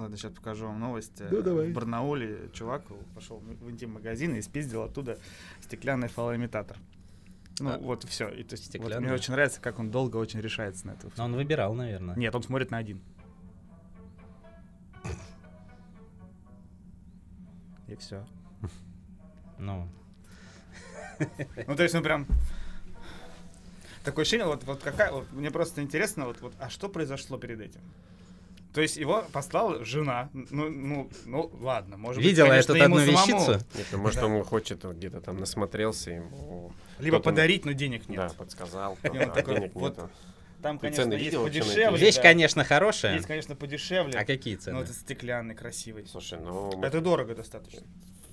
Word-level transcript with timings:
Ладно, 0.00 0.16
сейчас 0.16 0.32
покажу 0.32 0.66
вам 0.66 0.80
новость. 0.80 1.20
Ну, 1.20 1.38
Э, 1.38 1.42
давай. 1.42 1.70
В 1.70 1.74
Барнауле 1.74 2.48
чувак 2.54 2.82
пошел 3.14 3.38
в 3.38 3.70
интим-магазин 3.70 4.34
и 4.34 4.40
спиздил 4.40 4.82
оттуда 4.82 5.18
стеклянный 5.60 6.08
фалоимитатор. 6.08 6.78
Ну, 7.58 7.70
А, 7.70 7.78
вот 7.78 8.04
и 8.04 8.06
все. 8.06 8.28
И, 8.28 8.42
то 8.42 8.54
есть, 8.54 8.74
вот 8.78 8.98
мне 8.98 9.12
очень 9.12 9.32
нравится, 9.34 9.60
как 9.60 9.78
он 9.78 9.90
долго 9.90 10.16
очень 10.16 10.40
решается 10.40 10.86
на 10.86 10.92
это. 10.92 11.10
Но 11.18 11.24
он 11.26 11.34
выбирал, 11.34 11.74
наверное. 11.74 12.16
Нет, 12.16 12.34
он 12.34 12.42
смотрит 12.42 12.70
на 12.70 12.78
один. 12.78 13.02
И 17.86 17.96
все. 17.96 18.26
Ну, 19.58 19.86
Ну, 21.66 21.76
то 21.76 21.82
есть, 21.82 21.94
ну 21.94 22.02
прям. 22.02 22.26
Такое 24.04 24.22
ощущение, 24.22 24.46
вот, 24.46 24.64
вот 24.64 24.82
какая. 24.82 25.12
Вот, 25.12 25.30
мне 25.32 25.50
просто 25.50 25.82
интересно, 25.82 26.24
вот, 26.24 26.40
вот, 26.40 26.54
а 26.58 26.70
что 26.70 26.88
произошло 26.88 27.36
перед 27.36 27.60
этим? 27.60 27.82
То 28.72 28.80
есть 28.80 28.96
его 28.96 29.24
послала 29.32 29.84
жена. 29.84 30.30
Ну, 30.32 30.68
ну, 30.68 31.10
ну 31.26 31.50
ладно, 31.60 31.96
может 31.96 32.22
видела 32.22 32.46
быть, 32.46 32.66
конечно, 32.66 32.74
тут 32.74 32.82
одну 32.82 32.98
вещицу. 32.98 33.52
Нет, 33.74 33.86
ну, 33.92 33.98
может, 33.98 34.20
Да. 34.20 34.26
он 34.26 34.44
хочет 34.44 34.84
где-то 34.84 35.20
там 35.20 35.38
насмотрелся 35.38 36.12
ему. 36.12 36.72
Либо 36.98 37.18
подарить, 37.20 37.64
но 37.64 37.72
денег 37.72 38.08
нет. 38.08 38.18
Да, 38.18 38.28
подсказал. 38.36 38.96
И 39.02 39.08
он 39.08 39.32
такой, 39.32 39.56
денег 39.56 39.74
вот 39.74 39.96
нету. 39.96 40.10
Там, 40.62 40.78
Ты 40.78 40.82
конечно, 40.88 41.04
цены 41.04 41.14
есть 41.14 41.24
видел 41.24 41.44
подешевле. 41.44 41.98
Вещь, 41.98 42.16
да. 42.16 42.22
конечно, 42.22 42.64
хорошая. 42.64 43.14
Есть, 43.14 43.26
конечно, 43.26 43.56
подешевле. 43.56 44.18
А 44.18 44.24
какие 44.24 44.56
цены? 44.56 44.76
вот 44.76 44.84
этот 44.84 44.96
стеклянный, 44.96 45.54
красивый. 45.54 46.06
Слушай, 46.06 46.38
ну, 46.40 46.70
Это 46.82 47.00
дорого 47.00 47.34
достаточно. 47.34 47.80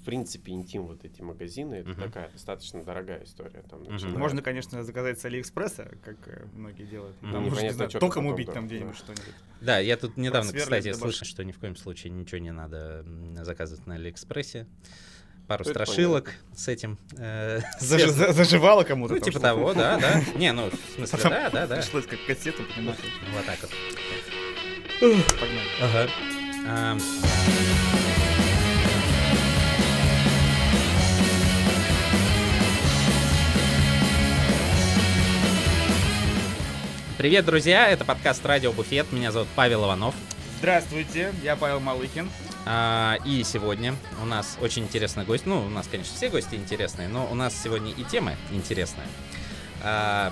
В 0.08 0.10
принципе, 0.10 0.54
интим 0.54 0.84
вот 0.88 1.04
эти 1.04 1.22
магазины, 1.22 1.76
это 1.76 1.90
Мгм. 1.90 2.02
такая 2.02 2.30
достаточно 2.30 2.82
дорогая 2.82 3.26
история. 3.26 3.62
Там 3.70 3.84
начиная- 3.84 4.18
Можно, 4.18 4.42
конечно, 4.42 4.82
заказать 4.86 5.20
с 5.20 5.26
Алиэкспресса, 5.26 5.98
как 6.02 6.16
э, 6.30 6.46
многие 6.54 6.86
делают. 6.86 7.20
Там, 7.20 7.30
может, 7.32 7.44
не 7.44 7.50
Непонятно, 7.50 7.74
знаю, 7.76 7.90
что 7.90 8.00
током 8.00 8.24
потом, 8.24 8.34
убить 8.34 8.48
да, 8.48 8.54
там 8.54 8.68
да. 8.70 8.74
где-нибудь 8.74 8.96
что-нибудь. 8.96 9.36
Да, 9.60 9.80
я 9.80 9.98
тут 9.98 10.16
недавно, 10.16 10.54
кстати, 10.54 10.94
слышал, 10.94 11.28
что 11.28 11.44
ни 11.44 11.52
в 11.52 11.60
коем 11.60 11.76
случае 11.76 12.12
ничего 12.14 12.38
не 12.38 12.54
надо 12.54 13.06
заказывать 13.44 13.86
на 13.86 13.96
Алиэкспрессе. 13.96 14.66
Пару 15.50 15.64
Это 15.64 15.72
страшилок 15.72 16.32
с 16.56 16.70
этим. 16.70 16.98
э, 17.18 17.58
Заж- 17.82 18.00
связано. 18.00 18.28
за- 18.28 18.32
Заживало 18.34 18.84
кому-то. 18.86 19.14
Ну, 19.16 19.20
там 19.20 19.26
типа 19.30 19.42
того, 19.42 19.74
да, 19.74 20.00
да. 20.00 20.22
Не, 20.38 20.54
ну, 20.54 20.70
в 20.70 20.96
смысле, 20.96 21.18
Потом 21.18 21.32
да, 21.32 21.50
да, 21.50 21.68
да. 21.68 21.76
Пришлось 21.76 22.06
как 22.06 22.20
кассету 22.26 22.64
понимать. 22.74 22.98
Вот 23.34 23.46
так 23.46 23.60
вот. 23.62 23.72
Погнали. 25.02 26.08
Ага. 26.66 26.98
Привет, 37.18 37.46
друзья! 37.46 37.88
Это 37.88 38.06
подкаст 38.06 38.46
Радио 38.46 38.72
Буфет. 38.72 39.12
Меня 39.12 39.32
зовут 39.32 39.48
Павел 39.56 39.86
Иванов. 39.86 40.14
Здравствуйте, 40.60 41.34
я 41.42 41.56
Павел 41.56 41.80
Малыхин. 41.80 42.30
А, 42.68 43.18
и 43.26 43.44
сегодня 43.44 43.96
у 44.22 44.26
нас 44.28 44.56
очень 44.62 44.84
интересный 44.84 45.26
гость. 45.26 45.48
Ну, 45.48 45.66
у 45.66 45.70
нас, 45.70 45.88
конечно, 45.88 46.16
все 46.16 46.30
гости 46.30 46.54
интересные, 46.54 47.08
но 47.08 47.26
у 47.26 47.34
нас 47.34 47.60
сегодня 47.60 47.92
и 47.92 48.04
тема 48.04 48.34
интересная. 48.52 49.08
А, 49.82 50.32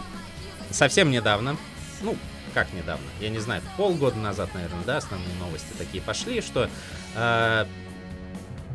совсем 0.70 1.10
недавно, 1.10 1.58
ну, 2.04 2.16
как 2.54 2.72
недавно, 2.72 3.08
я 3.20 3.30
не 3.30 3.40
знаю, 3.40 3.64
полгода 3.78 4.18
назад, 4.20 4.54
наверное, 4.54 4.84
да, 4.86 4.98
основные 4.98 5.36
новости 5.40 5.74
такие 5.80 6.04
пошли, 6.04 6.40
что 6.42 6.70
а, 7.16 7.68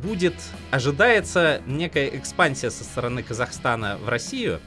будет, 0.03 0.34
ожидается 0.72 1.62
некая 1.64 2.08
экспансия 2.08 2.70
со 2.70 2.83
стороны 2.83 3.22
Казахстана 3.22 3.98
в 3.98 4.08
Россию, 4.08 4.61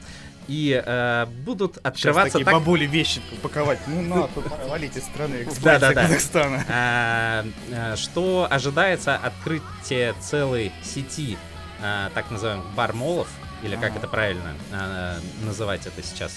и 0.48 0.82
а, 0.84 1.26
будут 1.44 1.74
Сейчас 1.74 1.86
открываться 1.86 2.32
такие 2.32 2.44
так... 2.44 2.54
бабули 2.54 2.86
вещи 2.86 3.20
упаковать. 3.32 3.78
Ну, 3.86 4.02
на, 4.02 4.28
валить 4.68 4.96
из 4.96 5.04
страны. 5.04 5.44
Казахстана. 5.54 6.64
А, 6.68 7.44
а, 7.72 7.96
что 7.96 8.46
ожидается 8.50 9.16
открытие 9.16 10.14
целой 10.20 10.72
сети 10.82 11.36
а, 11.80 12.10
так 12.14 12.30
называемых 12.30 12.66
бармолов, 12.74 13.28
или 13.62 13.76
как 13.76 13.96
это 13.96 14.06
правильно 14.06 14.54
а, 14.72 15.18
называть 15.42 15.86
это 15.86 16.02
сейчас, 16.02 16.36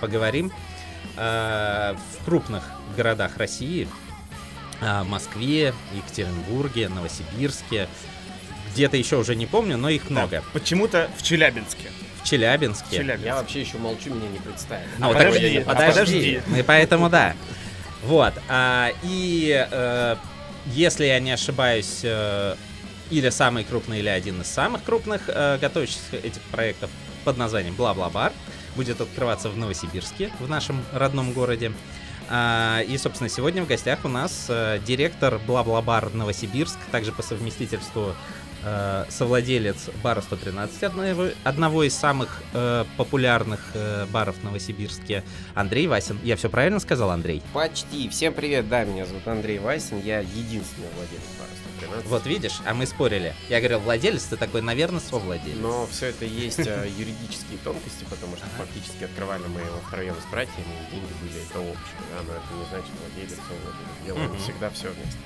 поговорим, 0.00 0.52
а, 1.16 1.94
в 1.94 2.24
крупных 2.24 2.64
городах 2.96 3.36
России, 3.36 3.88
а, 4.80 5.04
Москве, 5.04 5.74
Екатеринбурге, 5.94 6.88
Новосибирске, 6.88 7.88
где-то 8.72 8.96
еще 8.96 9.18
уже 9.18 9.36
не 9.36 9.46
помню, 9.46 9.76
но 9.76 9.88
их 9.88 10.10
много. 10.10 10.38
Да, 10.38 10.42
Почему-то 10.52 11.10
в 11.16 11.22
Челябинске. 11.22 11.90
В 12.22 12.28
Челябинске. 12.28 12.96
Челябинск. 12.98 13.24
Я 13.26 13.34
вообще 13.36 13.60
еще 13.60 13.78
молчу, 13.78 14.10
меня 14.14 14.28
не 14.28 14.38
представили. 14.38 14.88
А, 15.00 15.04
А 15.04 15.08
вот 15.08 15.16
так- 15.16 15.26
подожди, 15.26 15.56
а 15.58 15.64
подожди. 15.64 15.90
подожди. 16.40 16.42
И 16.58 16.62
поэтому 16.62 17.08
да. 17.10 17.34
Вот. 18.04 18.34
а, 18.48 18.90
и 19.02 19.66
э, 19.70 20.16
если 20.66 21.04
я 21.04 21.20
не 21.20 21.32
ошибаюсь, 21.32 22.00
э, 22.02 22.56
или 23.10 23.28
самый 23.30 23.64
крупный, 23.64 23.98
или 24.00 24.08
один 24.08 24.40
из 24.40 24.46
самых 24.48 24.82
крупных 24.84 25.22
э, 25.28 25.58
готовящихся 25.60 26.16
этих 26.16 26.40
проектов 26.42 26.90
под 27.24 27.36
названием 27.36 27.74
Бла-Бла-Бар 27.74 28.32
будет 28.74 29.00
открываться 29.00 29.50
в 29.50 29.56
Новосибирске, 29.56 30.30
в 30.40 30.48
нашем 30.48 30.82
родном 30.92 31.32
городе. 31.32 31.72
А, 32.28 32.80
и, 32.80 32.96
собственно, 32.98 33.28
сегодня 33.28 33.62
в 33.62 33.66
гостях 33.68 34.00
у 34.04 34.08
нас 34.08 34.46
э, 34.48 34.78
директор 34.86 35.38
Бла-Бла-Бар 35.46 36.14
Новосибирск, 36.14 36.78
также 36.90 37.12
по 37.12 37.22
совместительству 37.22 38.14
э, 38.64 39.04
совладелец 39.08 39.90
бара 40.02 40.20
113, 40.20 40.82
одного, 40.82 41.28
одного 41.44 41.84
из 41.84 41.94
самых 41.94 42.42
э, 42.52 42.84
популярных 42.96 43.60
э, 43.74 44.06
баров 44.06 44.36
в 44.36 44.44
Новосибирске, 44.44 45.24
Андрей 45.54 45.86
Васин. 45.86 46.18
Я 46.22 46.36
все 46.36 46.48
правильно 46.48 46.80
сказал, 46.80 47.10
Андрей? 47.10 47.42
Почти. 47.52 48.08
Всем 48.08 48.32
привет, 48.34 48.68
да, 48.68 48.84
меня 48.84 49.06
зовут 49.06 49.26
Андрей 49.26 49.58
Васин, 49.58 50.00
я 50.02 50.20
единственный 50.20 50.88
владелец 50.96 51.22
бара 51.38 51.50
113. 51.80 52.06
Вот 52.06 52.26
видишь, 52.26 52.60
а 52.64 52.74
мы 52.74 52.86
спорили. 52.86 53.34
Я 53.48 53.58
говорил, 53.58 53.80
владелец, 53.80 54.24
ты 54.24 54.36
такой, 54.36 54.62
наверное, 54.62 55.00
совладелец. 55.00 55.58
Но 55.60 55.86
все 55.86 56.06
это 56.06 56.24
есть 56.24 56.60
э, 56.60 56.88
юридические 56.96 57.58
тонкости, 57.64 58.04
потому 58.08 58.36
что 58.36 58.46
фактически 58.56 59.04
открывали 59.04 59.42
мы 59.48 59.60
его 59.60 59.78
втроем 59.86 60.14
с 60.14 60.30
братьями, 60.30 60.66
и 60.88 60.94
деньги 60.94 61.12
были 61.20 61.42
это 61.42 61.60
общие, 61.60 62.00
да, 62.10 62.22
но 62.26 62.32
это 62.34 62.54
не 62.54 62.64
значит 62.70 62.92
владелец. 63.00 63.38
Делаем 64.04 64.38
всегда 64.38 64.70
все 64.70 64.88
вместе. 64.90 65.18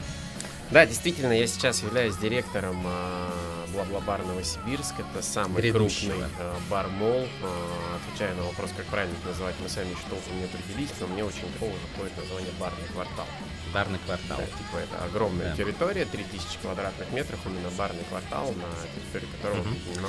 Да, 0.70 0.84
действительно, 0.84 1.32
я 1.32 1.46
сейчас 1.46 1.82
являюсь 1.82 2.16
директором 2.16 2.82
а, 2.84 3.30
Бла-Бла-Бар 3.72 4.24
Новосибирск. 4.26 4.94
Это 4.98 5.22
самый 5.22 5.62
Грядущего. 5.62 6.10
крупный 6.10 6.28
а, 6.40 6.56
бар-мол. 6.68 7.28
А, 7.42 7.96
отвечая 8.04 8.34
на 8.34 8.42
вопрос, 8.42 8.70
как 8.76 8.84
правильно 8.86 9.14
это 9.20 9.28
называть, 9.28 9.54
мы 9.62 9.68
сами 9.68 9.90
еще 9.90 10.00
толком 10.10 10.36
не 10.38 10.44
определились, 10.44 10.90
но 11.00 11.06
мне 11.06 11.24
очень 11.24 11.50
криво 11.58 11.72
заходит 11.92 12.16
название 12.16 12.50
барный 12.58 12.84
квартал. 12.92 13.26
Барный 13.72 13.98
квартал. 14.04 14.38
Да, 14.38 14.44
типа 14.46 14.76
это 14.78 15.04
огромная 15.04 15.50
Да. 15.50 15.56
территория, 15.56 16.04
3000 16.04 16.58
квадратных 16.60 17.12
метров, 17.12 17.38
именно 17.46 17.70
барный 17.70 18.04
квартал, 18.08 18.46
на 18.52 19.00
территории 19.12 19.32
которого 19.36 19.60
Мгм. 19.62 19.70
объединено 19.70 20.08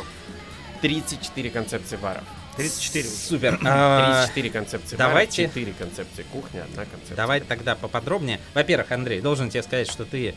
34 0.81 1.50
концепции 1.51 1.97
баров. 1.97 2.24
34. 2.57 3.07
Супер. 3.07 3.59
А, 3.63 4.23
34 4.28 4.50
концепции 4.50 4.95
давайте- 4.97 5.44
баров, 5.44 5.53
4 5.56 5.73
концепции 5.73 6.25
кухни, 6.31 6.59
одна 6.59 6.85
концепция. 6.85 7.16
Давай 7.16 7.40
тогда 7.41 7.75
поподробнее. 7.75 8.40
Во-первых, 8.53 8.91
Андрей, 8.91 9.22
должен 9.22 9.50
тебе 9.50 9.63
сказать, 9.63 9.90
что 9.90 10.06
ты 10.06 10.35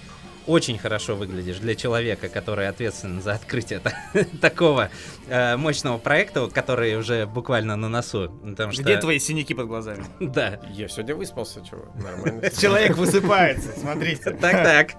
очень 0.51 0.79
хорошо 0.79 1.15
выглядишь 1.15 1.59
для 1.59 1.75
человека, 1.77 2.29
который 2.29 2.69
ответственен 2.69 3.23
за 3.23 3.35
открытие 3.35 3.79
та- 3.79 3.93
такого 4.41 4.91
э, 5.29 5.57
мощного 5.57 5.99
проекта, 5.99 6.49
который 6.49 6.97
уже 6.97 7.27
буквально 7.27 7.77
на 7.77 7.89
носу. 7.89 8.29
Потому 8.45 8.73
что... 8.73 8.83
Где 8.83 8.99
твои 8.99 9.19
синяки 9.21 9.55
под 9.55 9.67
глазами? 9.67 10.05
Да. 10.21 10.61
Я 10.73 10.89
сегодня 10.89 11.15
выспался, 11.15 11.65
чего? 11.65 11.85
Нормально. 11.95 12.51
Человек 12.61 12.97
высыпается, 12.97 13.71
смотрите. 13.79 14.31
Так-так. 14.33 14.93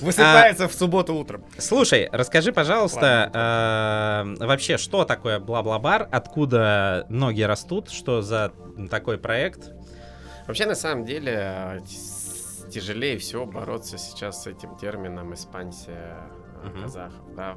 Высыпается 0.00 0.68
в 0.68 0.72
субботу 0.74 1.14
утром. 1.14 1.44
Слушай, 1.58 2.08
расскажи, 2.10 2.52
пожалуйста, 2.52 3.30
э, 4.40 4.44
вообще, 4.44 4.78
что 4.78 5.04
такое 5.04 5.40
бла-бла-бар, 5.40 6.08
откуда 6.10 7.06
ноги 7.10 7.42
растут, 7.42 7.90
что 7.90 8.22
за 8.22 8.52
такой 8.90 9.18
проект? 9.18 9.70
Вообще, 10.46 10.66
на 10.66 10.74
самом 10.76 11.04
деле, 11.04 11.82
тяжелее 12.76 13.16
всего 13.16 13.46
бороться 13.46 13.96
сейчас 13.96 14.42
с 14.42 14.46
этим 14.46 14.76
термином 14.76 15.32
экспансия 15.32 16.28
э, 16.62 16.82
казахов. 16.82 17.34
Да. 17.34 17.56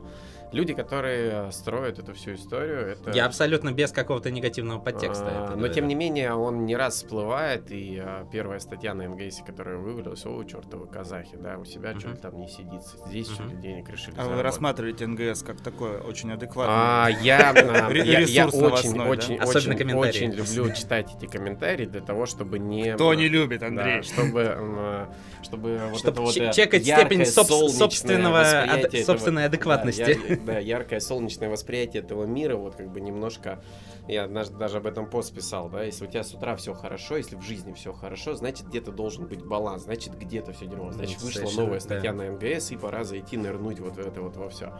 Люди, 0.51 0.73
которые 0.73 1.47
э, 1.47 1.51
строят 1.51 1.99
эту 1.99 2.13
всю 2.15 2.33
историю, 2.33 2.87
это... 2.87 3.11
Я 3.11 3.25
абсолютно 3.27 3.71
без 3.71 3.91
какого-то 3.91 4.31
негативного 4.31 4.79
подтекста. 4.79 5.27
А, 5.27 5.43
это 5.43 5.51
Но 5.51 5.57
говорю. 5.57 5.73
тем 5.73 5.87
не 5.87 5.93
менее, 5.93 6.33
он 6.33 6.65
не 6.65 6.75
раз 6.75 6.95
всплывает, 6.95 7.69
и 7.71 7.99
а, 8.03 8.25
первая 8.31 8.59
статья 8.59 8.95
на 8.95 9.03
МГС, 9.07 9.41
которая 9.45 9.77
вывалилась, 9.77 10.25
о, 10.25 10.43
чертовы 10.45 10.87
казахи, 10.87 11.35
да, 11.37 11.57
у 11.59 11.65
себя 11.65 11.91
Мгм. 11.91 11.99
что-то 11.99 12.15
там 12.17 12.39
не 12.39 12.47
сидится, 12.47 12.97
здесь 13.07 13.27
Мгм. 13.27 13.35
что-то 13.35 13.55
денег 13.57 13.89
решили 13.89 14.15
А 14.17 14.23
вы 14.27 14.41
рассматриваете 14.41 15.05
НГС 15.05 15.43
как 15.43 15.61
такое 15.61 15.99
очень 15.99 16.31
адекватное? 16.31 16.75
А, 16.75 17.09
я, 17.21 17.51
а, 17.51 17.89
Ре- 17.89 17.99
я, 18.05 18.19
я 18.19 18.45
ресурс 18.47 18.55
очень, 18.55 18.95
новостной, 18.95 19.05
да? 19.05 19.09
очень, 19.11 19.37
Особенно 19.37 19.75
очень, 19.75 19.77
комментарии. 19.77 20.09
очень 20.09 20.31
люблю 20.31 20.73
читать 20.73 21.15
эти 21.15 21.29
комментарии 21.29 21.85
для 21.85 22.01
того, 22.01 22.25
чтобы 22.25 22.57
не... 22.57 22.93
Кто 22.95 23.13
не 23.13 23.27
любит, 23.27 23.59
Да, 23.59 23.67
Андрей? 23.67 24.01
чтобы, 24.01 25.07
чтобы 25.43 25.77
вот 25.91 25.99
Чтобы 25.99 26.11
это 26.13 26.21
вот 26.21 26.33
че- 26.33 26.45
э, 26.49 26.53
чекать 26.53 26.83
степень 26.83 27.25
собственного 27.25 27.69
собственной 27.69 29.43
этого- 29.43 29.45
адекватности. 29.45 30.38
Да, 30.45 30.53
яр- 30.59 30.59
да, 30.59 30.59
яркое 30.59 30.99
солнечное 30.99 31.49
восприятие 31.49 32.03
этого 32.03 32.25
мира, 32.25 32.55
вот 32.55 32.75
как 32.75 32.89
бы 32.91 33.01
немножко, 33.01 33.61
я 34.07 34.23
однажды 34.23 34.57
даже 34.57 34.77
об 34.77 34.87
этом 34.87 35.09
пост 35.09 35.33
писал, 35.33 35.69
да, 35.69 35.83
если 35.83 36.05
у 36.05 36.07
тебя 36.07 36.23
с 36.23 36.33
утра 36.33 36.55
все 36.55 36.73
хорошо, 36.73 37.17
если 37.17 37.35
в 37.35 37.41
жизни 37.41 37.73
все 37.73 37.93
хорошо, 37.93 38.33
значит 38.35 38.67
где-то 38.67 38.91
должен 38.91 39.27
быть 39.27 39.43
баланс, 39.43 39.83
значит 39.83 40.17
где-то 40.17 40.53
все 40.53 40.65
дерьмо, 40.65 40.91
значит 40.91 41.17
Ну, 41.19 41.25
вышла 41.25 41.49
новая 41.61 41.79
статья 41.79 42.13
на 42.13 42.29
МГС 42.29 42.71
и 42.71 42.77
пора 42.77 43.03
зайти 43.03 43.37
нырнуть 43.37 43.79
вот 43.79 43.95
в 43.95 43.99
это 43.99 44.21
вот 44.21 44.35
во 44.37 44.49
все. 44.49 44.73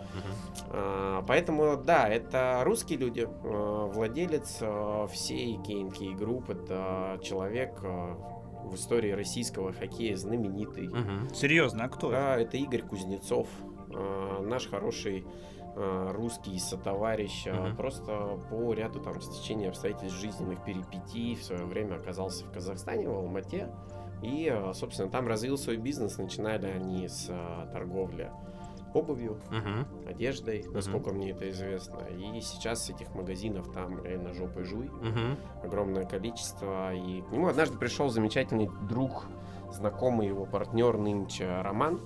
А, 0.72 1.24
Поэтому, 1.28 1.78
да, 1.78 2.08
это 2.08 2.62
русские 2.64 3.00
люди. 3.00 3.28
А, 3.28 3.86
Владелец 3.88 4.58
а, 4.62 5.08
всей 5.08 5.58
KNK 5.58 6.18
Group, 6.18 6.52
это 6.52 7.20
человек 7.24 7.80
в 7.82 8.76
истории 8.76 9.12
российского 9.12 9.74
хоккея 9.74 10.16
знаменитый. 10.16 10.90
Мгм. 10.90 11.34
Серьезно, 11.34 11.86
а 11.86 11.90
кто? 11.90 12.12
Да, 12.12 12.38
это 12.38 12.58
Игорь 12.58 12.82
Кузнецов, 12.82 13.48
а, 13.94 14.42
наш 14.42 14.68
хороший 14.68 15.26
а, 15.76 16.12
русский 16.14 16.58
сотоварищ, 16.60 17.46
а, 17.48 17.68
Мгм. 17.68 17.76
просто 17.76 18.40
по 18.50 18.74
ряду 18.74 19.00
там 19.00 19.20
стечения 19.22 19.70
обстоятельств 19.70 20.20
жизненных 20.20 20.64
перипетий 20.64 21.36
в 21.36 21.44
свое 21.44 21.66
время 21.66 21.96
оказался 21.96 22.46
в 22.46 22.52
Казахстане, 22.52 23.08
в 23.08 23.14
Алмате, 23.16 23.70
и, 24.22 24.54
собственно, 24.74 25.10
там 25.10 25.28
развил 25.28 25.58
свой 25.58 25.78
бизнес, 25.78 26.18
начинали 26.18 26.68
они 26.68 27.08
с 27.08 27.28
торговли 27.72 28.30
обувью, 28.94 29.40
Мгм. 29.52 29.86
одеждой, 30.08 30.66
насколько 30.74 31.12
мне 31.12 31.32
это 31.32 31.50
известно. 31.52 32.00
И 32.10 32.42
сейчас 32.42 32.90
этих 32.90 33.14
магазинов 33.14 33.72
там 33.72 34.04
реально 34.04 34.34
жопой 34.34 34.64
жуй, 34.64 34.90
Мгм. 34.90 35.38
огромное 35.64 36.06
количество. 36.06 36.94
И 36.94 37.22
к 37.22 37.32
нему 37.32 37.48
однажды 37.48 37.78
пришел 37.78 38.10
замечательный 38.10 38.70
друг, 38.90 39.26
знакомый 39.72 40.28
его 40.28 40.46
партнер 40.46 40.98
нынче 40.98 41.62
Роман, 41.62 42.02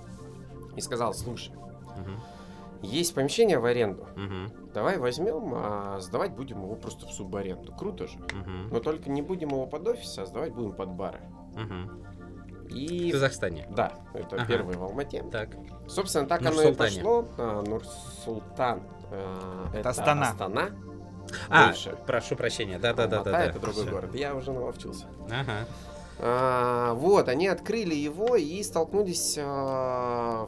и 0.75 0.81
сказал, 0.81 1.13
слушай, 1.13 1.53
Мгм. 1.97 2.19
есть 2.81 3.15
помещение 3.15 3.59
в 3.59 3.65
аренду, 3.65 4.07
Мгм. 4.15 4.51
давай 4.73 4.97
возьмем, 4.97 5.53
а 5.55 5.99
сдавать 6.01 6.31
будем 6.33 6.61
его 6.63 6.75
просто 6.75 7.05
в 7.05 7.11
субаренду. 7.11 7.71
Круто 7.73 8.07
же. 8.07 8.17
Мгм. 8.19 8.69
Но 8.71 8.79
только 8.79 9.09
не 9.09 9.21
будем 9.21 9.49
его 9.49 9.65
под 9.65 9.87
офис, 9.87 10.17
а 10.17 10.25
сдавать 10.25 10.53
будем 10.53 10.73
под 10.73 10.89
бары. 10.89 11.19
Мгм. 11.55 12.03
И... 12.69 13.09
В 13.09 13.13
Казахстане. 13.13 13.67
Да, 13.69 13.93
это 14.13 14.35
Ага. 14.37 14.45
первый 14.47 14.75
в 14.75 14.83
Алмате. 14.83 15.23
Так. 15.31 15.49
Собственно, 15.87 16.25
так 16.27 16.41
оно 16.45 16.61
и 16.61 16.73
пошло. 16.73 17.25
А, 17.37 17.61
Нур-Султан. 17.61 18.81
а, 19.11 19.69
это 19.73 19.89
Астана. 19.89 20.29
Астана. 20.29 20.69
А, 21.49 21.67
Бывшая. 21.67 21.95
прошу 21.95 22.35
прощения. 22.35 22.79
Да-да-да. 22.79 23.17
Алмата 23.17 23.31
да. 23.31 23.45
это 23.45 23.59
другой 23.59 23.83
Всё. 23.83 23.91
город. 23.91 24.15
Я 24.15 24.33
уже 24.35 24.51
наловчился. 24.51 25.05
Ага. 25.29 25.67
А, 26.19 26.93
вот, 26.95 27.27
они 27.29 27.47
открыли 27.47 27.93
его 27.95 28.35
и 28.35 28.61
столкнулись 28.63 29.37
а, 29.39 30.47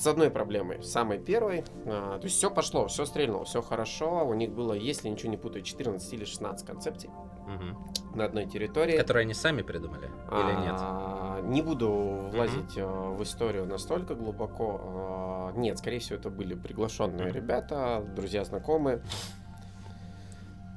с 0.00 0.06
одной 0.06 0.30
проблемой, 0.30 0.82
самой 0.82 1.18
первой. 1.18 1.62
А, 1.84 2.18
то 2.18 2.24
есть 2.24 2.36
все 2.36 2.50
пошло, 2.50 2.86
все 2.86 3.04
стрельнуло, 3.04 3.44
все 3.44 3.60
хорошо. 3.60 4.26
У 4.26 4.32
них 4.32 4.50
было, 4.50 4.72
если 4.72 5.08
ничего 5.10 5.30
не 5.30 5.36
путаю, 5.36 5.62
14 5.62 6.10
или 6.14 6.24
16 6.24 6.66
концепций 6.66 7.10
Мгм. 7.46 7.76
на 8.14 8.24
одной 8.24 8.46
территории. 8.46 8.96
Которые 8.96 9.22
они 9.24 9.34
сами 9.34 9.60
придумали? 9.60 10.06
Или 10.32 10.60
нет? 10.62 10.76
А, 10.78 11.40
Не 11.42 11.60
буду 11.62 11.90
влазить 12.32 12.76
а, 12.78 13.10
в 13.10 13.22
историю 13.22 13.66
настолько 13.66 14.14
глубоко. 14.14 14.80
А, 14.82 15.52
Нет, 15.56 15.78
скорее 15.78 15.98
всего, 15.98 16.18
это 16.18 16.30
были 16.30 16.54
приглашенные 16.54 17.26
Мгм. 17.26 17.34
ребята, 17.34 18.02
друзья, 18.16 18.44
знакомые. 18.44 19.02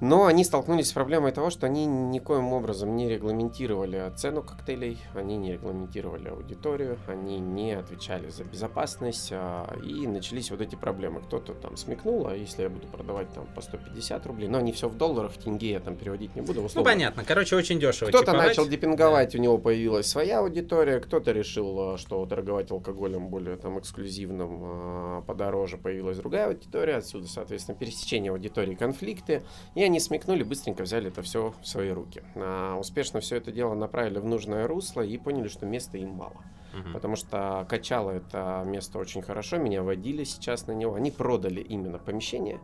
Но 0.01 0.25
они 0.25 0.43
столкнулись 0.43 0.89
с 0.89 0.91
проблемой 0.91 1.31
того, 1.31 1.49
что 1.49 1.65
они 1.65 1.85
никоим 1.85 2.51
образом 2.53 2.95
не 2.95 3.07
регламентировали 3.07 4.11
цену 4.15 4.43
коктейлей, 4.43 4.99
они 5.13 5.37
не 5.37 5.53
регламентировали 5.53 6.29
аудиторию, 6.29 6.97
они 7.07 7.39
не 7.39 7.71
отвечали 7.71 8.29
за 8.29 8.43
безопасность, 8.43 9.29
а, 9.31 9.73
и 9.83 10.05
начались 10.07 10.51
вот 10.51 10.61
эти 10.61 10.75
проблемы. 10.75 11.21
Кто-то 11.21 11.53
там 11.53 11.77
смекнул, 11.77 12.27
а 12.27 12.35
если 12.35 12.63
я 12.63 12.69
буду 12.69 12.87
продавать 12.87 13.31
там 13.33 13.47
по 13.55 13.61
150 13.61 14.25
рублей, 14.25 14.49
но 14.49 14.57
они 14.57 14.71
все 14.71 14.89
в 14.89 14.97
долларах, 14.97 15.31
в 15.31 15.37
тенге 15.37 15.71
я 15.71 15.79
там 15.79 15.95
переводить 15.95 16.35
не 16.35 16.41
буду. 16.41 16.61
Ну, 16.61 16.65
условно, 16.65 16.91
понятно. 16.91 17.23
Короче, 17.23 17.55
очень 17.55 17.79
дешево 17.79 18.09
кто-то 18.09 18.25
чиповать. 18.25 18.47
начал 18.47 18.67
депинговать, 18.67 19.35
у 19.35 19.37
него 19.37 19.57
появилась 19.57 20.07
своя 20.07 20.39
аудитория, 20.39 20.99
кто-то 20.99 21.31
решил, 21.31 21.95
э, 21.95 21.97
что 21.97 22.25
торговать 22.25 22.71
алкоголем 22.71 23.29
более 23.29 23.55
там 23.55 23.79
эксклюзивным 23.79 24.59
э, 24.63 25.21
подороже, 25.25 25.77
появилась 25.77 26.17
другая 26.17 26.47
аудитория, 26.47 26.95
отсюда, 26.95 27.27
соответственно, 27.27 27.77
пересечение 27.77 28.31
аудитории, 28.31 28.75
конфликты, 28.75 29.43
и 29.75 29.82
они 29.83 29.99
смекнули, 29.99 30.43
быстренько 30.43 30.83
взяли 30.83 31.07
это 31.07 31.21
все 31.21 31.53
в 31.61 31.67
свои 31.67 31.89
руки. 31.89 32.23
А, 32.35 32.77
успешно 32.77 33.19
все 33.19 33.37
это 33.37 33.51
дело 33.51 33.73
направили 33.73 34.19
в 34.19 34.25
нужное 34.25 34.67
русло 34.67 35.01
и 35.01 35.17
поняли, 35.17 35.47
что 35.47 35.65
места 35.65 35.97
им 35.97 36.09
мало. 36.09 36.43
Потому 36.91 37.15
что 37.15 37.67
качало 37.69 38.09
это 38.09 38.63
место 38.65 38.97
очень 38.97 39.21
хорошо, 39.21 39.57
меня 39.57 39.83
водили 39.83 40.23
сейчас 40.23 40.65
на 40.65 40.71
него, 40.71 40.95
они 40.95 41.11
продали 41.11 41.61
именно 41.61 41.99
помещение, 41.99 42.59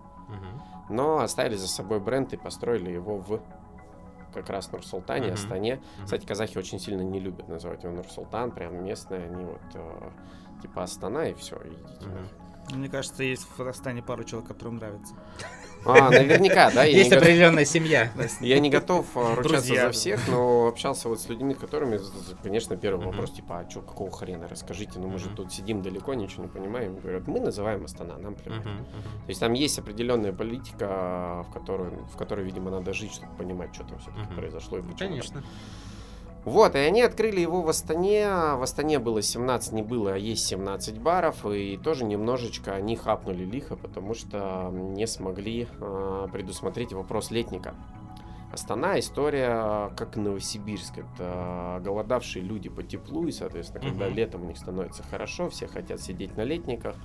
но 0.90 1.20
оставили 1.20 1.56
за 1.56 1.68
собой 1.68 2.00
бренд 2.00 2.34
и 2.34 2.38
построили 2.38 2.90
его 2.90 3.18
в 3.18 3.40
как 4.34 4.50
раз 4.50 4.72
Нур-Султане. 4.72 5.32
Астане. 5.34 5.82
Кстати, 6.04 6.26
казахи 6.26 6.58
очень 6.58 6.80
сильно 6.80 7.02
не 7.02 7.20
любят 7.20 7.48
называть 7.48 7.84
его 7.84 7.94
Нур-Султан, 7.94 8.52
прям 8.52 8.84
местные, 8.84 9.26
они 9.26 9.46
вот 9.46 9.62
э, 9.74 10.10
типа 10.62 10.84
Астана 10.84 11.30
и 11.30 11.34
все, 11.34 11.58
идите. 11.64 12.08
Мне 12.72 12.90
кажется, 12.90 13.24
есть 13.24 13.44
в 13.44 13.56
Казахстане 13.56 14.04
пару 14.04 14.24
человек, 14.24 14.48
которым 14.48 14.78
нравится. 14.78 15.16
А, 15.86 16.10
наверняка, 16.10 16.72
да, 16.72 16.84
я 16.84 16.98
Есть 16.98 17.12
определенная 17.12 17.66
семья. 17.66 18.12
я 18.42 18.60
не 18.60 18.70
готов 18.70 19.06
э, 19.16 19.20
ручаться 19.36 19.44
Друзья. 19.44 19.86
за 19.86 19.92
всех, 19.92 20.28
но 20.28 20.68
общался 20.68 21.10
вот 21.10 21.22
с 21.22 21.30
людьми, 21.30 21.54
которыми, 21.54 22.00
конечно, 22.44 22.76
первый 22.78 23.06
вопрос, 23.06 23.32
типа, 23.32 23.60
а 23.60 23.70
что, 23.70 23.82
какого 23.82 24.12
хрена, 24.12 24.48
расскажите, 24.48 25.00
ну 25.00 25.08
мы 25.08 25.20
же 25.20 25.30
тут 25.30 25.54
сидим 25.54 25.82
далеко, 25.82 26.14
ничего 26.14 26.44
не 26.44 26.50
понимаем. 26.50 26.96
Говорят, 27.00 27.28
мы 27.28 27.40
называем 27.40 27.86
Астана, 27.86 28.18
нам 28.18 28.36
плевать. 28.36 28.64
То 28.64 28.70
есть 29.28 29.40
там 29.40 29.54
есть 29.54 29.80
определенная 29.80 30.34
политика, 30.34 31.46
в 31.48 31.54
которой, 31.54 31.92
в 32.14 32.18
которой, 32.18 32.46
видимо, 32.46 32.72
надо 32.72 32.94
жить, 32.94 33.14
чтобы 33.14 33.34
понимать, 33.38 33.74
что 33.74 33.84
там 33.84 34.00
все-таки 34.00 34.34
произошло 34.36 34.78
и 34.78 34.82
почему. 34.82 34.98
так. 34.98 35.08
Конечно. 35.10 35.44
Вот, 36.46 36.76
и 36.76 36.80
они 36.80 37.02
открыли 37.02 37.42
его 37.42 37.62
в 37.62 37.70
Астане. 37.70 38.26
В 38.56 38.64
Астане 38.64 38.98
было 39.00 39.22
17, 39.22 39.74
не 39.74 39.84
было, 39.84 40.14
а 40.14 40.18
есть 40.18 40.46
17 40.48 41.00
баров. 41.00 41.46
И 41.46 41.78
тоже 41.78 42.06
немножечко 42.06 42.74
они 42.74 42.96
хапнули 42.96 43.44
лихо, 43.44 43.76
потому 43.76 44.14
что 44.14 44.70
не 44.72 45.06
смогли 45.06 45.68
э, 45.80 46.28
предусмотреть 46.32 46.94
вопрос 46.94 47.30
летника. 47.32 47.76
Астана 48.52 48.98
история 49.00 49.92
как 49.96 50.16
Новосибирск. 50.16 50.98
Это 50.98 51.82
голодавшие 51.84 52.44
люди 52.44 52.68
по 52.70 52.82
теплу, 52.82 53.28
и, 53.28 53.32
соответственно, 53.32 53.82
когда 53.82 54.08
Мгм. 54.08 54.16
летом 54.16 54.42
у 54.42 54.46
них 54.46 54.58
становится 54.58 55.04
хорошо, 55.04 55.50
все 55.50 55.68
хотят 55.68 56.02
сидеть 56.02 56.36
на 56.36 56.42
летниках, 56.42 56.96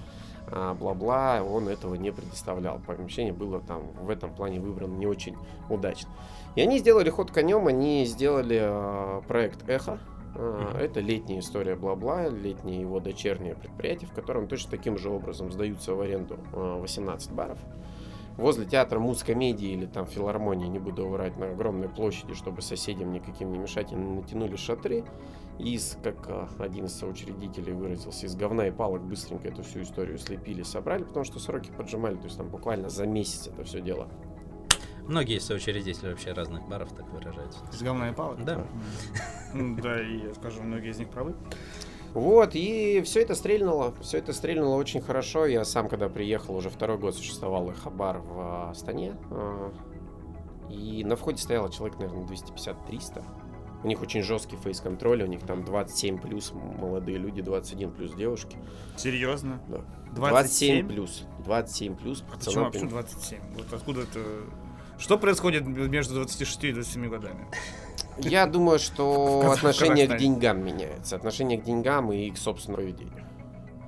а, 0.47 0.75
бла-бла, 0.75 1.43
он 1.43 1.69
этого 1.69 1.97
не 1.97 2.13
предоставлял. 2.13 2.79
Помещение 2.87 3.33
было 3.35 3.61
там 3.61 3.83
в 4.01 4.09
этом 4.09 4.35
плане 4.35 4.59
выбрано 4.61 4.95
не 4.97 5.07
очень 5.07 5.37
удачно. 5.69 6.09
И 6.55 6.61
они 6.61 6.79
сделали 6.79 7.11
ход 7.11 7.31
конем, 7.31 7.67
они 7.67 8.05
сделали 8.05 8.61
а, 8.63 9.23
проект 9.23 9.69
Эхо. 9.69 9.99
А. 10.37 10.79
Это 10.79 11.01
летняя 11.01 11.41
история 11.41 11.77
бла-бла, 11.77 12.29
летнее 12.29 12.81
его 12.81 13.01
дочернее 13.01 13.55
предприятие, 13.55 14.09
в 14.09 14.13
котором 14.13 14.47
точно 14.47 14.71
таким 14.71 14.99
же 14.99 15.11
образом 15.11 15.53
сдаются 15.53 15.95
в 15.95 16.01
аренду 16.01 16.39
а, 16.53 16.81
18 16.81 17.33
баров. 17.33 17.59
Возле 18.37 18.67
театра 18.67 18.99
муз-комедии 18.99 19.69
или 19.69 19.87
там 19.87 20.07
филармонии, 20.07 20.67
не 20.67 20.81
буду 20.81 21.07
врать, 21.07 21.37
на 21.37 21.51
огромной 21.51 21.89
площади, 21.89 22.35
чтобы 22.35 22.63
соседям 22.63 23.13
никаким 23.13 23.53
не 23.53 23.59
мешать, 23.59 23.93
и 23.93 23.97
натянули 23.97 24.57
шатры. 24.57 25.05
И 25.59 25.75
из, 25.75 25.97
как 26.03 26.17
а, 26.29 26.49
один 26.59 26.87
из 26.87 26.95
соучредителей 26.95 27.73
выразился, 27.73 28.27
из 28.27 28.35
говна 28.35 28.69
и 28.69 28.71
палок 28.71 29.03
быстренько 29.03 29.49
эту 29.49 29.63
всю 29.63 29.83
историю 29.83 30.19
слепили, 30.19 30.63
собрали, 30.63 31.05
потому 31.05 31.25
что 31.25 31.39
сроки 31.39 31.71
поджимали, 31.77 32.17
то 32.17 32.25
есть 32.25 32.37
там 32.37 32.49
буквально 32.49 32.89
за 32.89 33.07
месяц 33.07 33.49
это 33.49 33.63
все 33.65 33.81
дело. 33.81 34.09
Многие 35.07 35.39
соучредители 35.39 36.09
вообще 36.09 36.33
разных 36.33 36.67
баров 36.69 36.91
так 36.93 37.09
выражаются. 37.13 37.61
Из 37.73 37.83
говна 37.83 38.11
и 38.11 38.15
палок? 38.15 38.43
Да. 38.45 38.67
Да, 39.55 40.03
и 40.03 40.27
я 40.29 40.35
скажу, 40.35 40.63
многие 40.63 40.91
из 40.91 40.99
них 40.99 41.09
правы. 41.11 41.35
Вот, 42.15 42.51
и 42.55 43.03
все 43.05 43.23
это 43.23 43.35
стрельнуло, 43.35 43.93
все 44.01 44.19
это 44.19 44.33
стрельнуло 44.33 44.77
очень 44.77 45.01
хорошо. 45.01 45.47
Я 45.47 45.65
сам, 45.65 45.89
когда 45.89 46.09
приехал, 46.09 46.55
уже 46.55 46.71
второй 46.71 46.97
год 46.97 47.17
существовал 47.17 47.71
Эхобар 47.71 48.19
в 48.19 48.39
а, 48.39 48.71
Астане. 48.71 49.17
а, 49.31 49.73
И 50.71 51.03
на 51.05 51.17
входе 51.17 51.39
стояло 51.39 51.71
человек, 51.73 51.99
наверное, 51.99 52.25
250-300. 52.27 53.23
У 53.83 53.87
них 53.89 54.01
очень 54.01 54.23
жесткий 54.23 54.57
фейс-контроль, 54.57 55.25
у 55.25 55.27
них 55.27 55.41
там 55.43 55.65
27 55.65 56.19
плюс 56.19 56.53
молодые 56.53 57.19
люди, 57.19 57.43
21 57.43 57.91
плюс 57.91 58.15
девушки. 58.15 58.57
Серьезно? 58.97 59.61
Да. 59.69 59.81
27? 60.15 60.89
плюс. 60.89 61.25
27, 61.45 61.97
плюс. 61.97 62.21
Почему, 62.21 62.37
Пацана, 62.39 62.67
а 62.67 62.71
почему 62.71 62.91
27? 62.91 63.41
Вот 63.57 63.73
откуда 63.73 64.03
это... 64.03 64.21
Что 65.05 65.19
происходит 65.19 65.67
между 65.67 66.15
26 66.15 66.65
и 66.65 66.73
27 66.73 67.11
годами? 67.11 67.47
Я 68.17 68.47
думаю, 68.47 68.79
что 68.79 69.51
отношение 69.53 70.09
к 70.09 70.17
деньгам 70.17 70.65
меняется. 70.65 71.17
Отношение 71.17 71.61
к 71.61 71.63
деньгам 71.63 72.11
и 72.11 72.31
к 72.31 72.39
собственному 72.39 72.83
поведению. 72.83 73.23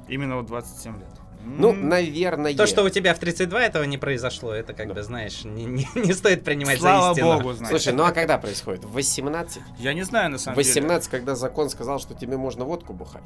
Именно 0.09 0.37
вот 0.37 0.47
27 0.47 0.99
лет. 0.99 1.09
Ну, 1.49 1.73
наверное. 1.73 2.55
То, 2.55 2.67
что 2.67 2.83
у 2.83 2.89
тебя 2.91 3.15
в 3.15 3.19
32 3.19 3.63
этого 3.63 3.85
не 3.85 3.99
произошло, 3.99 4.53
это 4.53 4.73
как 4.75 4.89
Да. 4.89 4.95
бы, 4.95 5.03
знаешь, 5.03 5.45
не, 5.45 5.65
не- 5.65 5.89
не 5.95 6.13
стоит 6.13 6.45
принимать 6.45 6.79
Слава 6.81 7.15
за 7.15 7.21
истину. 7.21 7.37
богу, 7.37 7.53
знаешь. 7.53 7.71
Слушай, 7.71 7.95
ну 7.97 8.05
а 8.05 8.13
когда 8.13 8.37
происходит? 8.39 8.85
В 8.85 8.93
18? 8.93 9.63
Я 9.79 9.95
не 9.95 10.03
знаю, 10.03 10.31
на 10.31 10.39
самом 10.39 10.57
деле. 10.61 10.69
18, 10.69 11.09
когда 11.11 11.35
закон 11.37 11.71
сказал, 11.71 11.99
что 12.01 12.15
тебе 12.15 12.37
можно 12.37 12.65
водку 12.65 12.93
бухать. 12.93 13.23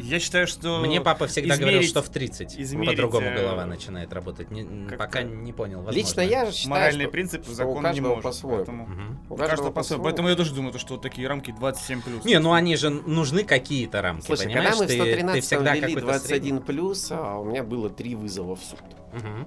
Я 0.00 0.20
считаю, 0.20 0.46
что... 0.46 0.78
Мне 0.78 1.00
папа 1.00 1.26
всегда 1.26 1.56
говорил, 1.56 1.80
измерить- 1.80 1.88
что 1.90 2.02
в 2.02 2.08
30 2.08 2.54
измерить, 2.60 2.90
по-другому 2.90 3.26
э, 3.26 3.34
голова 3.36 3.66
начинает 3.66 4.12
работать. 4.12 4.48
Не- 4.52 4.62
пока 4.96 5.22
не 5.24 5.52
понял, 5.52 5.78
возможно. 5.78 5.98
Лично 5.98 6.20
я 6.20 6.46
же 6.46 6.52
считаю, 6.52 6.70
Моральный 6.70 7.04
что 7.06 7.10
принцип 7.10 7.42
что 7.42 7.50
у 7.50 7.54
закон 7.56 7.76
не 7.78 7.82
каждого 7.82 8.08
может. 8.10 8.22
по-своему. 8.22 8.56
поэтому- 8.58 8.86
Мгм. 8.86 9.18
у 9.28 9.34
У 9.34 9.36
каждого 9.36 9.56
по-своему. 9.56 9.72
по-своему. 9.72 10.04
Поэтому 10.04 10.28
я 10.28 10.36
тоже 10.36 10.54
думаю, 10.54 10.72
то, 10.72 10.78
что 10.78 10.92
вот 10.92 11.02
такие 11.02 11.26
рамки 11.26 11.50
27 11.50 12.02
плюс. 12.02 12.24
Не, 12.24 12.38
ну 12.38 12.52
они 12.52 12.76
же 12.76 12.90
нужны 12.90 13.42
какие-то 13.42 14.00
рамки, 14.00 14.26
Слушай, 14.26 14.44
понимаешь? 14.46 14.68
когда 14.68 14.78
мы 14.78 14.84
в 14.84 14.88
Ты- 14.88 14.96
ты 14.98 15.02
113 15.02 15.44
всегда 15.44 15.74
ввели 15.74 15.80
какой-то 15.94 16.06
21 16.06 16.58
плюс, 16.60 17.08
а 17.10 17.38
у 17.38 17.47
меня 17.48 17.62
было 17.64 17.90
три 17.90 18.14
вызова 18.14 18.54
в 18.56 18.62
суд. 18.62 18.80
Мгм. 19.12 19.46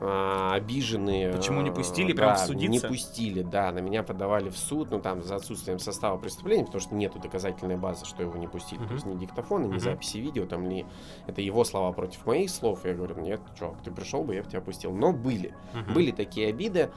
А, 0.00 0.54
обиженные. 0.54 1.32
Почему 1.32 1.60
не 1.60 1.70
а, 1.70 1.72
пустили 1.72 2.12
да, 2.12 2.16
прям 2.22 2.30
Не 2.34 2.46
судиться? 2.46 2.88
пустили, 2.88 3.42
да, 3.42 3.72
на 3.72 3.80
меня 3.80 4.04
подавали 4.04 4.48
в 4.48 4.56
суд, 4.56 4.92
ну 4.92 5.00
там 5.00 5.24
за 5.24 5.34
отсутствием 5.36 5.80
состава 5.80 6.16
преступления, 6.18 6.64
потому 6.64 6.80
что 6.80 6.94
нету 6.94 7.18
доказательной 7.18 7.76
базы, 7.76 8.04
что 8.04 8.22
его 8.22 8.36
не 8.36 8.46
пустили. 8.46 8.78
Мгм. 8.78 8.88
То 8.88 8.94
есть 8.94 9.06
ни 9.06 9.16
диктофона, 9.16 9.64
ни 9.64 9.70
Мгм. 9.70 9.80
записи 9.80 10.18
видео, 10.18 10.46
там 10.46 10.68
ни... 10.68 10.86
Это 11.26 11.40
его 11.40 11.64
слова 11.64 11.92
против 11.92 12.24
моих 12.26 12.48
слов. 12.50 12.84
Я 12.84 12.94
говорю, 12.94 13.16
нет, 13.20 13.40
чувак, 13.58 13.82
ты 13.82 13.90
пришел 13.90 14.22
бы, 14.22 14.36
я 14.36 14.42
бы 14.44 14.48
тебя 14.48 14.60
пустил. 14.60 14.92
Но 14.92 15.12
были. 15.12 15.52
Мгм. 15.74 15.94
Были 15.94 16.12
такие 16.12 16.48
обиды. 16.48 16.90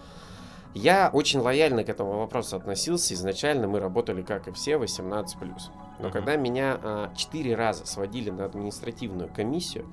Я 0.75 1.09
очень 1.11 1.39
лояльно 1.39 1.83
к 1.83 1.89
этому 1.89 2.19
вопросу 2.19 2.55
относился. 2.55 3.15
Изначально 3.15 3.67
мы 3.67 3.79
работали, 3.79 4.21
как 4.21 4.47
и 4.47 4.51
все, 4.51 4.77
18+. 4.77 5.71
Но 5.99 6.05
Мгм. 6.05 6.13
когда 6.13 6.35
меня 6.35 6.79
а, 6.81 7.13
четыре 7.15 7.55
раза 7.55 7.85
сводили 7.87 8.29
на 8.29 8.45
административную 8.45 9.29
комиссию, 9.35 9.87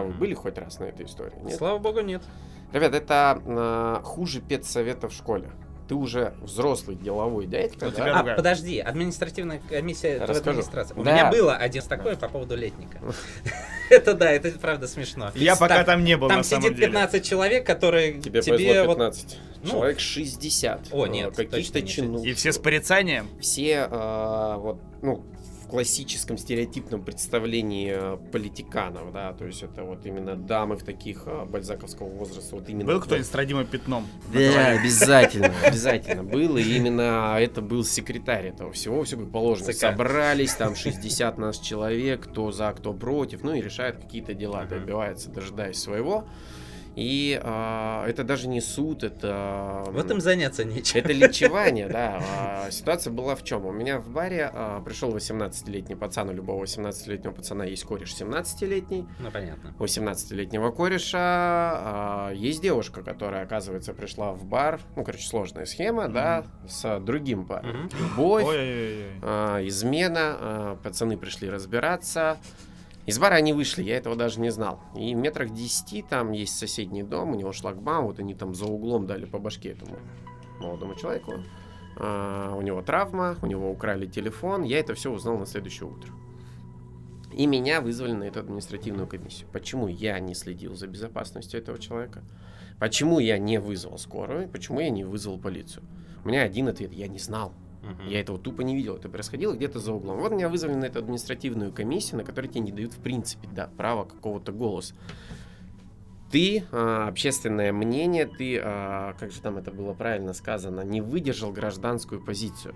а 0.00 0.02
вы 0.02 0.12
были 0.12 0.34
хоть 0.34 0.58
раз 0.58 0.78
на 0.78 0.84
этой 0.84 1.06
истории? 1.06 1.34
Нет? 1.42 1.56
Слава 1.56 1.78
богу, 1.78 2.00
нет. 2.00 2.22
Ребят, 2.72 2.94
это 2.94 3.40
а, 3.46 4.00
хуже 4.02 4.40
педсовета 4.40 5.08
в 5.08 5.12
школе. 5.12 5.50
Ты 5.88 5.94
уже 5.94 6.34
взрослый 6.42 6.96
деловой 6.96 7.46
дядька, 7.46 7.84
У 7.84 7.90
да? 7.92 8.20
А, 8.20 8.34
подожди, 8.34 8.80
административная 8.80 9.60
комиссия 9.70 10.18
Расскажу. 10.18 10.50
администрации. 10.50 10.94
У 10.96 11.04
Да. 11.04 11.12
меня 11.12 11.30
было 11.30 11.54
один 11.54 11.82
такой 11.82 12.16
по 12.16 12.28
поводу 12.28 12.56
летника. 12.56 12.98
Это 13.90 14.14
да, 14.14 14.32
это 14.32 14.50
правда 14.58 14.88
смешно. 14.88 15.30
Я 15.36 15.54
пока 15.54 15.84
там 15.84 16.02
не 16.02 16.16
был, 16.16 16.26
Там 16.26 16.42
сидит 16.42 16.74
деле. 16.74 16.88
15 16.88 17.24
человек, 17.24 17.64
которые 17.64 18.14
Тебе, 18.14 18.42
тебе 18.42 18.56
повезло 18.56 18.84
вот 18.86 18.96
15. 18.98 19.38
ну, 19.62 19.70
Человек 19.70 20.00
60. 20.00 20.88
О, 20.90 21.06
нет, 21.06 21.36
Каких-то 21.36 21.82
чинов. 21.82 22.24
И 22.24 22.32
все 22.34 22.50
с 22.50 22.58
порицанием. 22.58 23.28
все 23.40 23.86
а, 23.88 24.56
вот, 24.58 24.80
ну, 25.02 25.24
в 25.66 25.68
классическом 25.68 26.38
стереотипном 26.38 27.02
представлении 27.02 27.90
а, 27.92 28.16
политиканов, 28.16 29.12
да, 29.12 29.32
то 29.32 29.44
есть 29.44 29.62
это 29.64 29.82
вот 29.82 30.06
именно 30.06 30.36
дамы 30.36 30.76
в 30.76 30.84
таких 30.84 31.24
а, 31.26 31.44
бальзаковского 31.44 32.08
возраста, 32.08 32.54
вот 32.54 32.68
именно. 32.68 32.84
Был 32.84 33.00
кто-нибудь 33.00 33.26
с 33.26 33.34
родимым 33.34 33.66
пятном? 33.66 34.06
Да, 34.32 34.68
обязательно, 34.68 35.52
обязательно 35.64 36.22
было. 36.22 36.58
И 36.58 36.76
именно 36.76 37.36
это 37.38 37.62
был 37.62 37.84
секретарь 37.84 38.46
этого 38.46 38.72
всего, 38.72 39.02
все 39.02 39.16
как 39.16 39.30
положено. 39.30 39.72
Собрались, 39.72 40.54
там 40.54 40.76
60 40.76 41.38
нас 41.38 41.58
человек, 41.58 42.28
кто 42.28 42.52
за, 42.52 42.72
кто 42.72 42.92
против, 42.92 43.42
ну 43.42 43.52
и 43.54 43.60
решают 43.60 43.96
какие-то 43.96 44.34
дела, 44.34 44.64
добивается, 44.66 45.30
дожидаясь 45.30 45.78
своего. 45.78 46.26
И 46.96 47.38
а, 47.42 48.06
это 48.08 48.24
даже 48.24 48.48
не 48.48 48.62
суд, 48.62 49.04
это... 49.04 49.84
Вот 49.88 50.10
им 50.10 50.18
заняться 50.20 50.64
нечем. 50.64 51.00
Это 51.00 51.12
лечевание, 51.12 51.88
да. 51.92 52.22
А, 52.22 52.70
Ситуация 52.70 53.12
была 53.12 53.36
в 53.36 53.44
чем? 53.44 53.66
У 53.66 53.72
меня 53.72 53.98
в 53.98 54.08
баре 54.08 54.50
а, 54.50 54.80
пришел 54.80 55.14
18-летний 55.14 55.94
пацан, 55.94 56.30
у 56.30 56.32
любого 56.32 56.64
18-летнего 56.64 57.32
пацана 57.32 57.66
есть 57.66 57.84
кореш 57.84 58.14
17-летний. 58.14 59.06
Ну, 59.20 59.30
понятно. 59.30 59.74
У 59.78 59.84
17-летнего 59.84 60.70
кореша 60.70 61.18
а, 61.20 62.30
есть 62.32 62.62
девушка, 62.62 63.02
которая, 63.02 63.44
оказывается, 63.44 63.92
пришла 63.92 64.32
в 64.32 64.46
бар. 64.46 64.80
Ну, 64.96 65.04
короче, 65.04 65.28
сложная 65.28 65.66
схема, 65.66 66.08
да, 66.08 66.46
с 66.66 66.98
другим 67.00 67.44
парнем. 67.46 67.76
Мгм. 67.76 67.90
Любовь, 68.00 68.44
а, 68.48 69.60
измена, 69.66 70.36
а, 70.38 70.76
пацаны 70.82 71.18
пришли 71.18 71.50
разбираться. 71.50 72.38
Из 73.06 73.18
бара 73.20 73.34
они 73.36 73.52
вышли, 73.52 73.84
я 73.84 73.96
этого 73.96 74.16
даже 74.16 74.40
не 74.40 74.50
знал. 74.50 74.80
И 74.96 75.14
в 75.14 75.18
метрах 75.18 75.50
10 75.50 76.08
там 76.08 76.32
есть 76.32 76.58
соседний 76.58 77.04
дом, 77.04 77.30
у 77.30 77.34
него 77.36 77.52
шлагбаум, 77.52 78.06
вот 78.06 78.18
они 78.18 78.34
там 78.34 78.54
за 78.54 78.66
углом 78.66 79.06
дали 79.06 79.26
по 79.26 79.38
башке 79.38 79.70
этому 79.70 79.96
молодому 80.60 80.96
человеку. 80.96 81.34
А, 81.98 82.54
у 82.56 82.62
него 82.62 82.82
травма, 82.82 83.36
у 83.42 83.46
него 83.46 83.70
украли 83.70 84.06
телефон. 84.06 84.64
Я 84.64 84.80
это 84.80 84.94
все 84.94 85.12
узнал 85.12 85.38
на 85.38 85.46
следующее 85.46 85.88
утро. 85.88 86.12
И 87.32 87.46
меня 87.46 87.80
вызвали 87.80 88.12
на 88.12 88.24
эту 88.24 88.40
административную 88.40 89.06
комиссию. 89.06 89.48
Почему 89.52 89.88
я 89.88 90.18
не 90.18 90.34
следил 90.34 90.74
за 90.74 90.86
безопасностью 90.86 91.60
этого 91.60 91.78
человека? 91.78 92.24
Почему 92.78 93.18
я 93.18 93.38
не 93.38 93.58
вызвал 93.58 93.98
скорую? 93.98 94.48
Почему 94.48 94.80
я 94.80 94.90
не 94.90 95.04
вызвал 95.04 95.38
полицию? 95.38 95.84
У 96.24 96.28
меня 96.28 96.42
один 96.42 96.68
ответ. 96.68 96.92
Я 96.92 97.08
не 97.08 97.18
знал. 97.18 97.52
Мгм. 97.86 98.08
Я 98.08 98.20
этого 98.20 98.38
тупо 98.38 98.62
не 98.62 98.74
видел. 98.74 98.96
Это 98.96 99.08
происходило 99.08 99.54
где-то 99.54 99.78
за 99.78 99.92
углом. 99.92 100.18
Вот 100.18 100.32
меня 100.32 100.48
вызвали 100.48 100.74
на 100.74 100.86
эту 100.86 100.98
административную 100.98 101.72
комиссию, 101.72 102.18
на 102.18 102.24
которой 102.24 102.48
тебе 102.48 102.60
не 102.60 102.72
дают 102.72 102.94
в 102.94 102.98
принципе 102.98 103.48
да, 103.52 103.70
права 103.76 104.04
какого-то 104.04 104.52
голоса. 104.52 104.94
Ты, 106.30 106.64
а, 106.72 107.06
общественное 107.08 107.72
мнение, 107.72 108.26
ты, 108.26 108.58
а, 108.62 109.14
как 109.18 109.30
же 109.30 109.40
там 109.40 109.58
это 109.58 109.70
было 109.70 109.94
правильно 109.94 110.32
сказано, 110.32 110.80
не 110.80 111.00
выдержал 111.00 111.52
гражданскую 111.52 112.24
позицию. 112.24 112.74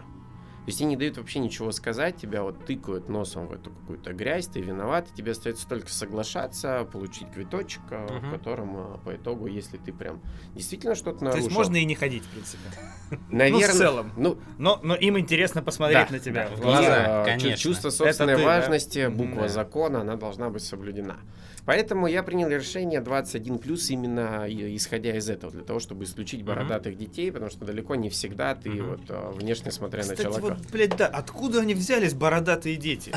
То 0.60 0.64
есть 0.66 0.78
тебе 0.78 0.88
не 0.90 0.96
дают 0.96 1.16
вообще 1.16 1.38
ничего 1.38 1.72
сказать, 1.72 2.16
тебя 2.16 2.42
вот 2.42 2.66
тыкают 2.66 3.08
носом 3.08 3.46
в 3.46 3.52
эту 3.52 3.70
какую-то 3.70 4.12
грязь, 4.12 4.46
ты 4.46 4.60
виноват, 4.60 5.08
и 5.10 5.16
тебе 5.16 5.32
остается 5.32 5.66
только 5.66 5.90
соглашаться, 5.90 6.86
получить 6.92 7.30
квиточек, 7.32 7.80
а, 7.90 8.06
в 8.20 8.30
котором 8.30 8.76
а, 8.76 8.98
по 9.04 9.16
итогу, 9.16 9.46
если 9.46 9.78
ты 9.78 9.90
прям 9.92 10.20
действительно 10.54 10.94
что-то 10.94 11.20
То 11.20 11.24
нарушил, 11.24 11.44
есть 11.46 11.56
можно 11.56 11.76
и 11.76 11.84
не 11.86 11.94
ходить, 11.94 12.24
в 12.24 12.28
принципе. 12.28 12.62
наверное, 13.30 13.66
ну, 13.68 13.72
в 13.72 13.76
целом. 13.78 14.12
ну, 14.16 14.38
Но, 14.58 14.80
но 14.82 14.94
им 14.94 15.18
интересно 15.18 15.62
посмотреть 15.62 16.08
Да, 16.08 16.12
на 16.14 16.18
тебя. 16.20 16.48
да, 16.50 16.54
в 16.56 16.60
глаза. 16.60 16.80
И, 16.82 17.08
э, 17.08 17.24
конечно. 17.24 17.50
чу- 17.56 17.70
Чувство 17.70 17.90
собственной 17.90 18.36
ты, 18.36 18.42
да? 18.42 18.46
важности, 18.46 19.08
буква 19.08 19.42
Да. 19.42 19.48
закона, 19.48 20.02
она 20.02 20.16
должна 20.16 20.50
быть 20.50 20.62
соблюдена. 20.62 21.16
Поэтому 21.70 22.08
я 22.08 22.24
принял 22.24 22.48
решение 22.48 23.00
21 23.00 23.58
плюс 23.60 23.90
именно 23.90 24.44
и- 24.48 24.74
исходя 24.74 25.16
из 25.16 25.30
этого, 25.30 25.52
для 25.52 25.62
того, 25.62 25.78
чтобы 25.78 26.02
исключить 26.02 26.42
бородатых 26.42 26.98
детей, 26.98 27.30
потому 27.30 27.48
что 27.48 27.64
далеко 27.64 27.94
не 27.94 28.10
всегда 28.10 28.56
ты 28.56 28.70
Мгм. 28.70 28.88
вот 28.90 29.00
э, 29.08 29.30
внешне 29.36 29.70
смотря 29.70 30.00
Кстати, 30.02 30.22
на 30.22 30.32
человека. 30.32 30.56
вот, 30.58 30.70
блядь, 30.72 30.96
да, 30.96 31.06
откуда 31.06 31.60
они 31.60 31.74
взялись, 31.74 32.12
бородатые 32.12 32.74
дети? 32.74 33.12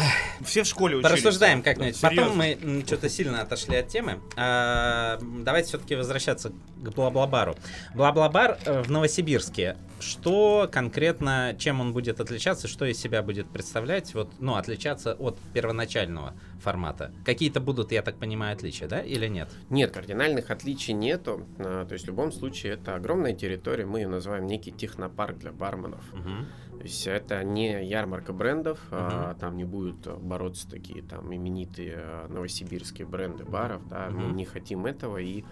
Все 0.45 0.61
в 0.61 0.67
школе 0.67 0.97
учились. 0.97 1.09
Порассуждаем 1.09 1.63
как-нибудь. 1.63 1.99
Да, 1.99 2.09
Потом 2.09 2.37
мы 2.37 2.83
что-то 2.85 3.09
сильно 3.09 3.41
отошли 3.41 3.75
от 3.77 3.87
темы. 3.87 4.19
А, 4.37 5.17
давайте 5.19 5.69
все-таки 5.69 5.95
возвращаться 5.95 6.49
к 6.49 6.89
Бла-Бла-Бару. 6.93 7.55
Бла-Бла-Бар 7.95 8.59
э, 8.65 8.81
в 8.83 8.91
Новосибирске. 8.91 9.77
Что 9.99 10.67
конкретно, 10.69 11.55
чем 11.57 11.79
он 11.79 11.93
будет 11.93 12.19
отличаться, 12.19 12.67
что 12.67 12.83
из 12.85 12.99
себя 12.99 13.23
будет 13.23 13.47
представлять, 13.49 14.13
вот, 14.13 14.29
ну, 14.39 14.55
отличаться 14.55 15.13
от 15.13 15.39
первоначального 15.53 16.33
формата? 16.61 17.13
Какие-то 17.25 17.61
будут, 17.61 17.93
я 17.93 18.01
так 18.01 18.17
понимаю, 18.17 18.42
отличия, 18.51 18.87
да, 18.87 18.99
или 18.99 19.27
нет? 19.27 19.49
Нет, 19.69 19.91
кардинальных 19.91 20.51
отличий 20.51 20.93
нету. 20.93 21.47
А, 21.59 21.85
То 21.85 21.93
есть 21.93 22.05
в 22.05 22.07
любом 22.07 22.31
случае 22.31 22.73
это 22.73 22.95
огромная 22.95 23.33
территория, 23.33 23.85
мы 23.85 23.99
ее 24.01 24.07
называем 24.07 24.45
некий 24.45 24.71
технопарк 24.71 25.37
для 25.37 25.51
барменов. 25.51 26.03
Мгм. 26.13 26.47
То 26.77 26.83
есть 26.83 27.07
это 27.07 27.43
не 27.43 27.85
ярмарка 27.85 28.33
брендов, 28.33 28.79
а, 28.91 29.35
там 29.35 29.55
не 29.57 29.63
будут 29.63 30.05
э, 30.07 30.15
бороться 30.15 30.69
такие 30.69 31.01
там 31.03 31.33
именитые 31.33 31.95
э, 31.97 32.27
новосибирские 32.29 33.07
бренды 33.07 33.45
баров, 33.45 33.87
да, 33.87 34.09
мы 34.09 34.27
Мгм. 34.27 34.35
не 34.35 34.45
хотим 34.45 34.85
этого, 34.85 35.17
и 35.17 35.43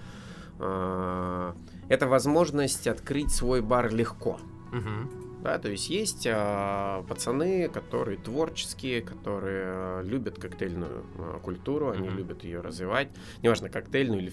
а, 0.60 1.56
это 1.90 2.08
возможность 2.08 2.88
открыть 2.88 3.32
свой 3.32 3.62
бар 3.62 3.94
легко. 3.94 4.40
Мгм. 4.72 5.31
Да, 5.42 5.58
то 5.58 5.70
есть 5.70 5.90
есть 5.90 6.28
а, 6.30 7.04
пацаны, 7.04 7.68
которые 7.68 8.18
творческие, 8.18 9.02
которые 9.02 10.04
любят 10.04 10.38
коктейльную 10.40 11.06
а, 11.18 11.40
культуру, 11.40 11.90
они 11.90 12.08
Мгм. 12.10 12.18
любят 12.18 12.44
ее 12.44 12.62
развивать, 12.62 13.10
неважно 13.42 13.70
коктейльную 13.70 14.22
или 14.22 14.32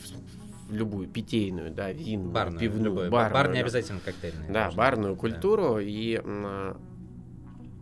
любую 0.70 1.08
питейную, 1.08 1.70
да, 1.72 1.90
винную, 1.92 2.30
Барную, 2.32 2.60
пивную, 2.60 2.84
любой. 2.84 3.08
барную, 3.10 3.32
Бар 3.32 3.48
не 3.48 3.54
да. 3.54 3.60
обязательно 3.60 4.00
коктейльный. 4.00 4.48
Да, 4.50 4.70
барную 4.70 5.14
Да. 5.14 5.18
культуру, 5.20 5.78
и 5.78 6.16
м, 6.16 6.44
а, 6.46 6.76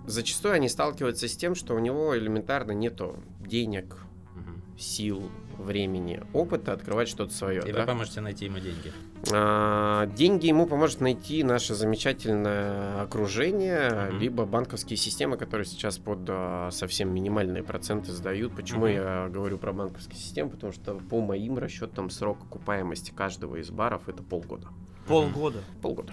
зачастую 0.06 0.54
они 0.54 0.68
сталкиваются 0.68 1.26
с 1.26 1.36
тем, 1.36 1.56
что 1.56 1.74
у 1.74 1.80
него 1.80 2.16
элементарно 2.16 2.70
нету 2.72 3.16
денег, 3.40 3.96
Мгм. 4.36 4.62
сил, 4.78 5.30
времени, 5.58 6.22
опыта 6.32 6.72
открывать 6.72 7.08
что-то 7.08 7.32
свое. 7.32 7.62
И 7.66 7.72
да. 7.72 7.80
вы 7.80 7.86
поможете 7.86 8.20
найти 8.20 8.44
ему 8.44 8.58
деньги. 8.60 8.92
А, 9.32 10.06
деньги 10.06 10.46
ему 10.46 10.66
поможет 10.66 11.00
найти 11.00 11.42
наше 11.42 11.74
замечательное 11.74 13.02
окружение, 13.02 14.08
Мгм. 14.10 14.18
либо 14.18 14.44
банковские 14.46 14.96
системы, 14.96 15.36
которые 15.36 15.66
сейчас 15.66 15.98
под 15.98 16.20
а, 16.28 16.70
совсем 16.70 17.12
минимальные 17.14 17.62
проценты 17.62 18.12
сдают. 18.12 18.54
Почему 18.54 18.86
Мгм. 18.86 18.94
я 18.94 19.28
говорю 19.28 19.58
про 19.58 19.72
банковские 19.72 20.18
системы? 20.18 20.50
Потому 20.50 20.72
что 20.72 20.94
по 20.94 21.20
моим 21.20 21.58
расчетам 21.58 22.10
срок 22.10 22.38
окупаемости 22.44 23.10
каждого 23.10 23.56
из 23.56 23.70
баров 23.70 24.08
это 24.08 24.22
полгода. 24.22 24.68
Полгода. 25.06 25.58
Полгода. 25.82 26.12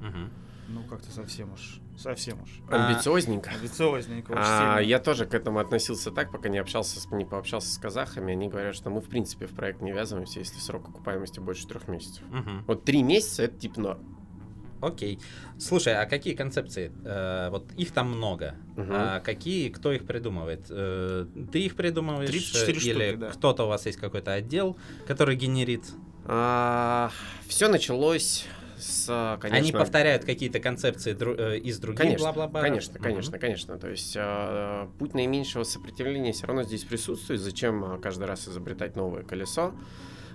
Мгм. 0.00 0.30
Ну, 0.68 0.82
как-то 0.84 1.10
совсем 1.10 1.52
уж. 1.52 1.80
Совсем 1.96 2.42
уж. 2.42 2.50
А, 2.70 2.88
Амбициозненько. 2.88 3.50
Амбициозненько 3.50 4.32
уж 4.32 4.38
А, 4.40 4.76
сильно. 4.76 4.88
я 4.88 4.98
тоже 4.98 5.26
к 5.26 5.34
этому 5.34 5.58
относился 5.60 6.10
так, 6.10 6.32
пока 6.32 6.48
не 6.48 6.58
общался, 6.58 7.00
с, 7.00 7.10
не 7.10 7.24
пообщался 7.24 7.72
с 7.72 7.78
казахами. 7.78 8.32
Они 8.32 8.48
говорят, 8.48 8.74
что 8.74 8.90
мы 8.90 9.00
в 9.00 9.08
принципе 9.08 9.46
в 9.46 9.54
проект 9.54 9.80
не 9.80 9.92
ввязываемся, 9.92 10.40
если 10.40 10.58
срок 10.58 10.88
окупаемости 10.88 11.40
больше 11.40 11.66
трех 11.66 11.88
месяцев. 11.88 12.22
Мгм. 12.30 12.64
Вот 12.66 12.84
три 12.84 13.02
месяца 13.02 13.44
это 13.44 13.58
типа 13.58 13.80
норм. 13.80 14.14
Окей. 14.80 15.18
Слушай, 15.58 15.94
а 15.96 16.04
какие 16.04 16.34
концепции? 16.34 16.92
Э, 17.04 17.48
вот 17.50 17.72
их 17.72 17.92
там 17.92 18.10
много. 18.10 18.56
Мгм. 18.76 18.90
А 18.90 19.20
какие, 19.20 19.70
кто 19.70 19.92
их 19.92 20.06
придумывает? 20.06 20.66
Э, 20.68 21.26
ты 21.52 21.60
их 21.60 21.74
придумываешь? 21.76 22.28
34 22.28 22.72
э, 22.72 22.80
или 22.80 23.10
штуки, 23.10 23.20
да. 23.20 23.28
кто-то 23.30 23.64
у 23.64 23.68
вас 23.68 23.86
есть 23.86 23.98
какой-то 23.98 24.32
отдел, 24.32 24.76
который 25.06 25.36
генерит? 25.36 25.84
все 27.46 27.68
началось 27.68 28.46
с, 28.84 29.38
конечно... 29.40 29.58
Они 29.58 29.72
повторяют 29.72 30.24
какие-то 30.24 30.60
концепции 30.60 31.14
дру- 31.14 31.36
э, 31.36 31.58
из 31.58 31.78
других 31.78 32.00
Конечно, 32.00 32.26
бла-бла-бла? 32.26 32.60
конечно, 32.60 32.98
конечно, 32.98 33.38
конечно. 33.38 33.78
То 33.78 33.88
есть 33.88 34.14
э, 34.16 34.88
путь 34.98 35.14
наименьшего 35.14 35.64
сопротивления 35.64 36.32
все 36.32 36.46
равно 36.46 36.62
здесь 36.62 36.84
присутствует. 36.84 37.40
Зачем 37.40 37.84
э, 37.84 37.98
каждый 38.00 38.24
раз 38.24 38.48
изобретать 38.48 38.96
новое 38.96 39.22
колесо? 39.22 39.74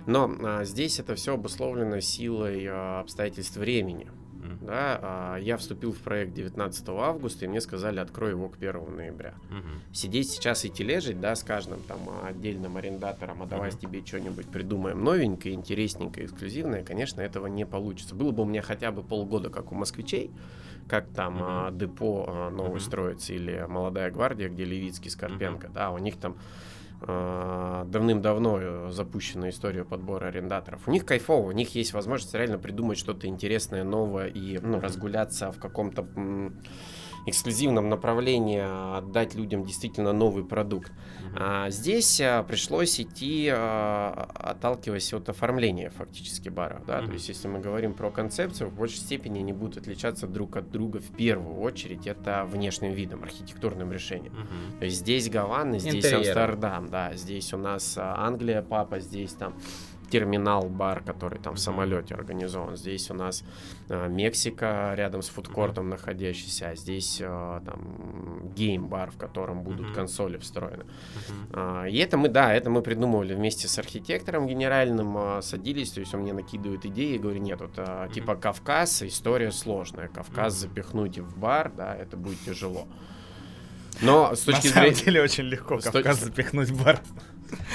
Но 0.06 0.30
э, 0.30 0.64
здесь 0.64 0.98
это 0.98 1.14
все 1.14 1.34
обусловлено 1.34 2.00
силой 2.00 2.64
э, 2.64 3.00
обстоятельств 3.00 3.56
времени. 3.56 4.10
Мгм. 4.50 4.66
Да, 4.66 4.98
а, 5.02 5.36
я 5.36 5.56
вступил 5.56 5.92
в 5.92 5.98
проект 5.98 6.34
19 6.34 6.88
августа, 6.88 7.44
и 7.44 7.48
мне 7.48 7.60
сказали, 7.60 8.00
открой 8.00 8.30
его 8.30 8.48
к 8.48 8.58
1 8.58 8.90
ноября. 8.96 9.34
Мгм. 9.50 9.80
Сидеть 9.92 10.30
сейчас 10.30 10.64
и 10.64 10.70
тележить, 10.70 11.20
да, 11.20 11.34
с 11.34 11.42
каждым 11.42 11.82
там 11.82 12.00
отдельным 12.24 12.76
арендатором, 12.76 13.42
а 13.42 13.46
давай 13.46 13.70
Мгм. 13.70 13.78
тебе 13.78 14.04
что-нибудь 14.04 14.48
придумаем 14.48 15.02
новенькое, 15.02 15.54
интересненькое, 15.54 16.26
эксклюзивное, 16.26 16.84
конечно, 16.84 17.20
этого 17.20 17.46
не 17.46 17.66
получится. 17.66 18.14
Было 18.14 18.32
бы 18.32 18.42
у 18.42 18.46
меня 18.46 18.62
хотя 18.62 18.90
бы 18.92 19.02
полгода, 19.02 19.50
как 19.50 19.72
у 19.72 19.74
москвичей, 19.74 20.30
как 20.88 21.08
там 21.08 21.34
Мгм. 21.34 21.44
а, 21.46 21.70
депо 21.70 22.24
а, 22.28 22.50
новое 22.50 22.72
Мгм. 22.72 22.80
строится, 22.80 23.32
или 23.32 23.64
молодая 23.68 24.10
гвардия, 24.10 24.48
где 24.48 24.64
Левицкий, 24.64 25.10
Скорпенко, 25.10 25.68
да, 25.68 25.90
у 25.90 25.98
них 25.98 26.16
там 26.18 26.36
давным-давно 27.06 28.58
э, 28.60 28.90
запущена 28.90 29.48
история 29.48 29.84
подбора 29.84 30.26
арендаторов. 30.26 30.86
У 30.86 30.90
них 30.90 31.06
кайфово, 31.06 31.48
у 31.48 31.52
них 31.52 31.74
есть 31.74 31.92
возможность 31.92 32.34
реально 32.34 32.58
придумать 32.58 32.98
что-то 32.98 33.26
интересное, 33.26 33.84
новое 33.84 34.26
и 34.26 34.58
ну, 34.58 34.80
разгуляться 34.80 35.50
в 35.50 35.58
каком-то 35.58 36.06
эксклюзивном 37.26 37.88
направлении, 37.88 38.60
а, 38.62 38.98
отдать 38.98 39.34
людям 39.34 39.64
действительно 39.64 40.12
новый 40.12 40.44
продукт. 40.44 40.92
А 41.36 41.70
здесь 41.70 42.20
а, 42.20 42.42
пришлось 42.42 43.00
идти, 43.00 43.48
а, 43.52 44.28
отталкиваясь 44.34 45.12
от 45.12 45.28
оформления 45.28 45.90
фактически 45.90 46.48
бара. 46.48 46.82
Да? 46.86 47.02
То 47.02 47.12
есть, 47.12 47.28
если 47.28 47.48
мы 47.48 47.60
говорим 47.60 47.94
про 47.94 48.10
концепцию, 48.10 48.70
в 48.70 48.74
большей 48.74 48.98
степени 48.98 49.38
они 49.38 49.52
будут 49.52 49.78
отличаться 49.78 50.26
друг 50.26 50.56
от 50.56 50.70
друга 50.70 51.00
в 51.00 51.16
первую 51.16 51.60
очередь. 51.60 52.06
Это 52.06 52.44
внешним 52.44 52.92
видом, 52.92 53.22
архитектурным 53.22 53.92
решением. 53.92 54.34
То 54.78 54.84
есть 54.84 54.98
здесь 54.98 55.28
Гавана, 55.28 55.78
здесь 55.78 55.96
Интерьером. 55.96 56.20
Амстердам, 56.20 56.88
да, 56.88 57.14
здесь 57.14 57.52
у 57.52 57.58
нас 57.58 57.96
Англия, 57.96 58.62
паб, 58.62 59.00
здесь 59.00 59.32
там 59.32 59.54
терминал, 60.10 60.68
бар, 60.68 61.02
который 61.02 61.38
там 61.38 61.54
в 61.54 61.60
самолете 61.60 62.14
организован. 62.14 62.76
Здесь 62.76 63.10
у 63.10 63.14
нас 63.14 63.44
а, 63.88 64.08
Мексика 64.08 64.92
рядом 64.96 65.22
с 65.22 65.28
фудкортом 65.28 65.88
находящийся, 65.88 66.70
а 66.70 66.74
здесь 66.76 67.20
а, 67.24 67.60
там 67.64 68.52
game-бар, 68.54 69.10
в 69.12 69.16
котором 69.16 69.62
будут 69.62 69.86
Мгм. 69.86 69.94
консоли 69.94 70.36
встроены. 70.38 70.84
Мгм. 70.84 71.46
А, 71.52 71.84
И 71.86 71.96
это 71.98 72.16
мы, 72.18 72.28
да, 72.28 72.52
это 72.52 72.68
мы 72.70 72.82
придумывали 72.82 73.34
вместе 73.34 73.68
с 73.68 73.78
архитектором 73.78 74.46
генеральным, 74.46 75.16
а, 75.16 75.40
садились, 75.42 75.90
то 75.92 76.00
есть 76.00 76.12
он 76.14 76.20
мне 76.22 76.32
накидывает 76.32 76.84
идеи, 76.84 77.14
я 77.14 77.18
говорю, 77.18 77.40
нет, 77.40 77.60
вот 77.60 77.76
Мгм. 77.78 78.12
типа 78.12 78.34
Кавказ, 78.34 79.02
история 79.02 79.52
сложная, 79.52 80.08
Кавказ 80.08 80.54
Мгм. 80.54 80.60
запихнуть 80.68 81.18
в 81.18 81.38
бар, 81.38 81.72
да, 81.76 81.94
это 81.94 82.16
будет 82.16 82.40
тяжело. 82.44 82.86
Но 84.02 84.34
с 84.34 84.40
точки 84.40 84.68
На 84.68 84.72
самом 84.72 84.86
зрения... 84.94 85.04
деле 85.04 85.22
очень 85.22 85.44
легко 85.44 85.78
Кавказ 85.78 86.20
запихнуть 86.20 86.70
в 86.70 86.84
бар. 86.84 87.00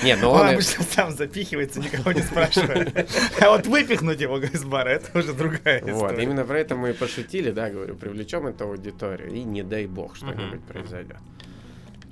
Нет, 0.03 0.19
но 0.21 0.31
Он 0.31 0.41
он... 0.41 0.47
обычно 0.49 0.83
сам 0.83 1.11
запихивается, 1.11 1.79
никого 1.79 2.11
не 2.11 2.21
спрашивает. 2.21 3.09
А 3.41 3.49
вот 3.49 3.67
выпихнуть 3.67 4.19
его 4.21 4.37
из 4.39 4.63
бара, 4.63 4.89
это 4.89 5.17
уже 5.17 5.33
другая 5.33 5.81
Вот, 5.81 5.89
история. 6.11 6.23
именно 6.23 6.43
про 6.45 6.59
это 6.59 6.75
мы 6.75 6.89
и 6.91 6.93
пошутили, 6.93 7.51
да, 7.51 7.69
говорю, 7.69 7.95
привлечем 7.95 8.47
эту 8.47 8.65
аудиторию, 8.65 9.31
и 9.31 9.43
не 9.43 9.63
дай 9.63 9.85
бог 9.87 10.15
что-нибудь 10.15 10.63
произойдет. 10.63 11.17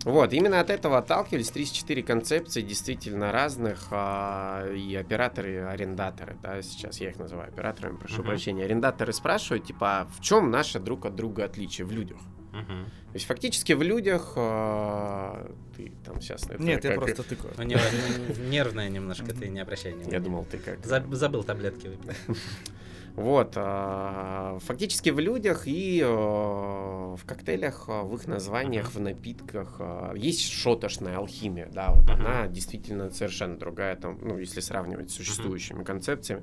Вот, 0.05 0.33
именно 0.33 0.59
от 0.59 0.69
этого 0.69 0.97
отталкивались 0.97 1.49
34 1.51 2.03
концепции 2.03 2.61
действительно 2.61 3.31
разных, 3.31 3.87
а, 3.91 4.69
и 4.69 4.93
операторы, 4.95 5.53
и 5.53 5.57
арендаторы, 5.57 6.35
да, 6.43 6.61
сейчас 6.61 6.99
я 6.99 7.09
их 7.11 7.17
называю 7.19 7.47
операторами, 7.47 7.95
прошу 7.95 8.15
Мгм. 8.15 8.25
прощения. 8.25 8.65
Арендаторы 8.65 9.13
спрашивают, 9.13 9.65
типа, 9.65 10.01
а 10.01 10.07
в 10.13 10.21
чем 10.21 10.51
наше 10.51 10.79
друг 10.79 11.05
от 11.05 11.15
друга 11.15 11.45
отличие 11.45 11.87
в 11.87 11.91
людях? 11.93 12.17
Мгм. 12.51 12.85
То 13.13 13.17
есть 13.17 13.27
фактически 13.27 13.73
в 13.73 13.83
людях 13.83 14.33
а, 14.37 15.47
ты 15.77 15.91
там 16.03 16.19
сейчас... 16.19 16.49
это 16.49 16.57
Нет, 16.57 16.83
я 16.83 16.93
просто 16.93 17.21
тыкаю. 17.21 17.53
У 17.55 17.61
него 17.61 17.79
н- 17.79 18.49
нервная 18.49 18.89
немножко, 18.89 19.33
ты 19.35 19.49
не 19.49 19.59
обращай 19.59 19.91
внимания. 19.93 20.13
Я 20.13 20.19
думал, 20.19 20.47
ты 20.49 20.57
как... 20.57 20.79
Заб- 20.79 21.13
Забыл 21.13 21.43
таблетки 21.43 21.87
выпить. 21.89 22.09
Вот, 23.15 23.53
а, 23.55 24.57
фактически 24.63 25.11
в 25.11 25.19
людях 25.19 25.67
и 25.67 26.01
э, 26.03 26.05
в 26.07 27.19
коктейлях, 27.27 27.85
а, 27.87 28.01
в 28.01 28.15
их 28.15 28.25
названиях, 28.25 28.91
в 28.91 28.99
напитках 28.99 29.75
а, 29.77 30.13
есть 30.15 30.51
шотошная 30.51 31.17
алхимия, 31.17 31.69
да, 31.71 31.91
вот 31.93 32.09
она 32.09 32.47
действительно 32.47 33.11
совершенно 33.11 33.59
другая, 33.59 33.95
там, 33.97 34.17
ну, 34.19 34.39
если 34.39 34.61
сравнивать 34.61 35.11
с 35.11 35.13
существующими 35.13 35.83
концепциями. 35.83 36.41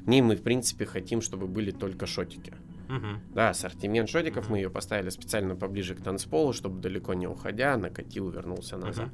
В 0.00 0.08
ней 0.10 0.20
мы, 0.20 0.36
в 0.36 0.42
принципе, 0.42 0.84
хотим, 0.84 1.22
чтобы 1.22 1.46
были 1.46 1.70
только 1.70 2.04
шотики. 2.06 2.52
Мгм. 2.90 3.20
Да, 3.34 3.50
ассортимент 3.50 4.08
шотиков, 4.08 4.48
мы 4.50 4.58
ее 4.58 4.68
поставили 4.70 5.10
специально 5.10 5.54
поближе 5.54 5.94
к 5.94 6.00
танцполу, 6.02 6.52
чтобы 6.52 6.80
далеко 6.80 7.14
не 7.14 7.28
уходя, 7.28 7.76
накатил, 7.76 8.28
вернулся 8.30 8.76
назад. 8.76 9.10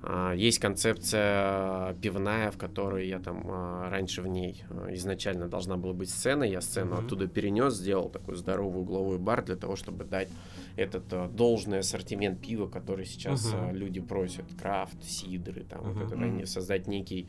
А, 0.00 0.32
Есть 0.32 0.60
концепция 0.60 1.94
пивная, 1.94 2.52
в 2.52 2.56
которой 2.56 3.08
я 3.08 3.18
там 3.18 3.42
а, 3.46 3.90
раньше 3.90 4.22
в 4.22 4.28
ней 4.28 4.62
а, 4.70 4.94
изначально 4.94 5.48
должна 5.48 5.76
была 5.76 5.92
быть 5.92 6.10
сцена. 6.10 6.44
Я 6.44 6.60
сцену 6.60 6.94
Мгм. 6.94 7.04
оттуда 7.06 7.26
перенес, 7.26 7.74
сделал 7.74 8.08
такой 8.08 8.36
здоровый 8.36 8.82
угловой 8.82 9.18
бар 9.18 9.44
для 9.44 9.56
того, 9.56 9.74
чтобы 9.74 10.04
дать 10.04 10.28
этот 10.76 11.34
должный 11.34 11.80
ассортимент 11.80 12.40
пива, 12.40 12.68
который 12.68 13.06
сейчас 13.06 13.50
а, 13.52 13.72
люди 13.72 14.00
просят. 14.00 14.46
Крафт, 14.56 15.02
сидры, 15.02 15.64
там 15.64 15.82
вот 15.82 15.96
Мгм. 15.96 16.38
это, 16.38 16.46
создать 16.46 16.86
некий 16.86 17.28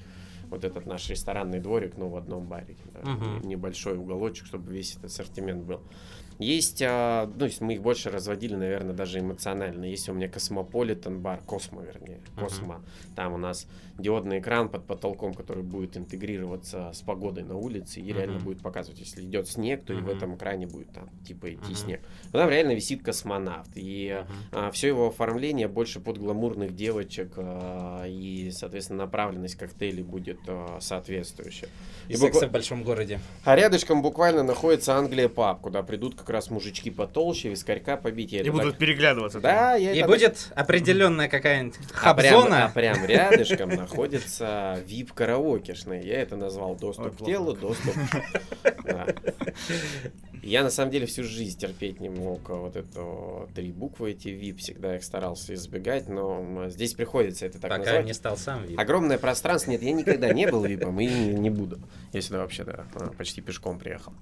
вот 0.49 0.63
этот 0.63 0.85
наш 0.85 1.09
ресторанный 1.09 1.59
дворик, 1.59 1.97
но 1.97 2.09
в 2.09 2.15
одном 2.15 2.45
баре. 2.47 2.75
да, 2.93 3.01
не- 3.41 3.47
Небольшой 3.49 3.97
уголочек, 3.97 4.45
чтобы 4.45 4.71
весь 4.73 4.91
этот 4.93 5.05
ассортимент 5.05 5.63
был. 5.63 5.81
Есть, 6.39 6.81
а, 6.85 7.29
ну, 7.37 7.45
есть 7.45 7.59
мы 7.59 7.73
их 7.73 7.81
больше 7.81 8.09
разводили, 8.09 8.55
наверное, 8.55 8.93
даже 8.93 9.19
эмоционально. 9.19 9.83
Есть 9.83 10.07
у 10.07 10.13
меня 10.13 10.29
Космополитен 10.29 11.19
бар, 11.19 11.41
Космо, 11.45 11.81
вернее. 11.81 12.21
Космо. 12.39 12.81
Там 13.15 13.33
у 13.33 13.37
нас 13.37 13.67
диодный 13.97 14.39
экран 14.39 14.69
под 14.69 14.85
потолком, 14.85 15.33
который 15.33 15.63
будет 15.63 15.97
интегрироваться 15.97 16.91
с 16.93 17.01
погодой 17.01 17.43
на 17.43 17.57
улице 17.57 17.99
и 17.99 18.13
реально 18.13 18.35
Мгм. 18.37 18.45
будет 18.45 18.61
показывать, 18.61 18.99
если 19.01 19.21
идет 19.21 19.49
снег, 19.49 19.83
то 19.83 19.91
и 19.93 19.97
в 19.99 20.07
этом 20.07 20.35
экране 20.35 20.65
будет 20.65 20.89
там 20.93 21.09
типа 21.27 21.49
идти 21.53 21.71
Мгм. 21.71 21.75
снег. 21.75 22.01
Но 22.31 22.39
там 22.39 22.49
реально 22.49 22.71
висит 22.71 23.03
космонавт. 23.03 23.71
И 23.75 24.23
Мгм. 24.53 24.71
все 24.71 24.87
его 24.87 25.07
оформление 25.09 25.67
больше 25.67 25.99
под 25.99 26.17
гламурных 26.19 26.73
девочек, 26.73 27.33
а, 27.35 28.05
и, 28.07 28.49
соответственно, 28.51 28.99
направленность 29.03 29.55
коктейлей 29.55 30.03
будет 30.03 30.39
а, 30.47 30.77
соответствующая. 30.79 31.67
И 32.07 32.15
Секса 32.15 32.45
буква- 32.45 32.47
в 32.47 32.51
большом 32.53 32.83
городе. 32.83 33.19
а 33.43 33.57
рядышком 33.57 34.01
буквально 34.01 34.43
находится 34.43 34.95
Англия 34.95 35.27
паб, 35.27 35.59
куда 35.59 35.83
придут 35.83 36.15
как 36.15 36.28
раз 36.31 36.49
мужички 36.49 36.89
потолще, 36.91 37.49
вискарька 37.49 37.97
побить. 37.97 38.31
Я 38.31 38.41
И 38.41 38.49
будут 38.49 38.71
так- 38.71 38.77
переглядываться. 38.79 39.39
Да, 39.39 39.75
я 39.75 39.93
И 39.93 39.99
это 39.99 40.07
будет 40.07 40.51
определенная 40.55 41.27
какая-нибудь 41.27 41.77
а 42.03 42.13
прям, 42.13 42.35
а 42.35 42.41
хаб-зона. 42.41 42.71
прям 42.73 43.05
рядышком 43.05 43.69
находится 43.69 44.79
VIP 44.87 45.13
караокешный. 45.13 46.05
Я 46.05 46.21
это 46.21 46.35
назвал 46.35 46.75
доступ 46.75 47.05
Ой, 47.05 47.11
к 47.11 47.25
телу, 47.25 47.53
доступ. 47.55 47.93
Я 50.41 50.63
на 50.63 50.69
самом 50.69 50.91
деле 50.91 51.05
всю 51.05 51.23
жизнь 51.23 51.59
терпеть 51.59 51.99
не 51.99 52.09
мог 52.09 52.47
вот 52.49 52.75
это 52.75 53.47
три 53.53 53.71
буквы 53.71 54.11
эти 54.11 54.29
VIP, 54.29 54.57
всегда 54.57 54.95
их 54.95 55.03
старался 55.03 55.53
избегать, 55.53 56.07
но 56.07 56.69
здесь 56.69 56.93
приходится 56.93 57.45
это 57.45 57.59
так 57.59 57.69
Пока 57.69 57.83
назвать. 57.83 58.05
не 58.05 58.13
стал 58.13 58.37
сам 58.37 58.63
вип. 58.63 58.79
Огромное 58.79 59.17
пространство. 59.17 59.71
Нет, 59.71 59.81
я 59.81 59.91
никогда 59.91 60.31
не 60.31 60.47
был 60.47 60.63
випом 60.63 60.99
и 60.99 61.07
не, 61.07 61.49
буду. 61.49 61.79
Я 62.13 62.21
сюда 62.21 62.39
вообще 62.39 62.63
да, 62.63 62.85
а, 62.95 63.09
почти 63.17 63.41
пешком 63.41 63.79
приехал. 63.79 64.13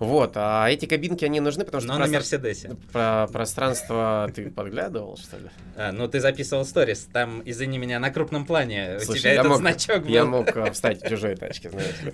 Вот, 0.00 0.32
а 0.34 0.68
эти 0.68 0.86
кабинки, 0.86 1.24
они 1.26 1.38
нужны, 1.40 1.64
потому 1.64 1.82
что 1.82 1.92
Но 1.92 1.98
на 1.98 2.06
простра- 2.06 2.12
Мерседесе. 2.14 2.76
про- 2.92 3.28
пространство 3.30 4.28
ты 4.34 4.50
подглядывал, 4.50 5.16
что 5.18 5.36
ли? 5.36 5.50
А, 5.76 5.92
ну, 5.92 6.08
ты 6.08 6.20
записывал 6.20 6.64
сторис, 6.64 7.06
там, 7.12 7.42
извини 7.44 7.76
меня, 7.78 7.98
на 8.00 8.10
крупном 8.10 8.46
плане 8.46 8.96
у 9.06 9.14
тебя 9.14 9.30
я 9.34 9.40
этот 9.40 9.48
мог, 9.48 9.58
значок 9.58 10.06
я 10.06 10.22
был. 10.24 10.30
мог 10.30 10.56
а, 10.56 10.72
встать 10.72 11.02
в 11.04 11.08
чужой 11.08 11.36
тачке, 11.36 11.68
знаешь 11.70 12.00
ли. 12.02 12.12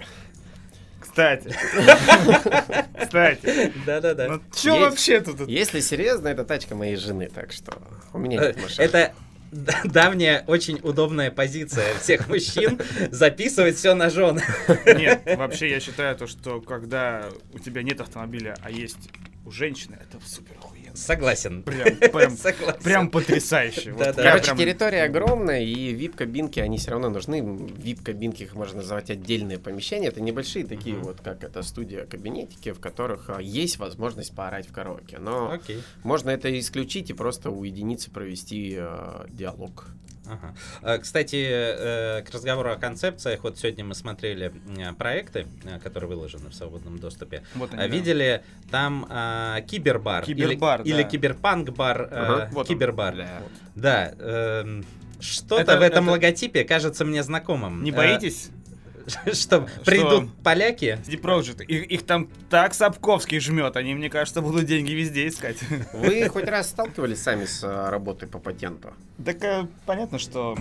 Кстати. 1.01 1.49
Кстати. 3.01 3.72
Да-да-да. 3.87 4.29
Ну 4.29 4.40
что 4.55 4.79
вообще 4.81 5.20
тут? 5.20 5.49
Если 5.49 5.81
серьезно, 5.81 6.29
это 6.29 6.44
тачка 6.44 6.75
моей 6.75 6.96
жены, 6.96 7.31
так 7.33 7.53
что 7.53 7.72
у 8.12 8.18
меня 8.18 8.38
нет 8.38 8.61
машины. 8.61 8.83
Э, 8.83 8.85
Это 8.85 8.99
д- 8.99 9.14
давняя, 9.85 10.45
очень 10.47 10.81
удобная 10.83 11.31
позиция 11.31 11.95
всех 11.99 12.29
мужчин 12.29 12.81
записывать 13.11 13.77
все 13.77 13.95
на 13.95 14.11
жены. 14.11 14.43
Нет, 14.87 15.23
вообще 15.37 15.71
я 15.71 15.81
считаю 15.81 16.17
то, 16.17 16.27
что 16.27 16.61
когда 16.61 17.29
у 17.53 17.59
тебя 17.59 17.83
нет 17.83 18.01
автомобиля, 18.01 18.57
а 18.63 18.71
есть 18.71 19.11
у 19.45 19.51
женщины, 19.51 19.97
это 20.01 20.25
супер 20.27 20.57
охуенно. 20.59 20.76
Согласен. 20.97 21.63
Прям, 21.63 21.97
прям, 21.97 22.31
Согласен. 22.37 22.83
прям 22.83 23.11
потрясающе. 23.11 23.93
Вот 23.93 24.01
Да-да. 24.01 24.23
я 24.23 24.31
Короче, 24.31 24.47
прям- 24.47 24.59
территория 24.59 25.03
огромная, 25.05 25.63
и 25.63 25.95
VIP-кабинки, 25.95 26.59
они 26.61 26.79
все 26.79 26.91
равно 26.93 27.09
нужны. 27.11 27.41
VIP-кабинки 27.41 28.43
их 28.45 28.55
можно 28.55 28.79
называть 28.79 29.11
отдельные 29.11 29.59
помещения. 29.59 30.09
Это 30.09 30.21
небольшие 30.21 30.67
такие 30.67 30.97
Мгм. 30.97 31.05
вот, 31.05 31.21
как 31.23 31.45
это, 31.45 31.63
студия-кабинетики, 31.63 32.73
в 32.73 32.81
которых 32.81 33.31
а, 33.31 33.41
есть 33.41 33.79
возможность 33.79 34.35
поорать 34.35 34.67
в 34.69 34.73
караоке. 34.73 35.19
Но 35.19 35.53
Окей. 35.53 35.83
можно 36.03 36.31
это 36.31 36.59
исключить 36.59 37.11
и 37.11 37.13
просто 37.13 37.51
уединиться, 37.51 38.11
провести 38.11 38.77
а, 38.79 39.27
диалог. 39.31 39.87
Ага. 40.29 40.55
А, 40.83 40.99
Кстати, 40.99 41.37
э, 41.49 42.23
к 42.23 42.31
разговору 42.31 42.71
о 42.71 42.77
концепциях, 42.77 43.43
вот 43.45 43.59
сегодня 43.59 43.85
мы 43.85 43.95
смотрели 43.95 44.53
э, 44.79 44.93
проекты, 44.95 45.47
э, 45.65 45.79
которые 45.79 46.09
выложены 46.09 46.51
в 46.51 46.55
свободном 46.55 46.99
доступе. 46.99 47.43
Вот 47.55 47.73
они, 47.73 47.83
А 47.83 47.89
да. 47.89 47.95
Видели 47.95 48.43
там 48.71 49.07
а, 49.09 49.61
кибербар, 49.62 50.25
Кибербар, 50.25 50.83
или, 50.83 50.93
да. 50.93 51.01
или 51.01 51.09
киберпанк-бар, 51.09 52.03
э, 52.03 52.07
Ага, 52.11 52.49
вот 52.53 52.69
он. 52.71 52.75
кибербар. 52.77 53.17
Да. 53.17 53.43
Да, 53.75 54.12
эм, 54.19 54.85
что-то 55.21 55.62
Это- 55.62 55.79
в 55.79 55.83
этом 55.83 56.05
это- 56.05 56.12
логотипе 56.12 56.65
кажется 56.65 57.05
мне 57.05 57.23
знакомым. 57.23 57.83
Не 57.83 57.91
Э, 57.91 57.95
боитесь? 57.95 58.51
Что, 59.33 59.69
придут 59.85 60.31
поляки? 60.42 60.99
Deep 61.07 61.21
Project. 61.21 61.64
Их, 61.64 61.87
их 61.87 62.07
там 62.07 62.29
так 62.51 62.75
Сапковский 62.75 63.38
жмет, 63.38 63.77
они, 63.77 63.95
мне 63.95 64.11
кажется, 64.11 64.42
будут 64.42 64.64
деньги 64.64 64.92
везде 64.92 65.29
искать. 65.29 65.59
Вы 65.92 66.29
хоть 66.29 66.45
раз 66.49 66.69
сталкивались 66.71 67.23
сами 67.23 67.45
с 67.45 67.62
а, 67.62 67.90
работой 67.90 68.29
по 68.29 68.38
патенту? 68.38 68.92
Так 69.25 69.42
э, 69.45 69.66
понятно, 69.87 70.19
что, 70.19 70.57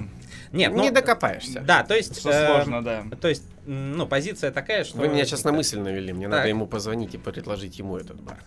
Нет, 0.51 0.73
Не 0.73 0.89
ну, 0.89 0.95
докопаешься. 0.95 1.62
да, 1.62 1.84
то 1.84 1.95
есть... 1.95 2.19
что 2.19 2.29
э, 2.29 2.47
сложно, 2.47 2.84
да. 2.84 3.03
То 3.19 3.27
есть, 3.27 3.43
ну, 3.65 4.05
позиция 4.05 4.51
такая, 4.51 4.84
что... 4.84 4.97
Вы 4.97 5.08
меня 5.08 5.25
сейчас 5.25 5.43
на 5.43 5.51
мысль 5.51 5.79
навели. 5.79 6.13
Мне 6.13 6.27
Так. 6.27 6.38
надо 6.38 6.49
ему 6.49 6.67
позвонить 6.67 7.15
и 7.15 7.17
предложить 7.17 7.79
ему 7.79 7.97
этот 7.97 8.21
бар. 8.21 8.38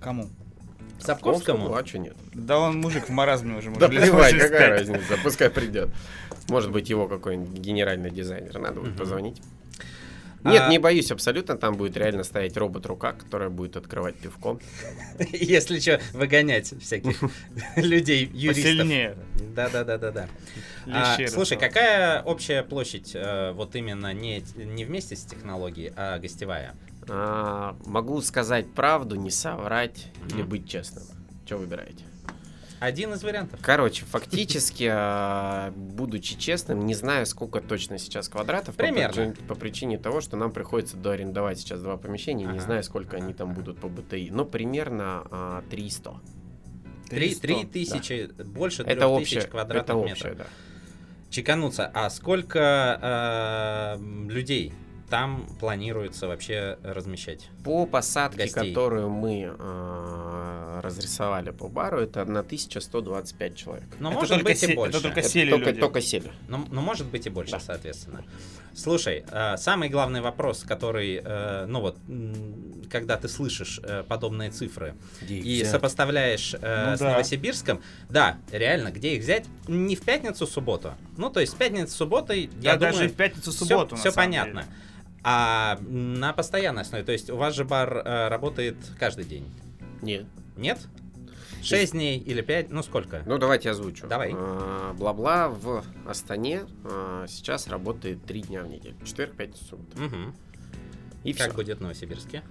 Кому? 0.00 0.28
Сапковскому? 0.98 1.74
А 1.74 1.84
что 1.84 1.98
нет? 1.98 2.16
Да 2.32 2.58
он 2.58 2.80
мужик 2.80 3.08
в 3.08 3.12
маразме 3.12 3.56
уже. 3.56 3.70
Да 3.70 3.88
плевать, 3.88 4.34
85. 4.34 4.50
какая 4.50 4.70
разница, 4.70 5.18
пускай 5.22 5.50
придет. 5.50 5.90
Может 6.48 6.70
быть, 6.72 6.90
его 6.90 7.08
какой-нибудь 7.08 7.58
генеральный 7.58 8.10
дизайнер, 8.10 8.58
надо 8.58 8.80
будет 8.80 8.96
позвонить. 8.96 9.40
Нет, 10.44 10.64
А- 10.66 10.68
не 10.68 10.78
боюсь 10.78 11.10
абсолютно, 11.10 11.56
там 11.56 11.74
будет 11.74 11.96
реально 11.96 12.22
стоять 12.22 12.54
робот-рука, 12.58 13.12
которая 13.14 13.48
будет 13.48 13.78
открывать 13.78 14.14
пивко. 14.16 14.58
Если 15.32 15.78
что, 15.80 16.00
выгонять 16.12 16.74
всяких 16.82 17.18
людей, 17.76 18.26
юристов. 18.26 18.64
Посильнее. 18.64 19.16
Да-да-да-да-да. 19.56 20.28
А, 20.86 21.12
Лещей 21.12 21.28
слушай, 21.28 21.54
рассылать. 21.54 21.72
какая 21.72 22.22
общая 22.22 22.62
площадь, 22.62 23.12
э, 23.14 23.52
вот 23.52 23.74
именно 23.74 24.12
не, 24.12 24.44
не 24.56 24.84
вместе 24.84 25.16
с 25.16 25.24
технологией, 25.24 25.94
а 25.96 26.18
гостевая? 26.18 26.74
А, 27.08 27.74
могу 27.86 28.20
сказать 28.20 28.70
правду, 28.70 29.14
не 29.16 29.30
соврать 29.30 30.08
или 30.30 30.42
быть 30.42 30.68
честным. 30.68 31.04
Что 31.46 31.56
выбираете? 31.56 32.04
Один 32.80 33.12
из 33.14 33.22
вариантов. 33.22 33.60
Короче, 33.62 34.04
фактически, 34.04 34.88
а, 34.92 35.72
будучи 35.76 36.36
честным, 36.38 36.84
не 36.86 36.94
знаю, 36.94 37.24
сколько 37.26 37.60
точно 37.60 37.98
сейчас 37.98 38.28
квадратов. 38.28 38.74
по 38.76 38.82
Примерно. 38.84 39.14
причине- 39.32 39.46
По 39.48 39.54
причине 39.54 39.98
того, 39.98 40.20
что 40.20 40.36
нам 40.36 40.52
приходится 40.52 40.96
доарендовать 40.96 41.58
сейчас 41.60 41.80
два 41.80 41.96
помещения. 41.96 42.46
Не 42.46 42.58
знаю, 42.60 42.82
сколько 42.82 43.16
они 43.16 43.32
там 43.32 43.54
будут 43.54 43.78
по 43.78 43.88
БТИ. 43.88 44.30
Но 44.30 44.44
примерно 44.44 45.26
а, 45.30 45.64
300. 45.70 46.14
Три, 47.08 47.34
300, 47.34 47.40
три 47.42 47.64
тысячи, 47.64 48.30
больше 48.44 48.82
трех 48.84 48.96
Это 48.96 49.18
тысяч 49.18 49.36
общее, 49.36 49.50
квадратных 49.50 49.96
это 49.96 50.06
метров. 50.06 50.36
да. 50.38 50.44
Чекануться. 51.30 51.90
А 51.92 52.08
сколько 52.10 52.98
э, 53.98 54.00
м, 54.00 54.30
людей 54.30 54.72
там 55.10 55.46
планируется 55.60 56.26
вообще 56.28 56.78
размещать? 56.82 57.50
По 57.64 57.86
посадке, 57.86 58.44
Гостей. 58.44 58.68
которую 58.70 59.10
мы 59.10 59.52
а, 59.58 60.33
разрисовали 60.84 61.50
по 61.50 61.68
бару, 61.68 62.00
это 62.00 62.22
1125 62.22 63.56
человек. 63.56 63.84
Но 63.98 64.10
Это 64.10 64.18
может 64.20 64.30
только 64.36 64.44
быть 64.44 64.58
се- 64.58 64.72
и 64.72 64.76
больше. 64.76 64.96
это 64.98 65.02
только 65.02 65.20
Это 65.20 65.28
сели 65.28 65.50
только, 65.50 65.70
люди. 65.70 65.80
только 65.80 66.00
сели. 66.00 66.30
Ну, 66.48 66.66
ну, 66.70 66.80
может 66.80 67.06
быть 67.08 67.26
и 67.26 67.30
больше, 67.30 67.52
Да. 67.52 67.60
соответственно. 67.60 68.22
Слушай, 68.76 69.24
э, 69.30 69.56
самый 69.56 69.88
главный 69.88 70.20
вопрос, 70.20 70.64
который, 70.64 71.20
э, 71.24 71.66
ну 71.66 71.80
вот, 71.80 71.96
когда 72.90 73.16
ты 73.16 73.28
слышишь 73.28 73.80
э, 73.82 74.02
подобные 74.06 74.50
цифры 74.50 74.94
и 75.28 75.64
сопоставляешь 75.64 76.54
э, 76.60 76.90
Ну 76.90 76.96
с 76.96 77.00
да. 77.00 77.10
Новосибирском, 77.12 77.80
да, 78.10 78.38
реально, 78.50 78.90
где 78.90 79.14
их 79.14 79.22
взять? 79.22 79.46
Не 79.68 79.94
в 79.94 80.02
пятницу, 80.02 80.46
субботу. 80.46 80.94
Ну, 81.16 81.30
то 81.30 81.40
есть 81.40 81.54
в 81.54 81.56
пятницу, 81.56 81.92
субботой, 81.94 82.50
я 82.60 82.72
Я 82.72 82.76
даже 82.76 82.94
думаю, 82.94 83.10
в 83.10 83.14
пятницу, 83.14 83.52
субботу, 83.52 83.94
все 83.96 84.10
самом 84.10 84.26
понятно. 84.30 84.62
деле. 84.62 84.74
А 85.22 85.78
на 85.88 86.32
постоянной 86.32 86.82
основе, 86.82 87.02
то 87.04 87.12
есть 87.12 87.30
у 87.30 87.36
вас 87.36 87.54
же 87.54 87.64
бар 87.64 88.02
э, 88.04 88.28
работает 88.28 88.76
каждый 88.98 89.24
день, 89.24 89.46
Нет. 90.02 90.26
Нет? 90.56 90.78
Шесть 91.62 91.92
дней 91.92 92.18
или 92.18 92.42
пять? 92.42 92.70
Ну 92.70 92.82
сколько? 92.82 93.22
Ну, 93.24 93.38
давайте 93.38 93.70
озвучу. 93.70 94.06
Давай. 94.06 94.32
А, 94.34 94.92
Бла-бла 94.92 95.48
в 95.48 95.82
Астане 96.06 96.66
а, 96.84 97.24
сейчас 97.26 97.68
работает 97.68 98.22
три 98.24 98.42
дня 98.42 98.62
в 98.62 98.68
неделю. 98.68 98.96
Четверг, 99.04 99.34
пятница, 99.34 99.64
суббота. 99.64 99.98
Мгм. 99.98 100.34
И 101.22 101.32
Как 101.32 101.48
все. 101.48 101.56
будет 101.56 101.78
в 101.78 101.80
Новосибирске? 101.80 102.42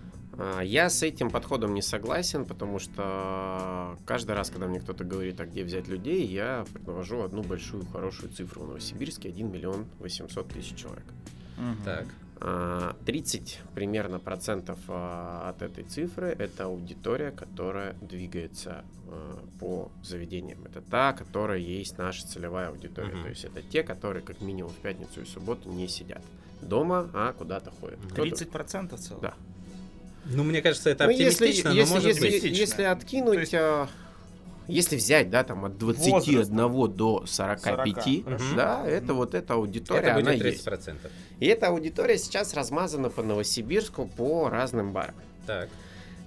Я 0.64 0.90
с 0.90 1.04
этим 1.04 1.30
подходом 1.30 1.76
не 1.76 1.84
согласен, 1.84 2.46
потому 2.46 2.80
что 2.80 4.00
каждый 4.08 4.32
раз, 4.32 4.50
когда 4.50 4.66
мне 4.66 4.80
кто-то 4.80 5.04
говорит, 5.04 5.40
а 5.40 5.46
где 5.46 5.64
взять 5.64 5.88
людей, 5.88 6.26
я 6.26 6.66
привожу 6.74 7.22
одну 7.22 7.44
большую 7.44 7.86
хорошую 7.86 8.32
цифру. 8.32 8.64
В 8.64 8.68
Новосибирске 8.70 9.30
1 9.30 9.52
миллион 9.52 9.86
800 10.00 10.48
тысяч 10.48 10.76
человек. 10.76 11.06
Мгм. 11.58 11.84
Так. 11.86 12.08
А, 12.46 12.98
30 13.06 13.62
примерно 13.74 14.20
процентов 14.20 14.78
а, 14.90 15.50
от 15.50 15.62
этой 15.62 15.86
цифры 15.86 16.28
это 16.38 16.66
аудитория, 16.66 17.32
которая 17.32 17.94
двигается 18.02 18.84
а, 19.08 19.40
по 19.62 19.90
заведениям. 20.04 20.62
Это 20.66 20.82
та, 20.82 21.14
которая 21.14 21.60
есть 21.60 21.98
наша 21.98 22.28
целевая 22.28 22.68
аудитория. 22.68 23.14
Мгм. 23.14 23.24
То 23.24 23.30
есть 23.30 23.46
это 23.46 23.62
те, 23.62 23.82
которые 23.82 24.24
как 24.24 24.42
минимум 24.42 24.72
в 24.74 24.76
пятницу 24.78 25.22
и 25.22 25.26
субботу 25.26 25.70
не 25.70 25.88
сидят 25.88 26.22
дома, 26.62 27.10
а 27.14 27.32
куда-то 27.32 27.72
ходят. 27.72 28.00
Мгм. 28.00 28.10
Кто-то- 28.10 28.22
30% 28.24 28.98
целых? 29.00 29.22
Да. 29.22 29.34
Ну, 30.26 30.44
мне 30.44 30.62
кажется, 30.62 30.90
это 30.90 31.06
Ну, 31.06 31.12
если, 31.12 31.26
оптимистично, 31.46 31.70
но 31.70 31.76
если, 31.78 31.94
может 31.94 32.08
если, 32.10 32.22
быть. 32.22 32.36
Оптимистично. 32.36 32.62
если 32.62 32.84
откинуть, 32.84 33.34
То 33.36 33.40
есть- 33.40 33.54
если 34.68 34.96
взять, 34.96 35.30
да, 35.30 35.44
там 35.44 35.66
от 35.66 35.78
21 35.78 36.68
Возраст, 36.70 36.96
до 36.96 37.26
45, 37.26 38.04
40, 38.04 38.24
хорошо. 38.26 38.56
да, 38.56 38.86
это 38.88 39.14
вот 39.14 39.34
эта 39.34 39.54
аудитория, 39.56 40.02
Это 40.02 40.16
она 40.16 40.32
будет 40.32 40.46
есть. 40.46 40.68
30%. 40.68 40.96
И 41.40 41.46
эта 41.46 41.68
аудитория 41.68 42.18
сейчас 42.18 42.54
размазана 42.54 43.10
по 43.10 43.24
Новосибирску 43.24 44.06
по 44.06 44.50
разным 44.50 44.92
барам. 44.94 45.16
Так. 45.46 45.70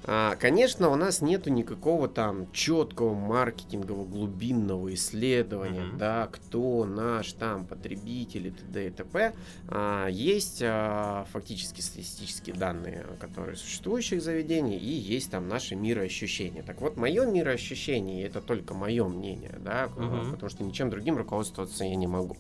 А, 0.09 0.37
Конечно, 0.37 0.88
у 0.90 0.95
нас 0.97 1.21
нету 1.21 1.51
никакого 1.51 2.09
там 2.09 2.51
четкого 2.53 3.14
маркетингового 3.14 4.05
глубинного 4.07 4.95
исследования, 4.95 5.83
Мгм. 5.83 5.99
да, 5.99 6.29
кто 6.31 6.85
наш 6.85 7.33
там 7.33 7.66
потребитель 7.66 8.47
и 8.49 8.51
т.д. 8.51 8.87
и 8.87 8.90
т.п. 8.90 9.33
А, 9.69 10.07
Есть 10.07 10.61
а, 10.62 11.27
фактически 11.33 11.81
статистические 11.81 12.55
данные, 12.55 13.05
которые 13.19 13.57
существующих 13.57 14.23
заведений, 14.23 14.77
и 14.77 14.88
есть 14.88 15.31
там 15.31 15.49
наши 15.49 15.75
мироощущения. 15.75 16.62
Так 16.62 16.81
вот, 16.81 16.97
мое 16.97 17.27
мироощущение, 17.27 18.25
это 18.27 18.40
только 18.40 18.75
мое 18.75 19.09
мнение, 19.09 19.57
да, 19.59 19.88
Мгм. 19.97 20.31
потому 20.33 20.51
что 20.51 20.62
ничем 20.62 20.88
другим 20.88 21.16
руководствоваться 21.16 21.85
я 21.85 21.97
не 21.97 22.07
могу. 22.07 22.37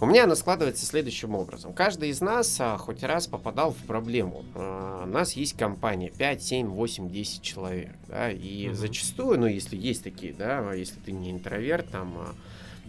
У 0.00 0.06
меня 0.06 0.24
она 0.24 0.34
складывается 0.34 0.84
следующим 0.84 1.34
образом. 1.36 1.72
Каждый 1.72 2.08
из 2.10 2.20
нас 2.20 2.56
а, 2.60 2.76
хоть 2.78 3.02
раз 3.04 3.28
попадал 3.28 3.70
в 3.72 3.76
проблему. 3.86 4.44
А, 4.54 5.04
у 5.04 5.06
нас 5.08 5.34
есть 5.34 5.56
компания 5.56 6.10
5, 6.10 6.42
7, 6.42 6.66
8, 6.68 7.10
10 7.10 7.42
человек. 7.42 7.92
Да, 8.08 8.30
и 8.30 8.66
Мгм. 8.66 8.74
зачастую, 8.76 9.38
ну 9.38 9.46
если 9.46 9.76
есть 9.76 10.02
такие, 10.02 10.32
да, 10.32 10.72
если 10.74 10.98
ты 10.98 11.12
не 11.12 11.30
интроверт, 11.30 11.88
там 11.90 12.12
а, 12.18 12.34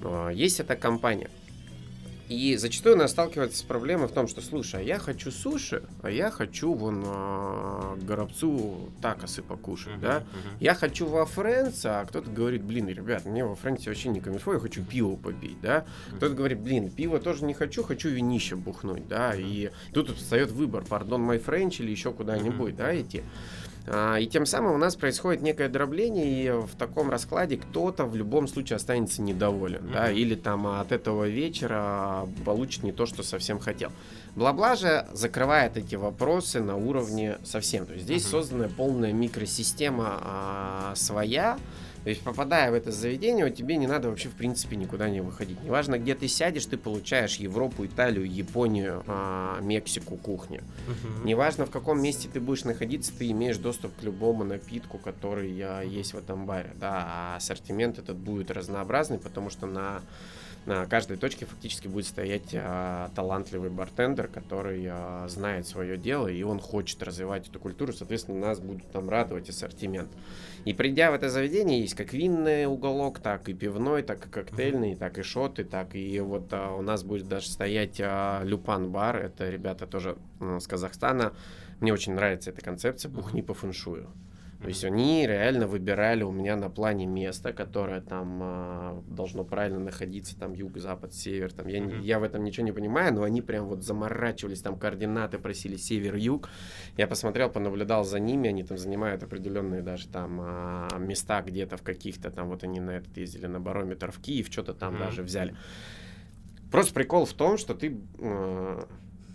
а, 0.03 0.29
есть 0.29 0.59
эта 0.59 0.75
компания. 0.75 1.29
И 2.27 2.55
зачастую 2.57 2.95
она 2.95 3.07
сталкивается 3.07 3.59
с 3.59 3.61
проблемой 3.61 4.07
в 4.07 4.11
том, 4.11 4.27
что, 4.27 4.41
слушай, 4.41 4.79
а 4.79 4.83
я 4.83 4.97
хочу 4.97 5.29
суши, 5.31 5.83
а 6.01 6.09
я 6.09 6.31
хочу 6.31 6.73
вон 6.73 7.03
а, 7.05 7.95
горобцу 8.01 8.89
такосы 9.01 9.43
покушать, 9.43 9.93
Мгм, 9.93 10.01
да. 10.01 10.23
мгм. 10.31 10.57
Я 10.59 10.73
хочу 10.73 11.05
во 11.05 11.25
Фрэнс, 11.25 11.85
а 11.85 12.05
кто-то 12.05 12.31
говорит, 12.31 12.63
блин, 12.63 12.87
ребят, 12.87 13.25
мне 13.25 13.45
во 13.45 13.55
Фрэнсе 13.55 13.89
вообще 13.89 14.09
не 14.09 14.21
комильфо, 14.21 14.53
я 14.53 14.59
хочу 14.59 14.83
пиво 14.83 15.15
попить, 15.15 15.61
да. 15.61 15.85
Кто-то 16.17 16.33
говорит, 16.33 16.59
блин, 16.59 16.89
пиво 16.89 17.19
тоже 17.19 17.45
не 17.45 17.53
хочу, 17.53 17.83
хочу 17.83 18.09
винище 18.09 18.55
бухнуть, 18.55 19.07
да. 19.07 19.35
И 19.35 19.69
тут 19.93 20.09
встает 20.17 20.51
выбор, 20.51 20.83
пардон, 20.83 21.21
мой 21.21 21.37
френч 21.37 21.79
или 21.79 21.91
еще 21.91 22.11
куда-нибудь, 22.11 22.73
Мгм. 22.73 22.77
да, 22.77 22.99
идти. 22.99 23.23
А, 23.87 24.17
И 24.17 24.25
тем 24.25 24.45
самым 24.45 24.73
у 24.73 24.77
нас 24.77 24.95
происходит 24.95 25.41
некое 25.41 25.69
дробление, 25.69 26.25
и 26.25 26.49
в 26.49 26.75
таком 26.77 27.09
раскладе 27.09 27.57
кто-то 27.57 28.05
в 28.05 28.15
любом 28.15 28.47
случае 28.47 28.77
останется 28.77 29.21
недоволен, 29.21 29.89
да, 29.93 30.05
Мгм. 30.07 30.15
или 30.15 30.35
там 30.35 30.67
от 30.67 30.91
этого 30.91 31.27
вечера 31.27 32.27
получит 32.45 32.83
не 32.83 32.91
то, 32.91 33.05
что 33.05 33.21
совсем 33.23 33.59
хотел. 33.59 33.91
Бла-бла 34.35 34.75
же 34.75 35.05
закрывает 35.13 35.77
эти 35.77 35.95
вопросы 35.95 36.61
на 36.61 36.75
уровне 36.75 37.37
совсем. 37.43 37.85
То 37.85 37.93
есть 37.93 38.05
здесь 38.05 38.23
Мгм. 38.23 38.31
созданная 38.31 38.69
полная 38.69 39.13
микросистема 39.13 40.19
а, 40.21 40.93
своя, 40.95 41.57
То 42.05 42.09
есть, 42.09 42.21
попадая 42.21 42.69
в 42.69 42.75
это 42.75 42.91
заведение, 42.91 43.49
тебе 43.49 43.77
не 43.77 43.87
надо 43.87 44.09
вообще, 44.09 44.29
в 44.29 44.33
принципе, 44.33 44.75
никуда 44.75 45.09
не 45.09 45.21
выходить. 45.21 45.59
Неважно, 45.63 45.97
где 45.97 46.13
ты 46.13 46.27
сядешь, 46.27 46.67
ты 46.67 46.77
получаешь 46.77 47.37
Европу, 47.37 47.83
Италию, 47.83 48.31
Японию, 48.31 49.03
а, 49.07 49.59
Мексику, 49.61 50.15
кухню. 50.15 50.61
Неважно, 51.23 51.65
в 51.65 51.71
каком 51.71 51.99
месте 51.99 52.29
ты 52.31 52.39
будешь 52.39 52.63
находиться, 52.63 53.11
ты 53.11 53.31
имеешь 53.31 53.57
доступ 53.57 53.91
к 53.99 54.03
любому 54.03 54.43
напитку, 54.43 54.99
который 54.99 55.59
а, 55.63 55.81
есть 55.81 56.13
в 56.13 56.17
этом 56.19 56.45
баре. 56.45 56.73
Да, 56.79 57.07
а 57.07 57.35
ассортимент 57.37 57.97
этот 57.97 58.17
будет 58.17 58.51
разнообразный, 58.51 59.17
потому 59.17 59.49
что 59.49 59.65
на, 59.65 60.01
на 60.67 60.85
каждой 60.85 61.17
точке 61.17 61.47
фактически 61.47 61.87
будет 61.87 62.05
стоять 62.05 62.49
а, 62.53 63.09
талантливый 63.15 63.71
бартендер, 63.71 64.27
который 64.27 64.85
а, 64.87 65.27
знает 65.27 65.67
свое 65.67 65.97
дело, 65.97 66.27
и 66.27 66.43
он 66.43 66.59
хочет 66.59 67.01
развивать 67.01 67.47
эту 67.47 67.59
культуру, 67.59 67.93
соответственно, 67.93 68.39
нас 68.39 68.59
будут 68.59 68.85
там 68.91 69.09
радовать 69.09 69.49
ассортимент. 69.49 70.09
И 70.65 70.73
придя 70.73 71.11
в 71.11 71.13
это 71.13 71.29
заведение, 71.29 71.81
есть 71.81 71.93
как 71.93 72.11
винный 72.11 72.65
уголок, 72.65 73.19
так 73.19 73.47
и 73.47 73.53
пивной, 73.53 74.01
так 74.01 74.25
и 74.25 74.29
коктейльный, 74.29 74.95
так 74.95 75.19
и 75.19 75.21
шоты, 75.21 75.63
так 75.63 75.95
и 75.95 76.19
вот 76.19 76.51
а, 76.53 76.73
у 76.75 76.81
нас 76.81 77.03
будет 77.03 77.27
даже 77.27 77.47
стоять 77.47 78.01
а, 78.01 78.41
Люпан 78.43 78.91
бар. 78.91 79.17
Это 79.17 79.47
ребята 79.47 79.85
тоже 79.85 80.17
м, 80.39 80.59
с 80.59 80.65
Казахстана. 80.65 81.33
Мне 81.81 81.93
очень 81.93 82.13
нравится 82.13 82.49
эта 82.49 82.61
концепция 82.61 83.11
кухни 83.11 83.41
по 83.41 83.53
фэншую. 83.53 84.09
То 84.65 84.69
есть 84.69 84.83
они 84.83 85.27
реально 85.27 85.67
выбирали 85.67 86.23
у 86.23 86.31
меня 86.31 86.55
на 86.55 86.69
плане 86.69 87.05
место, 87.05 87.53
которое 87.53 88.01
там 88.01 88.39
а, 88.41 89.03
должно 89.07 89.43
правильно 89.43 89.79
находиться, 89.79 90.37
там 90.37 90.53
юг, 90.53 90.77
запад, 90.77 91.13
север. 91.13 91.53
Там 91.53 91.67
я, 91.67 91.81
Мгм. 91.83 92.01
я 92.01 92.19
в 92.19 92.23
этом 92.23 92.43
ничего 92.43 92.65
не 92.65 92.71
понимаю, 92.71 93.13
но 93.13 93.23
они 93.23 93.41
прям 93.41 93.67
вот 93.67 93.83
заморачивались, 93.83 94.61
там 94.61 94.77
координаты 94.79 95.37
просили 95.37 95.75
север-юг. 95.75 96.49
Я 96.97 97.07
посмотрел, 97.07 97.49
понаблюдал 97.49 98.03
за 98.03 98.19
ними, 98.19 98.49
они 98.49 98.63
там 98.63 98.77
занимают 98.77 99.21
определенные 99.21 99.81
даже 99.83 100.07
там 100.07 100.39
а, 100.41 100.97
места 100.97 101.41
где-то 101.41 101.77
в 101.77 101.83
каких-то 101.83 102.31
там, 102.31 102.49
вот 102.49 102.63
они 102.63 102.79
на 102.79 102.91
этот 102.91 103.15
ездили 103.17 103.45
на 103.45 103.59
барометр 103.59 104.11
в 104.11 104.19
Киев, 104.19 104.47
что-то 104.51 104.73
там 104.73 104.93
Мгм. 104.95 105.03
даже 105.03 105.21
взяли. 105.21 105.55
Просто 106.71 106.93
прикол 106.93 107.25
в 107.25 107.33
том, 107.33 107.57
что 107.57 107.75
ты 107.75 107.95
а, 108.19 108.87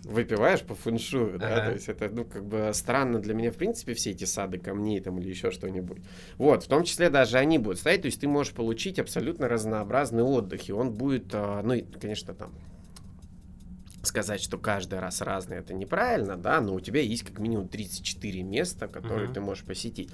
выпиваешь 0.03 0.61
по 0.61 0.73
фэншую, 0.75 1.37
да, 1.37 1.55
Ага. 1.57 1.65
то 1.67 1.71
есть 1.73 1.89
это, 1.89 2.09
ну, 2.09 2.25
как 2.25 2.43
бы 2.45 2.71
странно 2.73 3.19
для 3.19 3.33
меня, 3.33 3.51
в 3.51 3.55
принципе, 3.55 3.93
все 3.93 4.11
эти 4.11 4.25
сады 4.25 4.57
камней 4.57 4.99
там 4.99 5.19
или 5.19 5.29
еще 5.29 5.51
что-нибудь. 5.51 5.99
Вот, 6.37 6.63
в 6.63 6.67
том 6.67 6.83
числе 6.83 7.09
даже 7.09 7.37
они 7.37 7.57
будут 7.59 7.79
стоять, 7.79 8.01
то 8.01 8.07
есть 8.07 8.19
ты 8.19 8.27
можешь 8.27 8.53
получить 8.53 8.99
абсолютно 8.99 9.47
разнообразный 9.47 10.23
отдых, 10.23 10.67
и 10.69 10.71
он 10.71 10.91
будет, 10.91 11.25
а, 11.33 11.61
ну, 11.63 11.73
и, 11.75 11.81
конечно, 11.81 12.33
там, 12.33 12.51
сказать, 14.03 14.41
что 14.41 14.57
каждый 14.57 14.99
раз 14.99 15.21
разный, 15.21 15.57
это 15.57 15.73
неправильно, 15.73 16.35
да, 16.37 16.59
но 16.61 16.73
у 16.73 16.79
тебя 16.79 17.01
есть 17.01 17.23
как 17.23 17.39
минимум 17.39 17.67
34 17.67 18.41
места, 18.43 18.87
которые 18.87 19.25
Мгм. 19.25 19.33
ты 19.35 19.41
можешь 19.41 19.63
посетить. 19.63 20.09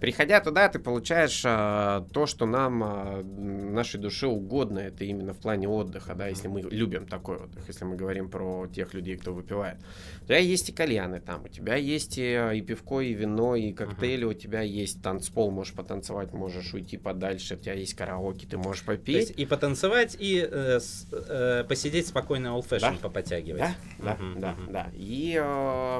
Приходя 0.00 0.40
туда, 0.40 0.68
ты 0.68 0.78
получаешь 0.78 1.42
а, 1.44 2.06
то, 2.12 2.26
что 2.26 2.46
нам, 2.46 2.82
а, 2.84 3.22
нашей 3.22 3.98
душе 4.00 4.26
угодно, 4.26 4.78
это 4.78 5.04
именно 5.04 5.34
в 5.34 5.38
плане 5.38 5.68
отдыха, 5.68 6.14
да, 6.14 6.28
если 6.28 6.48
мы 6.48 6.62
любим 6.62 7.06
такой 7.06 7.36
отдых, 7.36 7.64
если 7.68 7.84
мы 7.84 7.96
говорим 7.96 8.28
про 8.30 8.66
тех 8.68 8.94
людей, 8.94 9.16
кто 9.16 9.32
выпивает. 9.32 9.78
У 10.22 10.26
тебя 10.26 10.38
есть 10.38 10.68
и 10.68 10.72
кальяны 10.72 11.20
там, 11.20 11.44
у 11.44 11.48
тебя 11.48 11.74
есть 11.74 12.18
и, 12.18 12.34
а, 12.34 12.52
и 12.52 12.60
пивко, 12.60 13.00
и 13.00 13.12
вино, 13.12 13.56
и 13.56 13.72
коктейли, 13.72 14.24
у 14.24 14.34
тебя 14.34 14.60
есть 14.62 15.02
танцпол, 15.02 15.50
можешь 15.50 15.74
потанцевать, 15.74 16.32
можешь 16.32 16.72
уйти 16.74 16.96
подальше, 16.96 17.54
у 17.54 17.58
тебя 17.58 17.74
есть 17.74 17.94
караоке, 17.94 18.46
ты 18.46 18.56
можешь 18.56 18.84
попеть. 18.84 19.30
и 19.36 19.46
потанцевать, 19.46 20.16
и 20.18 20.38
э, 20.48 20.78
с- 20.78 21.06
э, 21.12 21.64
посидеть 21.68 22.06
спокойно 22.06 22.52
fashion 22.60 22.80
Да. 23.02 23.08
Попотягивать. 23.32 23.60
Да, 23.60 23.74
да, 23.98 24.14
Мгм, 24.14 24.40
да, 24.40 24.52
мгм. 24.52 24.72
да. 24.72 24.90
И 24.94 25.32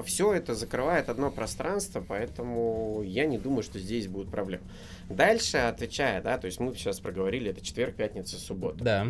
все 0.07 0.33
это 0.33 0.55
закрывает 0.55 1.09
одно 1.09 1.31
пространство, 1.31 2.05
поэтому 2.07 3.03
я 3.05 3.27
не 3.27 3.39
думаю, 3.39 3.63
что 3.63 3.79
здесь 3.79 4.07
будут 4.09 4.31
проблемы. 4.31 4.65
Дальше, 5.09 5.59
отвечая, 5.59 6.23
да, 6.23 6.39
то 6.39 6.47
есть 6.47 6.61
мы 6.61 6.75
сейчас 6.75 7.01
проговорили, 7.01 7.51
это 7.51 7.61
четверг, 7.61 7.95
пятница, 7.97 8.37
суббота. 8.37 8.83
Да. 8.85 9.07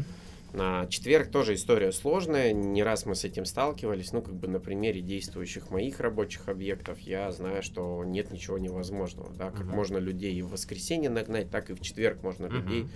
На 0.52 0.86
четверг 0.86 1.30
тоже 1.30 1.54
история 1.54 1.92
сложная, 1.92 2.52
не 2.52 2.82
раз 2.82 3.06
мы 3.06 3.14
с 3.14 3.24
этим 3.24 3.46
сталкивались, 3.46 4.12
ну, 4.12 4.20
как 4.20 4.34
бы 4.34 4.48
на 4.48 4.60
примере 4.60 5.00
действующих 5.00 5.70
моих 5.70 5.98
рабочих 6.00 6.48
объектов 6.48 6.98
я 7.00 7.32
знаю, 7.32 7.62
что 7.62 8.04
нет 8.04 8.30
ничего 8.30 8.58
невозможного, 8.58 9.32
да, 9.34 9.50
как 9.50 9.64
Мгм. 9.64 9.74
можно 9.74 9.96
людей 9.96 10.34
и 10.34 10.42
в 10.42 10.50
воскресенье 10.50 11.08
нагнать, 11.08 11.50
так 11.50 11.70
и 11.70 11.74
в 11.74 11.80
четверг 11.80 12.22
можно 12.22 12.48
Мгм. 12.48 12.56
людей, 12.56 12.86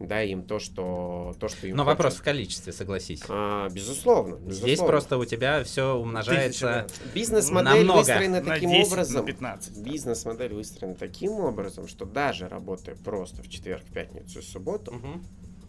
дай 0.00 0.30
им 0.30 0.42
то, 0.42 0.58
что, 0.58 1.36
то, 1.38 1.48
что 1.48 1.66
им 1.66 1.76
Но 1.76 1.84
вопрос 1.84 2.14
в 2.14 2.16
хочется. 2.18 2.24
количестве, 2.24 2.72
согласись. 2.72 3.22
А, 3.28 3.68
безусловно, 3.68 4.36
Здесь 4.50 4.62
безусловно. 4.62 4.86
просто 4.92 5.18
у 5.18 5.24
тебя 5.26 5.62
все 5.64 5.94
умножается. 5.94 6.86
Бизнес-модель 7.14 7.64
Намного. 7.84 7.98
выстроена 7.98 8.40
На 8.40 8.54
таким 8.54 8.70
10, 8.70 8.82
на 8.90 8.94
образом. 8.94 9.26
15. 9.26 9.78
Бизнес-модель 9.84 10.54
выстроена 10.54 10.94
таким 10.94 11.32
образом, 11.32 11.88
что 11.88 12.06
даже 12.06 12.48
работая 12.48 12.96
просто 12.96 13.42
в 13.42 13.48
четверг, 13.50 13.84
пятницу 13.92 14.38
и 14.38 14.42
субботу, 14.42 14.92
Мгм. 14.94 15.22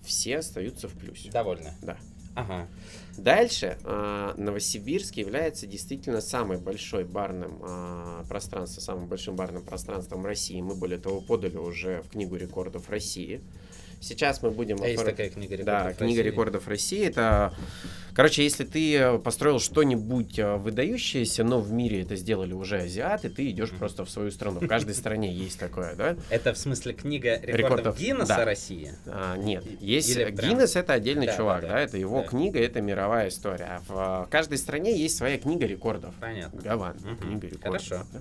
Все 0.04 0.40
остаются 0.40 0.88
в 0.88 0.94
плюсе. 0.94 1.32
Довольно. 1.32 1.74
Да. 1.82 1.98
Ага. 2.36 2.68
Дальше 3.18 3.78
а, 3.84 4.34
Новосибирск 4.38 5.16
является 5.16 5.68
действительно 5.68 6.20
самым 6.20 6.62
большой 6.62 7.04
барным 7.04 7.60
а, 7.62 8.26
пространством, 8.28 8.84
самым 8.84 9.08
большим 9.08 9.36
барным 9.36 9.64
пространством 9.64 10.26
России. 10.26 10.60
Мы 10.60 10.76
более 10.76 10.98
того 10.98 11.22
подали 11.22 11.58
уже 11.58 12.02
в 12.02 12.10
книгу 12.10 12.36
рекордов 12.36 12.90
России. 12.90 13.42
Сейчас 14.04 14.42
мы 14.44 14.52
будем 14.52 14.82
А 14.84 14.88
есть 14.88 15.04
такая 15.06 15.30
книга 15.30 15.56
рекордов 15.56 15.84
Да, 15.86 15.94
книга 15.94 16.18
России? 16.20 16.22
рекордов 16.32 16.68
России. 16.68 17.06
Это, 17.08 17.54
короче, 18.14 18.44
если 18.44 18.66
ты 18.66 18.96
э, 18.98 19.18
построил 19.18 19.60
что-нибудь 19.62 20.38
э, 20.38 20.58
выдающееся, 20.58 21.46
но 21.46 21.62
в 21.62 21.72
мире 21.72 22.02
это 22.02 22.18
сделали 22.18 22.52
уже 22.52 22.80
азиаты, 22.82 23.30
ты 23.30 23.50
идешь 23.50 23.70
Мгм. 23.70 23.80
просто 23.80 24.04
в 24.04 24.10
свою 24.10 24.30
страну. 24.32 24.60
В 24.60 24.68
каждой 24.68 24.94
стране 24.94 25.32
есть 25.34 25.58
такое, 25.58 25.96
да? 25.96 26.18
Это 26.30 26.54
в 26.54 26.58
смысле 26.58 26.92
книга 26.94 27.36
рекордов, 27.38 27.56
Рекордов, 27.58 28.00
Гиннесса 28.00 28.36
да. 28.38 28.46
России? 28.46 28.92
А, 29.06 29.38
нет, 29.38 29.64
есть 29.80 30.10
или 30.10 30.24
э, 30.24 30.32
прям- 30.34 30.50
Гиннес 30.52 30.76
это 30.76 30.94
отдельный 30.94 31.28
Да, 31.28 31.38
чувак, 31.38 31.62
да, 31.62 31.80
это 31.80 31.98
его 31.98 32.22
Да. 32.24 32.28
книга, 32.28 32.60
это 32.60 32.82
мировая 32.82 33.30
история. 33.30 33.80
А 33.88 34.24
в 34.24 34.26
э, 34.28 34.32
каждой 34.32 34.58
стране 34.58 34.98
есть 34.98 35.16
своя 35.16 35.38
книга 35.38 35.66
рекордов. 35.66 36.14
Понятно. 36.20 36.62
Гаван, 36.62 36.98
Мгм. 37.02 37.18
книга 37.18 37.48
рекордов. 37.48 37.88
Хорошо. 37.88 38.06
да. 38.12 38.20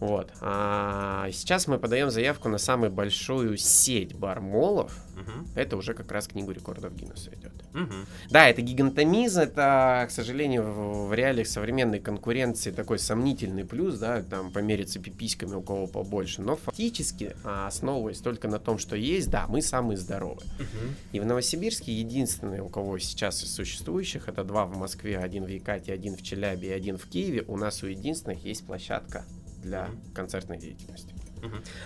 Вот. 0.00 0.30
А, 0.40 1.28
сейчас 1.32 1.66
мы 1.66 1.78
подаем 1.78 2.10
заявку 2.10 2.48
на 2.48 2.58
самую 2.58 2.90
большую 2.90 3.56
сеть 3.56 4.14
бармолов. 4.14 5.00
Мгм. 5.14 5.46
Это 5.54 5.76
уже 5.76 5.94
как 5.94 6.10
раз 6.10 6.26
книгу 6.26 6.50
рекордов 6.50 6.94
Гиннесса 6.94 7.30
идет. 7.32 7.52
Мгм. 7.72 8.06
Да, 8.30 8.48
это 8.48 8.62
гигантомизм, 8.62 9.40
это, 9.40 10.04
к 10.08 10.10
сожалению, 10.10 10.64
в, 10.64 11.08
в 11.08 11.14
реалиях 11.14 11.46
современной 11.46 12.00
конкуренции 12.00 12.70
такой 12.72 12.98
сомнительный 12.98 13.64
плюс, 13.64 13.98
да, 13.98 14.22
там 14.22 14.50
помериться 14.50 14.98
пиписьками 14.98 15.54
у 15.54 15.62
кого 15.62 15.86
побольше, 15.86 16.42
но 16.42 16.56
фактически, 16.56 17.36
а, 17.44 17.68
основываясь 17.68 18.18
только 18.18 18.48
на 18.48 18.58
том, 18.58 18.78
что 18.78 18.96
есть, 18.96 19.30
да, 19.30 19.46
мы 19.48 19.62
самые 19.62 19.96
здоровые. 19.96 20.48
Мгм. 20.58 20.94
И 21.12 21.20
в 21.20 21.26
Новосибирске 21.26 21.92
единственные, 21.92 22.62
у 22.62 22.68
кого 22.68 22.98
сейчас 22.98 23.42
из 23.44 23.54
существующих, 23.54 24.28
это 24.28 24.42
два 24.44 24.66
в 24.66 24.76
Москве, 24.76 25.18
один 25.18 25.44
в 25.44 25.48
Якате, 25.48 25.92
один 25.92 26.16
в 26.16 26.22
Челябе 26.22 26.70
и 26.70 26.72
один 26.72 26.98
в 26.98 27.06
Киеве, 27.06 27.44
у 27.46 27.56
нас 27.56 27.82
у 27.82 27.86
единственных 27.86 28.44
есть 28.44 28.66
площадка 28.66 29.24
для 29.64 29.90
концертной 30.14 30.58
деятельности. 30.58 31.14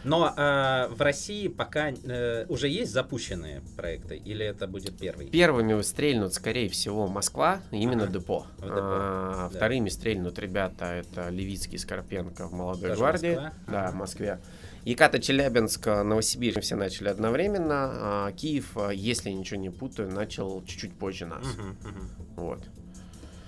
Но 0.05 0.33
э, 0.37 0.89
в 0.89 1.01
России 1.01 1.49
пока 1.49 1.91
э, 1.91 2.47
уже 2.49 2.69
есть 2.69 2.93
запущенные 2.93 3.63
проекты, 3.77 4.17
или 4.17 4.45
это 4.47 4.69
будет 4.69 4.97
первый? 4.99 5.27
Первыми 5.29 5.81
стрельнут, 5.83 6.33
скорее 6.35 6.69
всего, 6.69 7.09
Москва, 7.09 7.61
именно 7.73 8.05
Ага. 8.05 8.13
депо. 8.13 8.47
В 8.59 8.61
депо, 8.61 8.71
А, 8.73 9.49
да. 9.51 9.57
Вторыми 9.57 9.89
стрельнут 9.89 10.39
ребята, 10.39 10.87
это 10.87 11.29
Левицкий, 11.31 11.79
Скорпенко 11.79 12.47
в 12.47 12.53
Молодой 12.53 12.91
Тоже 12.91 13.01
гвардии. 13.01 13.35
Москва? 13.35 13.53
Да, 13.67 13.91
в 13.91 13.95
Москве. 13.95 14.39
Еката, 14.85 15.19
Челябинск, 15.19 15.87
Новосибирск 15.87 16.61
все 16.61 16.77
начали 16.77 17.09
одновременно. 17.09 17.91
а 18.29 18.33
Киев, 18.33 18.77
а, 18.77 18.91
если 18.91 19.31
ничего 19.31 19.61
не 19.61 19.71
путаю, 19.71 20.11
начал 20.11 20.63
чуть-чуть 20.65 20.95
позже 20.95 21.27
нас. 21.27 21.45
Мгм, 21.45 21.77
мгм. 21.83 22.11
Вот. 22.37 22.63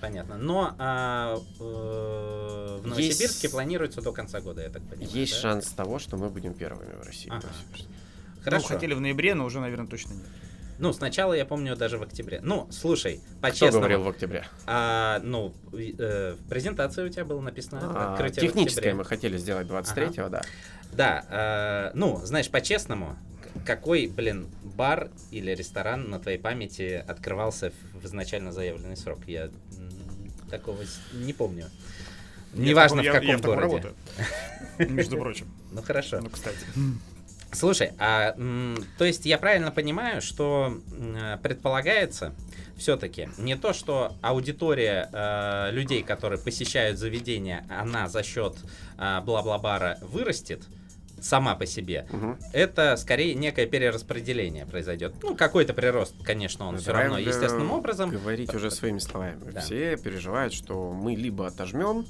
Понятно. 0.00 0.36
Но 0.38 0.74
а, 0.78 1.36
э, 1.36 1.40
в 1.60 2.84
Есть- 2.84 2.86
Новосибирске 2.86 3.48
планируется 3.48 4.00
до 4.00 4.12
конца 4.12 4.40
года, 4.40 4.62
я 4.62 4.70
так 4.70 4.82
понимаю. 4.82 5.10
Есть 5.10 5.34
да? 5.34 5.40
шанс 5.40 5.66
того, 5.68 5.98
что 5.98 6.16
мы 6.16 6.30
будем 6.30 6.54
первыми 6.54 6.94
в 6.94 7.06
России. 7.06 7.28
Ага. 7.30 7.46
Новосибирске. 7.46 7.88
Хорошо. 8.42 8.66
Ну, 8.68 8.74
хотели 8.74 8.94
в 8.94 9.00
ноябре, 9.00 9.34
но 9.34 9.44
уже, 9.44 9.60
наверное, 9.60 9.86
точно 9.86 10.14
нет. 10.14 10.26
Ну, 10.78 10.94
сначала 10.94 11.34
я 11.34 11.44
помню 11.44 11.76
даже 11.76 11.98
в 11.98 12.02
октябре. 12.02 12.40
Ну, 12.42 12.66
слушай, 12.70 13.20
Кто 13.32 13.40
по-честному. 13.42 13.80
говорил 13.80 14.02
в 14.02 14.08
октябре? 14.08 14.46
а, 14.66 15.20
ну, 15.22 15.52
э, 15.74 16.36
в 16.40 16.48
презентации 16.48 17.04
у 17.04 17.08
тебя 17.10 17.26
было 17.26 17.42
написано 17.42 17.80
А, 17.82 18.14
открытие 18.14 18.46
техническое 18.46 18.94
мы 18.94 19.04
хотели 19.04 19.36
сделать 19.36 19.66
23-го, 19.66 20.30
да. 20.30 20.40
Да, 20.92 21.24
э, 21.28 21.90
ну, 21.94 22.18
знаешь, 22.24 22.48
по-честному, 22.50 23.18
какой, 23.64 24.06
блин, 24.06 24.48
бар 24.62 25.10
или 25.30 25.52
ресторан 25.54 26.08
на 26.10 26.18
твоей 26.18 26.38
памяти 26.38 27.04
открывался 27.06 27.72
в 27.94 28.04
изначально 28.06 28.52
заявленный 28.52 28.96
срок? 28.96 29.20
Я 29.26 29.50
такого 30.50 30.82
не 31.12 31.32
помню. 31.32 31.66
Я 32.54 32.64
Неважно 32.70 33.02
в 33.02 33.04
я- 33.04 33.12
каком 33.12 33.28
я 33.28 33.36
таком 33.38 33.54
городе. 33.54 33.66
работаю. 34.78 34.90
Между 34.90 35.16
прочим. 35.18 35.46
Ну 35.72 35.82
хорошо. 35.82 36.20
Ну, 36.20 36.28
кстати. 36.30 36.58
Слушай, 37.52 37.92
а 37.98 38.32
то 38.98 39.04
есть 39.04 39.24
я 39.26 39.38
правильно 39.38 39.70
понимаю, 39.70 40.20
что 40.20 40.80
предполагается 41.42 42.32
все-таки 42.76 43.28
не 43.38 43.56
то, 43.56 43.72
что 43.72 44.14
аудитория 44.22 45.08
э, 45.12 45.70
людей, 45.72 46.02
которые 46.02 46.40
посещают 46.40 46.98
заведения, 46.98 47.64
она 47.68 48.08
за 48.08 48.22
счет 48.22 48.56
э, 48.98 49.20
бла-бла-бара 49.20 49.98
вырастет, 50.00 50.62
сама 51.20 51.54
по 51.54 51.66
себе. 51.66 52.06
Мгм. 52.10 52.38
Это 52.52 52.96
скорее 52.96 53.34
некое 53.34 53.66
перераспределение 53.66 54.66
произойдет. 54.66 55.14
Ну, 55.22 55.34
какой-то 55.34 55.74
прирост, 55.74 56.14
конечно, 56.22 56.66
он 56.66 56.78
все 56.78 56.86
Давай, 56.86 57.04
равно 57.04 57.18
естественным 57.18 57.72
образом. 57.72 58.10
Говорить 58.10 58.54
уже 58.54 58.70
своими 58.70 58.98
словами. 58.98 59.38
Да. 59.52 59.60
Все 59.60 59.96
переживают, 59.96 60.52
что 60.52 60.92
мы 60.92 61.14
либо 61.14 61.46
отожмем 61.46 62.06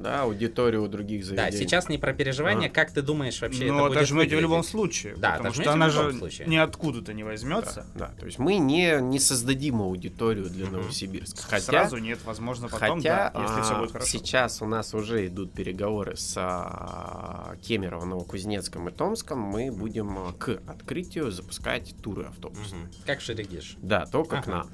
да, 0.00 0.22
аудиторию 0.22 0.84
у 0.84 0.88
других 0.88 1.22
Да, 1.28 1.36
заведений. 1.44 1.64
сейчас 1.64 1.88
не 1.88 1.98
про 1.98 2.12
переживание, 2.12 2.68
А. 2.68 2.72
как 2.72 2.90
ты 2.92 3.02
думаешь 3.02 3.40
вообще 3.40 3.64
это 3.64 3.72
Ну, 3.72 3.82
будет 3.88 3.96
отожмете 3.96 4.36
в 4.36 4.40
любом 4.40 4.58
выглядеть? 4.58 4.70
случае. 4.70 5.14
Да, 5.16 5.32
потому 5.36 5.54
что 5.54 5.64
в 5.64 5.68
она 5.68 5.90
же 5.90 6.12
случае. 6.12 6.46
ниоткуда-то 6.48 7.12
не 7.12 7.24
возьмется. 7.24 7.86
Да, 7.94 8.08
да, 8.08 8.14
то 8.20 8.26
есть 8.26 8.38
мы 8.38 8.58
не, 8.58 8.98
не 9.00 9.18
создадим 9.18 9.80
аудиторию 9.82 10.48
для 10.50 10.66
Новосибирска. 10.68 11.42
Хотя, 11.42 11.60
Сразу 11.66 11.96
нет, 11.98 12.18
возможно, 12.24 12.68
потом, 12.68 12.98
хотя 12.98 13.30
да, 13.34 13.42
если 13.42 13.62
все 13.62 13.74
а, 13.74 13.78
будет 13.80 13.92
хорошо. 13.92 14.10
сейчас 14.10 14.62
у 14.62 14.66
нас 14.66 14.94
уже 14.94 15.26
идут 15.26 15.52
переговоры 15.52 16.16
с 16.16 16.34
а, 16.36 17.56
Кемерово, 17.62 18.04
Новокузнецком 18.04 18.88
и 18.88 18.92
Томском, 18.92 19.38
мы 19.40 19.70
будем 19.70 20.18
а, 20.18 20.32
к 20.32 20.60
открытию 20.66 21.30
запускать 21.30 21.94
туры 22.02 22.24
автобусные. 22.24 22.88
Как 23.04 23.20
Шерегиш. 23.20 23.76
Да, 23.78 24.06
только 24.06 24.36
к 24.42 24.48
Ага. 24.48 24.50
нам. 24.50 24.70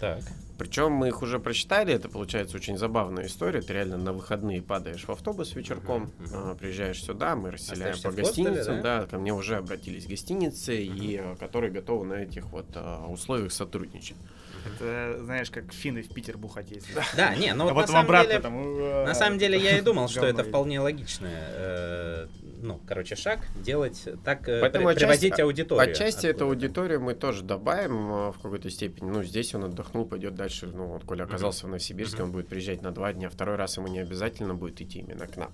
Так. 0.00 0.20
Причем 0.60 0.92
мы 0.92 1.08
их 1.08 1.22
уже 1.22 1.38
прочитали, 1.38 1.94
это 1.94 2.10
получается 2.10 2.58
очень 2.58 2.76
забавная 2.76 3.28
история. 3.28 3.62
Ты 3.62 3.72
реально 3.72 3.96
на 3.96 4.12
выходные 4.12 4.60
падаешь 4.60 5.08
в 5.08 5.10
автобус 5.10 5.54
вечерком, 5.54 6.12
а, 6.34 6.54
приезжаешь 6.54 7.02
сюда, 7.02 7.34
мы 7.34 7.50
расселяем 7.50 7.94
Остаешься 7.94 8.08
по 8.08 8.10
в 8.10 8.26
хостеле, 8.26 8.48
гостиницам, 8.50 8.82
да? 8.82 9.00
да? 9.00 9.06
ко 9.06 9.18
мне 9.18 9.32
уже 9.32 9.56
обратились 9.56 10.06
гостиницы, 10.06 10.76
и 10.76 11.16
а, 11.16 11.34
которые 11.36 11.72
готовы 11.72 12.04
на 12.04 12.12
этих 12.12 12.44
вот 12.52 12.66
а, 12.74 13.06
условиях 13.06 13.52
сотрудничать. 13.52 14.18
Это, 14.66 15.22
знаешь, 15.24 15.50
как 15.50 15.72
финны 15.72 16.02
в 16.02 16.12
Питер 16.12 16.36
бухать 16.36 16.70
ездят. 16.70 17.06
Да, 17.16 17.34
не, 17.36 17.54
ну 17.54 17.64
а 17.66 17.72
вот 17.72 17.74
на 17.76 17.80
потом 17.80 17.92
самом 17.94 18.04
обратно 18.04 18.28
деле... 18.28 18.42
там... 18.42 18.56
ура, 18.56 19.06
На 19.06 19.14
самом 19.14 19.38
деле 19.38 19.58
я 19.58 19.78
и 19.78 19.80
думал, 19.80 20.08
что 20.08 20.26
это 20.26 20.44
вполне 20.44 20.78
логичное, 20.78 21.42
э, 21.54 22.26
ну, 22.62 22.80
короче, 22.86 23.16
шаг 23.16 23.40
делать 23.56 24.08
так, 24.24 24.48
э, 24.48 24.60
Поэтому 24.60 24.86
при- 24.86 24.92
отчасти- 24.94 25.00
привозить 25.00 25.40
аудиторию. 25.40 25.92
Отчасти 25.92 26.26
эту 26.26 26.46
аудиторию 26.46 27.00
мы 27.00 27.14
тоже 27.14 27.42
добавим 27.42 28.12
а, 28.12 28.32
в 28.32 28.38
какой-то 28.40 28.70
степени. 28.70 29.10
Ну, 29.10 29.22
здесь 29.24 29.54
он 29.54 29.64
отдохнул, 29.64 30.04
пойдет 30.06 30.34
дальше. 30.34 30.66
Ну, 30.66 30.86
вот, 30.86 31.04
Коля 31.04 31.24
оказался 31.24 31.66
в 31.66 31.68
Новосибирске, 31.68 32.18
Мгм. 32.18 32.26
он 32.26 32.32
будет 32.32 32.48
приезжать 32.48 32.82
на 32.82 32.92
два 32.92 33.12
дня. 33.12 33.28
Второй 33.30 33.56
раз 33.56 33.76
ему 33.76 33.88
не 33.88 33.98
обязательно 34.00 34.54
будет 34.54 34.80
идти 34.80 35.00
именно 35.00 35.26
к 35.26 35.36
нам. 35.36 35.52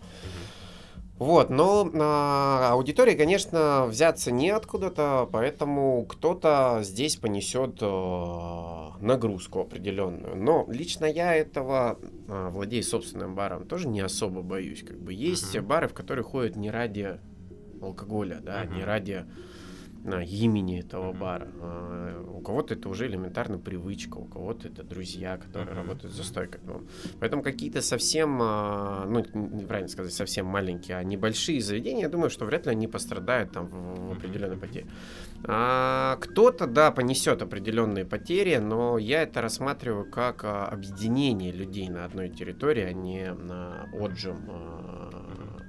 Вот, 1.18 1.48
но 1.48 1.90
а, 1.94 2.72
аудитории, 2.72 3.14
конечно, 3.14 3.86
взяться 3.86 4.30
неоткуда-то, 4.30 5.28
поэтому 5.32 6.04
кто-то 6.04 6.80
здесь 6.82 7.16
понесет 7.16 7.78
а, 7.80 8.96
нагрузку 9.00 9.60
определенную. 9.60 10.36
Но 10.36 10.66
лично 10.68 11.06
я 11.06 11.34
этого, 11.34 11.98
а, 12.28 12.50
владея 12.50 12.82
собственным 12.82 13.34
баром, 13.34 13.66
тоже 13.66 13.88
не 13.88 14.00
особо 14.00 14.42
боюсь. 14.42 14.82
Как 14.82 14.98
бы 14.98 15.14
есть 15.14 15.56
Мгм. 15.56 15.66
бары, 15.66 15.88
в 15.88 15.94
которые 15.94 16.22
ходят 16.22 16.54
не 16.54 16.70
ради 16.70 17.18
алкоголя, 17.80 18.40
да, 18.42 18.64
Мгм. 18.64 18.76
не 18.76 18.84
ради 18.84 19.24
имени 20.14 20.80
этого 20.80 21.12
бара. 21.12 21.48
А, 21.60 22.24
У 22.36 22.40
кого-то 22.40 22.74
это 22.74 22.88
уже 22.88 23.06
элементарно 23.06 23.58
привычка, 23.58 24.18
у 24.18 24.24
кого-то 24.24 24.68
это 24.68 24.82
друзья, 24.82 25.36
которые 25.36 25.74
работают 25.74 26.14
за 26.14 26.24
стойкой. 26.24 26.60
Поэтому 27.20 27.42
какие-то 27.42 27.82
совсем, 27.82 28.38
а, 28.40 29.04
ну, 29.06 29.20
неправильно 29.34 29.88
сказать, 29.88 30.12
совсем 30.12 30.46
маленькие, 30.46 30.96
а 30.96 31.04
небольшие 31.04 31.60
заведения, 31.60 32.02
я 32.02 32.08
думаю, 32.08 32.30
что 32.30 32.44
вряд 32.44 32.66
ли 32.66 32.72
они 32.72 32.88
пострадают 32.88 33.52
там 33.52 33.66
в, 33.66 34.08
в 34.08 34.12
определенной 34.12 34.56
потере. 34.56 34.86
А, 35.44 36.16
кто-то, 36.16 36.66
да, 36.66 36.90
понесет 36.90 37.42
определенные 37.42 38.04
потери, 38.04 38.56
но 38.56 38.98
я 38.98 39.22
это 39.22 39.40
рассматриваю 39.40 40.10
как 40.10 40.44
а, 40.44 40.66
объединение 40.66 41.52
людей 41.52 41.88
на 41.88 42.04
одной 42.04 42.28
территории, 42.28 42.84
а 42.84 42.92
не 42.92 43.32
на 43.32 43.88
отжим 43.92 44.38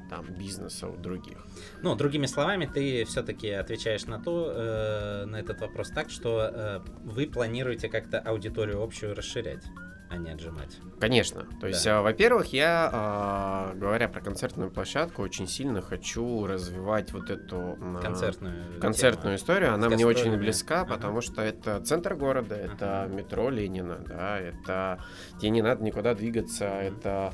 там 0.10 0.26
бизнеса 0.34 0.88
у 0.88 0.96
других. 0.98 1.38
Ну, 1.82 1.96
другими 1.96 2.26
словами, 2.26 2.66
ты 2.66 3.04
все-таки 3.06 3.50
отвечаешь 3.50 4.06
на 4.06 4.20
то, 4.20 4.52
э, 4.56 5.26
на 5.26 5.38
этот 5.38 5.62
вопрос 5.62 5.90
так, 5.90 6.10
что 6.10 6.50
э, 6.54 6.80
вы 7.04 7.28
планируете 7.28 7.90
как-то 7.90 8.20
аудиторию 8.20 8.82
общую 8.82 9.16
расширять, 9.16 9.64
а 10.10 10.16
не 10.18 10.32
отжимать. 10.32 10.78
Конечно. 11.02 11.46
То 11.60 11.68
есть, 11.68 11.84
Да. 11.84 12.00
а, 12.00 12.02
во-первых, 12.02 12.54
я, 12.54 12.90
а, 12.94 13.74
говоря 13.76 14.08
про 14.08 14.22
концертную 14.22 14.72
площадку, 14.72 15.22
очень 15.22 15.48
сильно 15.48 15.82
хочу 15.82 16.48
развивать 16.48 17.12
вот 17.12 17.30
эту 17.30 17.78
Концертную. 18.02 18.80
концертную 18.80 19.24
тему. 19.24 19.36
историю. 19.36 19.74
Она 19.74 19.90
мне 19.90 20.06
очень 20.08 20.36
близка, 20.38 20.82
Ага. 20.82 20.96
потому 20.96 21.20
что 21.22 21.42
это 21.42 21.82
центр 21.82 22.16
города, 22.16 22.56
это 22.56 23.10
метро 23.14 23.50
Ленина, 23.50 23.98
да, 24.08 24.40
это 24.40 25.00
тебе 25.40 25.50
не 25.50 25.62
надо 25.62 25.84
никуда 25.84 26.16
двигаться, 26.16 26.66
это 26.66 27.10
а, 27.10 27.34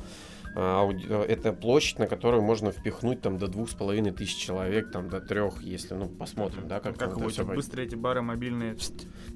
это 0.54 1.52
площадь, 1.52 1.98
на 1.98 2.06
которую 2.06 2.42
можно 2.42 2.70
впихнуть 2.70 3.20
там 3.20 3.38
до 3.38 3.48
двух 3.48 3.70
с 3.70 3.74
половиной 3.74 4.12
тысяч 4.12 4.36
человек, 4.36 4.92
там 4.92 5.08
до 5.08 5.20
трех, 5.20 5.62
если, 5.62 5.94
ну, 5.94 6.08
посмотрим, 6.08 6.68
да, 6.68 6.80
как, 6.80 6.96
Как 6.96 7.14
там 7.14 7.26
это 7.26 7.36
пойдет. 7.36 7.54
быстро 7.56 7.82
эти 7.82 7.94
бары 7.96 8.22
мобильные? 8.22 8.76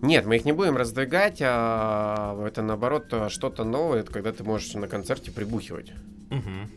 Нет, 0.00 0.26
мы 0.26 0.36
их 0.36 0.44
не 0.44 0.52
будем 0.52 0.76
раздвигать, 0.76 1.38
а 1.42 2.46
это 2.46 2.62
наоборот 2.62 3.06
а, 3.10 3.28
что-то 3.28 3.64
новое, 3.64 4.00
это 4.00 4.12
когда 4.12 4.32
ты 4.32 4.44
можешь 4.44 4.72
на 4.74 4.86
концерте 4.86 5.32
прибухивать. 5.32 5.92
Мгм. 6.30 6.70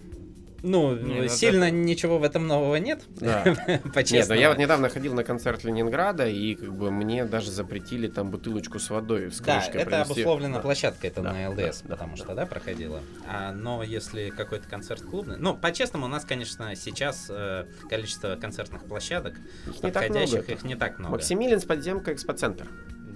Ну, 0.64 0.96
Не, 0.96 1.22
ну 1.22 1.28
сильно 1.28 1.66
это- 1.66 1.76
ничего 1.76 2.20
в 2.20 2.24
этом 2.24 2.46
нового 2.48 2.76
нет, 2.76 3.02
Да. 3.20 3.44
Нет, 4.12 4.30
но 4.30 4.36
я 4.36 4.50
вот 4.50 4.58
недавно 4.60 4.90
ходил 4.90 5.14
на 5.14 5.24
концерт 5.24 5.64
Ленинграда, 5.64 6.28
и 6.28 6.54
как 6.56 6.72
бы 6.74 6.92
мне 6.92 7.26
даже 7.26 7.50
запретили 7.52 8.08
там 8.08 8.30
бутылочку 8.30 8.78
с 8.80 8.90
водой 8.90 9.32
с 9.32 9.40
Да, 9.40 9.56
крышкой 9.60 9.82
это 9.82 9.90
принести. 9.92 10.12
обусловлено 10.14 10.56
Да. 10.58 10.62
площадкой, 10.62 11.08
это 11.08 11.22
Да, 11.22 11.34
на 11.34 11.50
ЛДС, 11.50 11.82
да, 11.82 11.90
потому 11.90 12.16
да, 12.16 12.24
что, 12.24 12.36
да, 12.36 12.46
проходила. 12.46 13.00
А, 13.28 13.52
но 13.54 13.82
если 13.84 14.30
какой-то 14.30 14.68
концерт 14.68 15.02
клубный... 15.02 15.38
Ну, 15.38 15.56
по-честному, 15.58 16.06
у 16.06 16.10
нас, 16.10 16.26
конечно, 16.26 16.76
сейчас 16.76 17.28
э, 17.30 17.66
количество 17.90 18.36
концертных 18.36 18.84
площадок, 18.86 19.36
Их 19.68 19.82
не 19.84 19.92
так 19.92 20.10
много. 20.10 20.38
их 20.38 20.64
не 20.64 20.76
так 20.76 21.00
много. 21.00 21.14
Максимилин 21.14 21.60
с 21.60 21.66
подземка 21.66 22.14
экспоцентр. 22.14 22.68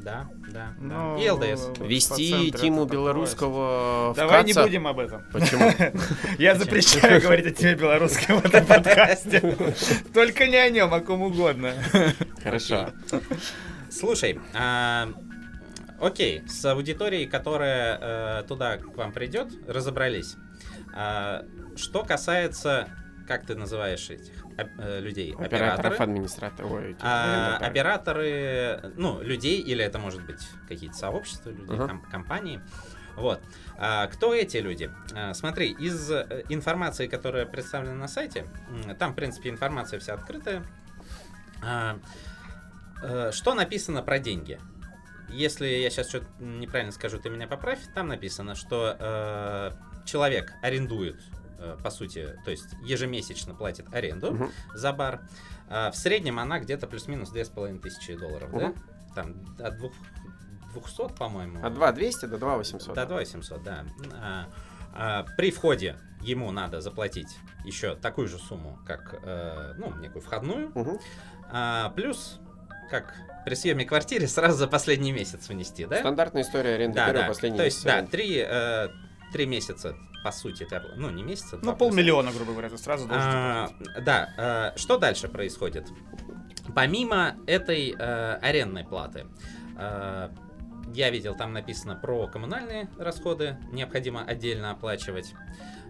Да, 0.06 0.30
да, 0.54 0.54
да. 0.54 0.74
Ну, 0.80 1.18
И 1.20 1.28
ЛДС. 1.28 1.80
Вести 1.80 2.52
Тиму. 2.52 2.86
Белорусского 2.86 4.14
в 4.14 4.16
Давай 4.16 4.44
не 4.44 4.54
Каца- 4.54 4.62
будем 4.62 4.86
об 4.86 5.00
этом. 5.00 5.24
Почему? 5.34 5.72
Я 6.38 6.54
запрещаю 6.54 7.20
говорить 7.20 7.48
о 7.48 7.52
теме 7.52 7.74
белорусском 7.74 8.40
в 8.40 8.46
этом 8.46 8.68
подкасте. 8.68 9.58
Только 10.14 10.46
не 10.46 10.58
о 10.58 10.70
нем, 10.70 10.94
о 10.94 11.00
ком 11.00 11.24
угодно. 11.24 11.74
Хорошо. 12.44 12.92
Слушай, 13.90 14.40
а, 14.54 15.10
окей, 16.00 16.44
с 16.48 16.64
аудиторией, 16.66 17.26
которая 17.26 17.98
э, 18.00 18.44
туда 18.48 18.78
к 18.78 18.96
вам 18.96 19.12
придет, 19.12 19.48
разобрались. 19.68 20.36
А, 20.94 21.42
что 21.76 22.04
касается, 22.04 22.90
как 23.28 23.46
ты 23.46 23.56
называешь 23.56 24.10
этих 24.10 24.34
э, 24.78 25.00
людей? 25.00 25.34
Операторов, 25.38 26.00
администраторов. 26.00 26.72
ой, 26.72 26.96
А, 27.02 27.58
операторы, 27.58 28.92
ну, 28.96 29.22
людей, 29.22 29.60
или 29.62 29.84
это 29.84 30.00
может 30.00 30.26
быть 30.26 30.48
какие-то 30.68 30.96
сообщества 30.96 31.50
людей, 31.50 31.76
Ага. 31.76 31.88
ком- 31.88 32.02
компании. 32.04 32.62
Вот. 33.16 33.42
А, 33.78 34.08
кто 34.08 34.34
эти 34.34 34.58
люди? 34.58 34.92
А, 35.14 35.34
смотри, 35.34 35.72
из 35.72 36.12
э, 36.12 36.44
информации, 36.50 37.08
которая 37.08 37.46
представлена 37.46 37.96
на 37.96 38.08
сайте, 38.08 38.46
там, 39.00 39.14
в 39.14 39.16
принципе, 39.16 39.50
информация 39.50 40.00
вся 40.00 40.14
открытая. 40.16 40.64
А, 41.64 41.98
э, 43.02 43.32
что 43.32 43.54
написано 43.54 44.02
про 44.02 44.20
деньги? 44.20 44.60
Если 45.30 45.66
я 45.68 45.90
сейчас 45.90 46.10
что-то 46.10 46.28
неправильно 46.40 46.92
скажу, 46.92 47.18
ты 47.20 47.30
меня 47.30 47.48
поправь. 47.48 47.80
Там 47.96 48.08
написано, 48.10 48.54
что 48.56 48.96
э, 49.00 49.72
человек 50.06 50.54
арендует, 50.62 51.20
по 51.84 51.90
сути, 51.90 52.38
то 52.44 52.52
есть 52.52 52.74
ежемесячно 52.84 53.54
платит 53.56 53.94
аренду 53.94 54.32
Мгм. 54.34 54.52
за 54.74 54.94
бар. 54.94 55.22
А, 55.70 55.92
в 55.92 55.96
среднем 55.96 56.40
она 56.40 56.60
где-то 56.60 56.88
плюс-минус 56.88 57.30
2500 57.30 58.18
долларов, 58.20 58.52
да? 58.52 58.68
Мгм. 58.70 58.76
Там 59.16 59.56
от 59.60 59.78
двух, 59.78 59.94
200, 60.74 61.16
по-моему. 61.18 61.66
От 61.66 61.74
2200 61.74 62.26
до 62.28 62.38
2800. 62.38 62.96
До 62.96 63.06
2700, 63.06 63.64
да. 63.64 63.86
А, 64.14 64.46
а, 64.94 65.26
при 65.38 65.52
входе 65.52 65.96
ему 66.22 66.52
надо 66.52 66.82
заплатить 66.82 67.38
еще 67.64 67.96
такую 67.96 68.28
же 68.28 68.38
сумму, 68.38 68.80
как, 68.86 69.20
э, 69.24 69.74
ну, 69.78 69.94
некую 69.98 70.22
входную. 70.22 70.72
А, 71.52 71.90
плюс, 71.92 72.40
как 72.90 73.14
при 73.46 73.54
съеме 73.56 73.86
квартиры, 73.86 74.28
сразу 74.28 74.58
за 74.58 74.68
последний 74.68 75.12
месяц 75.12 75.48
внести, 75.50 75.86
да? 75.86 76.00
Стандартная 76.00 76.42
история 76.42 76.76
аренды 76.76 76.96
Да, 76.96 77.06
первый, 77.08 77.22
да. 77.22 77.28
последний 77.28 77.58
То 77.60 77.66
есть, 77.66 77.86
месяц 77.86 78.02
да, 78.02 78.08
три, 78.12 78.44
э, 78.44 78.90
три 79.36 79.46
месяца, 79.46 79.98
по 80.24 80.32
сути, 80.32 80.64
ты 80.64 80.76
опла- 80.76 80.94
ну, 80.96 81.10
не 81.10 81.22
месяца, 81.22 81.60
Ну, 81.62 81.76
полмиллиона, 81.76 82.32
грубо 82.32 82.54
говоря, 82.54 82.70
ты 82.70 82.78
сразу 82.78 83.06
должен 83.06 83.28
а, 83.28 83.68
заплатить. 83.68 84.06
да, 84.06 84.30
а, 84.38 84.74
что 84.78 84.98
дальше 84.98 85.28
происходит? 85.28 85.90
Помимо 86.74 87.36
этой 87.46 87.94
э, 87.98 88.34
арендной 88.42 88.86
платы, 88.86 89.28
э, 89.78 90.30
я 90.94 91.10
видел, 91.10 91.36
там 91.36 91.52
написано 91.52 91.96
про 91.98 92.28
коммунальные 92.28 92.88
расходы, 92.98 93.58
необходимо 93.74 94.24
отдельно 94.24 94.72
оплачивать. 94.72 95.34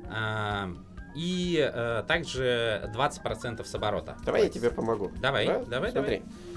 А, 0.10 0.72
и 1.16 1.58
э, 1.72 2.04
также 2.08 2.90
20% 2.96 3.64
с 3.64 3.76
оборота. 3.76 4.18
Давай 4.26 4.44
я 4.46 4.50
тебе 4.50 4.72
помогу. 4.72 5.12
Давай, 5.22 5.46
Да? 5.46 5.64
давай, 5.64 5.92
Смотри. 5.92 6.24
А, 6.26 6.55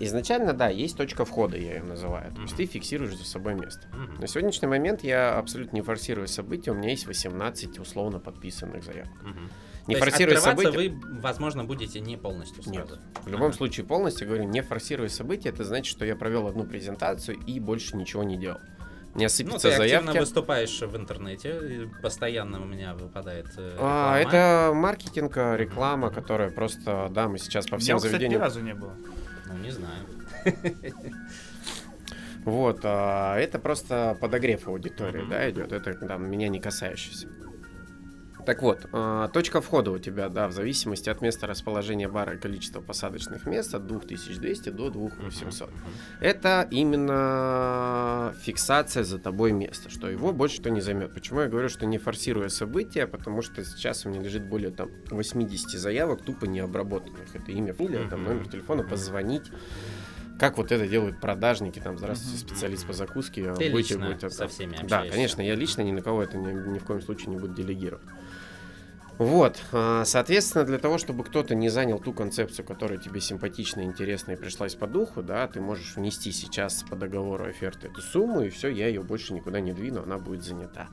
Изначально, 0.00 0.52
да, 0.52 0.68
есть 0.68 0.96
точка 0.96 1.24
входа, 1.24 1.56
я 1.56 1.76
ее 1.76 1.82
называю. 1.82 2.32
То 2.34 2.42
есть 2.42 2.56
ты 2.56 2.66
фиксируешь 2.66 3.16
за 3.16 3.24
собой 3.24 3.54
место. 3.54 3.86
На 4.18 4.26
сегодняшний 4.26 4.68
момент 4.68 5.02
я 5.02 5.38
абсолютно 5.38 5.76
не 5.76 5.82
форсирую 5.82 6.28
события. 6.28 6.72
У 6.72 6.74
меня 6.74 6.90
есть 6.90 7.06
18 7.06 7.78
условно 7.78 8.18
подписанных 8.20 8.84
заявок. 8.84 9.10
Не 9.86 9.94
То 9.94 10.00
есть 10.04 10.10
форсируя 10.10 10.36
открываться 10.36 10.64
события. 10.72 10.90
вы, 10.90 11.20
возможно, 11.22 11.64
будете 11.64 12.00
не 12.00 12.18
полностью 12.18 12.62
Нет. 12.66 12.86
сразу. 12.88 13.00
В 13.24 13.28
любом 13.28 13.46
Ага. 13.48 13.56
случае, 13.56 13.86
полностью 13.86 14.26
говорю, 14.28 14.44
не 14.44 14.60
форсируя 14.60 15.08
события, 15.08 15.48
это 15.48 15.64
значит, 15.64 15.86
что 15.90 16.04
я 16.04 16.14
провел 16.14 16.46
одну 16.46 16.64
презентацию 16.64 17.38
и 17.46 17.58
больше 17.58 17.96
ничего 17.96 18.22
не 18.22 18.36
делал. 18.36 18.58
Не 19.14 19.20
Ну, 19.22 19.26
осыпятся 19.26 19.68
ты 19.70 19.74
активно 19.76 19.88
заявки. 19.88 20.18
выступаешь 20.18 20.78
в 20.82 20.94
интернете, 20.94 21.88
постоянно 22.02 22.60
у 22.60 22.66
меня 22.66 22.92
выпадает 22.94 23.46
э, 23.56 23.76
А, 23.80 24.18
реклама. 24.18 24.18
это 24.18 24.72
маркетинг, 24.74 25.36
а, 25.38 25.56
реклама, 25.56 26.10
которая 26.10 26.50
просто, 26.50 27.08
да, 27.10 27.26
мы 27.26 27.38
сейчас 27.38 27.66
по 27.66 27.76
У 27.76 27.78
меня, 27.78 27.84
всем 27.84 27.96
кстати, 27.96 28.12
ни 28.12 28.16
заведениям. 28.18 28.42
разу 28.42 28.60
не 28.60 28.74
было. 28.74 28.94
Ну, 29.48 29.58
не 29.58 29.70
знаю. 29.70 30.06
Вот, 32.44 32.80
а, 32.84 33.36
это 33.36 33.58
просто 33.58 34.16
подогрев 34.20 34.68
аудитории, 34.68 35.26
да, 35.28 35.50
идет. 35.50 35.70
Это 35.72 35.92
да, 36.06 36.16
меня 36.16 36.48
не 36.48 36.60
касающийся. 36.60 37.28
Так 38.48 38.62
вот, 38.62 38.86
а, 38.92 39.28
точка 39.28 39.60
входа 39.60 39.90
у 39.90 39.98
тебя, 39.98 40.30
да, 40.30 40.48
в 40.48 40.52
зависимости 40.52 41.10
от 41.10 41.20
места 41.20 41.46
расположения 41.46 42.08
бара 42.08 42.32
и 42.32 42.38
количества 42.38 42.80
посадочных 42.80 43.44
мест 43.44 43.74
от 43.74 43.86
2200 43.86 44.70
до 44.70 44.88
2800. 44.88 45.68
Это 46.18 46.66
именно 46.70 48.34
фиксация 48.40 49.04
за 49.04 49.18
тобой 49.18 49.52
места, 49.52 49.90
что 49.90 50.08
его 50.08 50.32
больше 50.32 50.62
кто 50.62 50.70
не 50.70 50.80
займет. 50.80 51.12
Почему 51.12 51.40
я 51.40 51.48
говорю, 51.48 51.68
что 51.68 51.84
не 51.84 51.98
форсируя 51.98 52.48
события, 52.48 53.06
потому 53.06 53.42
что 53.42 53.62
сейчас 53.66 54.06
у 54.06 54.08
меня 54.08 54.22
лежит 54.22 54.44
более 54.44 54.70
там 54.70 54.88
80 55.10 55.78
заявок 55.78 56.22
тупо 56.22 56.46
необработанных. 56.46 57.34
Это 57.34 57.52
имя, 57.52 57.74
фамилия, 57.74 58.08
там 58.08 58.24
номер 58.24 58.48
телефона, 58.48 58.82
позвонить. 58.82 59.44
Как 60.38 60.56
вот 60.56 60.70
это 60.70 60.86
делают 60.86 61.20
продажники, 61.20 61.80
там, 61.80 61.98
здравствуйте, 61.98 62.38
специалист 62.38 62.86
по 62.86 62.92
закуске. 62.92 63.52
Ты 63.54 63.70
будете, 63.70 63.94
лично 63.94 64.06
будете, 64.06 64.30
со 64.30 64.38
там». 64.38 64.48
всеми 64.48 64.76
Да, 64.76 64.82
общаешься. 64.82 65.12
конечно, 65.12 65.42
я 65.42 65.54
лично 65.56 65.82
ни 65.82 65.90
на 65.90 66.00
кого 66.00 66.22
это 66.22 66.38
ни, 66.38 66.70
ни 66.70 66.78
в 66.78 66.84
коем 66.84 67.02
случае 67.02 67.30
не 67.30 67.36
буду 67.36 67.54
делегировать. 67.54 68.06
Вот, 69.18 69.60
а, 69.72 70.04
соответственно, 70.04 70.64
для 70.64 70.78
того, 70.78 70.96
чтобы 70.96 71.24
кто-то 71.24 71.56
не 71.56 71.68
занял 71.68 71.98
ту 71.98 72.12
концепцию, 72.12 72.64
которая 72.64 72.98
тебе 72.98 73.20
симпатична, 73.20 73.82
интересна 73.82 74.32
и 74.32 74.36
пришлась 74.36 74.76
по 74.76 74.86
духу, 74.86 75.24
да, 75.24 75.48
ты 75.48 75.60
можешь 75.60 75.96
внести 75.96 76.30
сейчас 76.30 76.84
по 76.88 76.94
договору 76.94 77.44
оферты 77.44 77.88
эту 77.88 78.00
сумму, 78.00 78.42
и 78.42 78.48
все, 78.48 78.68
я 78.68 78.86
ее 78.86 79.02
больше 79.02 79.34
никуда 79.34 79.58
не 79.58 79.72
двину, 79.72 80.04
она 80.04 80.18
будет 80.18 80.44
занята. 80.44 80.88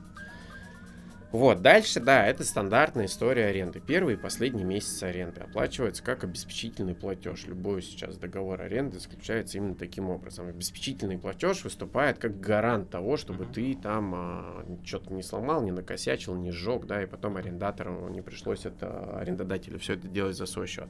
Вот, 1.32 1.60
дальше, 1.60 2.00
да, 2.00 2.24
это 2.24 2.44
стандартная 2.44 3.06
история 3.06 3.46
аренды. 3.46 3.80
Первый 3.80 4.14
и 4.14 4.16
последний 4.16 4.64
месяц 4.64 5.02
аренды 5.02 5.40
оплачивается 5.40 6.02
как 6.02 6.24
обеспечительный 6.24 6.94
платеж. 6.94 7.46
Любой 7.46 7.82
сейчас 7.82 8.16
договор 8.16 8.62
аренды 8.62 9.00
заключается 9.00 9.58
именно 9.58 9.74
таким 9.74 10.08
образом. 10.08 10.46
Обеспечительный 10.46 11.18
платеж 11.18 11.64
выступает 11.64 12.18
как 12.18 12.40
гарант 12.40 12.90
того, 12.90 13.16
чтобы 13.16 13.44
ты 13.44 13.74
там 13.74 14.64
что-то 14.84 15.12
не 15.12 15.22
сломал, 15.22 15.62
не 15.62 15.72
накосячил, 15.72 16.36
не 16.36 16.52
сжег, 16.52 16.86
да, 16.86 17.02
и 17.02 17.06
потом 17.06 17.36
арендатору 17.36 18.08
не 18.08 18.22
пришлось 18.22 18.64
это, 18.64 19.18
арендодателю 19.18 19.78
все 19.78 19.94
это 19.94 20.08
делать 20.08 20.36
за 20.36 20.46
свой 20.46 20.68
счет. 20.68 20.88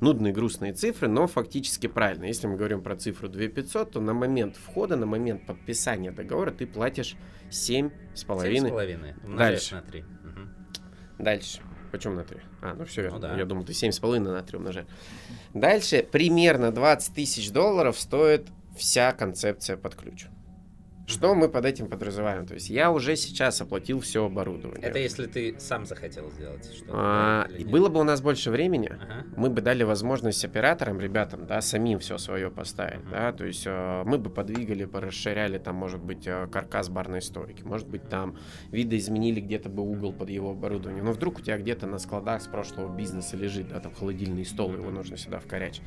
Нудные, 0.00 0.32
грустные 0.32 0.74
цифры, 0.74 1.08
но 1.08 1.26
фактически 1.26 1.86
правильно. 1.86 2.24
Если 2.24 2.46
мы 2.46 2.56
говорим 2.56 2.82
про 2.82 2.96
цифру 2.96 3.28
2500, 3.28 3.92
то 3.92 4.00
на 4.00 4.12
момент 4.12 4.56
входа, 4.56 4.96
на 4.96 5.06
момент 5.06 5.46
подписания 5.46 6.12
договора 6.12 6.50
ты 6.50 6.66
платишь 6.66 7.16
7,5 7.50 7.92
7,5 8.14 9.24
умножаешь 9.24 9.36
Дальше. 9.36 9.74
на 9.74 9.82
3. 9.82 10.02
Мгм. 10.02 10.54
Дальше. 11.18 11.62
Почему 11.92 12.14
на 12.14 12.24
3? 12.24 12.40
А, 12.60 12.74
ну 12.74 12.84
все 12.84 13.02
верно. 13.02 13.16
Ну 13.16 13.22
да. 13.22 13.36
Я 13.36 13.46
думал, 13.46 13.64
ты 13.64 13.72
7,5 13.72 14.18
на 14.18 14.42
3 14.42 14.58
умножаешь. 14.58 14.88
Дальше 15.54 16.06
примерно 16.10 16.72
20 16.72 17.14
тысяч 17.14 17.50
долларов 17.50 17.98
стоит 17.98 18.48
вся 18.76 19.12
концепция 19.12 19.78
под 19.78 19.94
ключ. 19.94 20.26
Что 21.06 21.36
мы 21.36 21.48
под 21.48 21.64
этим 21.64 21.86
подразумеваем? 21.88 22.46
То 22.46 22.54
есть 22.54 22.68
я 22.68 22.90
уже 22.90 23.14
сейчас 23.14 23.60
оплатил 23.60 24.00
все 24.00 24.24
оборудование. 24.26 24.84
Это 24.88 24.98
если 24.98 25.26
ты 25.26 25.54
сам 25.60 25.86
захотел 25.86 26.30
сделать 26.32 26.64
что-то. 26.74 26.92
А, 26.92 27.48
и 27.56 27.64
было 27.64 27.88
бы 27.88 28.00
у 28.00 28.02
нас 28.02 28.20
больше 28.20 28.50
времени, 28.50 28.88
Ага. 28.88 29.24
мы 29.36 29.48
бы 29.48 29.60
дали 29.60 29.84
возможность 29.84 30.44
операторам, 30.44 30.98
ребятам, 31.00 31.46
да, 31.46 31.60
самим 31.60 32.00
все 32.00 32.18
свое 32.18 32.50
поставить, 32.50 33.02
Мгм. 33.04 33.10
да, 33.12 33.32
то 33.32 33.44
есть 33.44 33.62
э, 33.66 34.02
мы 34.04 34.18
бы 34.18 34.30
подвигали, 34.30 34.84
порасширяли 34.84 35.58
там, 35.58 35.76
может 35.76 36.00
быть, 36.00 36.26
э, 36.26 36.48
каркас 36.50 36.88
барной 36.88 37.22
стойки, 37.22 37.62
может 37.62 37.86
быть, 37.88 38.08
там 38.08 38.36
видоизменили 38.72 39.38
где-то 39.40 39.68
бы 39.68 39.84
угол 39.84 40.12
под 40.12 40.28
его 40.28 40.50
оборудование, 40.50 41.04
но 41.04 41.12
вдруг 41.12 41.38
у 41.38 41.40
тебя 41.40 41.56
где-то 41.56 41.86
на 41.86 41.98
складах 41.98 42.42
с 42.42 42.48
прошлого 42.48 42.92
бизнеса 42.94 43.36
лежит, 43.36 43.68
да, 43.68 43.78
там 43.78 43.94
холодильный 43.94 44.44
стол, 44.44 44.72
его 44.72 44.90
нужно 44.90 45.16
сюда 45.16 45.38
вкорячь. 45.38 45.80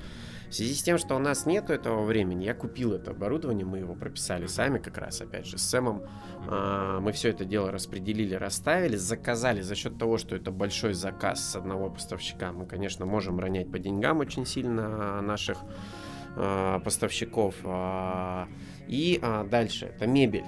В 0.49 0.53
связи 0.53 0.73
с 0.73 0.81
тем, 0.81 0.97
что 0.97 1.15
у 1.15 1.19
нас 1.19 1.45
нету 1.45 1.73
этого 1.73 2.03
времени, 2.03 2.43
я 2.43 2.55
купил 2.55 2.93
это 2.93 3.11
оборудование, 3.11 3.65
мы 3.65 3.77
его 3.79 3.93
прописали 3.93 4.47
сами 4.47 4.79
как 4.79 4.97
раз, 4.97 5.21
опять 5.21 5.45
же, 5.45 5.59
с 5.59 5.61
Сэмом, 5.61 6.01
а, 6.47 6.99
мы 6.99 7.11
все 7.11 7.29
это 7.29 7.45
дело 7.45 7.71
распределили, 7.71 8.33
расставили, 8.33 8.95
заказали 8.95 9.61
за 9.61 9.75
счет 9.75 9.99
того, 9.99 10.17
что 10.17 10.35
это 10.35 10.49
большой 10.49 10.93
заказ 10.95 11.51
с 11.51 11.55
одного 11.55 11.91
поставщика. 11.91 12.51
Мы, 12.51 12.65
конечно, 12.65 13.05
можем 13.05 13.39
ронять 13.39 13.71
по 13.71 13.77
деньгам 13.77 14.19
очень 14.21 14.47
сильно 14.47 15.21
наших 15.21 15.59
а, 16.35 16.79
поставщиков. 16.79 17.55
а, 17.63 18.47
И 18.87 19.19
а, 19.21 19.43
дальше 19.43 19.85
это 19.85 20.07
мебель. 20.07 20.45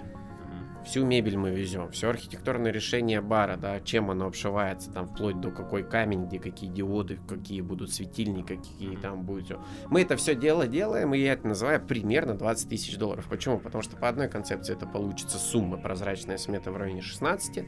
Всю 0.86 1.06
мебель 1.06 1.38
мы 1.38 1.52
везем, 1.52 1.92
все 1.92 2.10
архитектурное 2.10 2.72
решение 2.72 3.22
бара, 3.22 3.56
да, 3.56 3.80
чем 3.82 4.10
оно 4.10 4.26
обшивается, 4.26 4.92
там 4.92 5.08
вплоть 5.08 5.40
до 5.40 5.52
какой 5.52 5.84
камень, 5.84 6.26
где 6.26 6.40
какие 6.40 6.70
диоды, 6.70 7.20
какие 7.28 7.62
будут 7.62 7.94
светильники, 7.94 8.56
какие 8.56 8.96
там 8.98 9.22
будет 9.22 9.46
всё. 9.46 9.64
Мы 9.90 10.02
это 10.02 10.18
все 10.18 10.34
дело 10.36 10.68
делаем, 10.68 11.14
и 11.14 11.20
я 11.20 11.34
это 11.34 11.48
называю 11.48 11.80
примерно 11.86 12.34
20 12.34 12.68
тысяч 12.70 12.98
долларов. 12.98 13.28
Почему? 13.30 13.60
Потому 13.60 13.84
что 13.84 13.96
по 13.96 14.10
одной 14.10 14.28
концепции 14.28 14.74
это 14.74 14.88
получится 14.88 15.38
сумма, 15.38 15.78
прозрачная 15.78 16.38
смета 16.38 16.72
в 16.72 16.78
районе 16.78 17.02
16, 17.02 17.64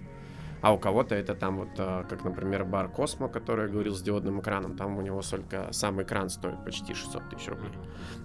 а 0.64 0.72
у 0.72 0.80
кого-то 0.80 1.14
это 1.14 1.36
там 1.36 1.58
вот, 1.58 1.72
а, 1.78 2.06
как, 2.06 2.24
например, 2.24 2.64
бар 2.64 2.88
Космо, 2.88 3.28
который 3.28 3.66
я 3.66 3.68
говорил 3.68 3.94
с 3.94 4.02
диодным 4.02 4.40
экраном, 4.40 4.78
там 4.78 4.98
у 4.98 5.02
него 5.02 5.22
только 5.22 5.68
сам 5.74 6.02
экран 6.02 6.30
стоит 6.30 6.64
почти 6.64 6.94
600 6.94 7.30
тысяч 7.30 7.50
рублей. 7.50 7.74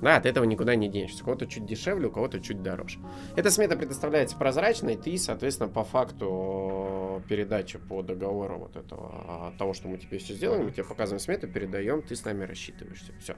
Да, 0.01 0.15
от 0.15 0.25
этого 0.25 0.45
никуда 0.45 0.77
не 0.77 0.89
денешься. 0.89 1.25
У 1.25 1.25
кого-то 1.25 1.49
чуть 1.49 1.67
дешевле, 1.67 2.07
у 2.07 2.13
кого-то 2.13 2.39
чуть 2.39 2.63
дороже. 2.63 3.01
Эта 3.35 3.51
смета 3.51 3.77
предоставляется 3.77 4.37
прозрачной, 4.37 4.97
ты, 4.97 5.19
соответственно, 5.19 5.69
по 5.69 5.83
факту 5.83 7.25
передачи 7.29 7.77
по 7.77 8.03
договору 8.03 8.59
вот 8.59 8.77
этого, 8.77 9.11
а, 9.27 9.53
того, 9.59 9.75
что 9.75 9.89
мы 9.89 9.99
тебе 9.99 10.19
все 10.19 10.35
сделаем, 10.35 10.67
мы 10.67 10.71
тебе 10.71 10.85
показываем 10.85 11.19
смету, 11.19 11.49
передаем, 11.49 12.03
ты 12.03 12.15
с 12.15 12.25
нами 12.25 12.45
рассчитываешься. 12.45 13.15
Все. 13.21 13.35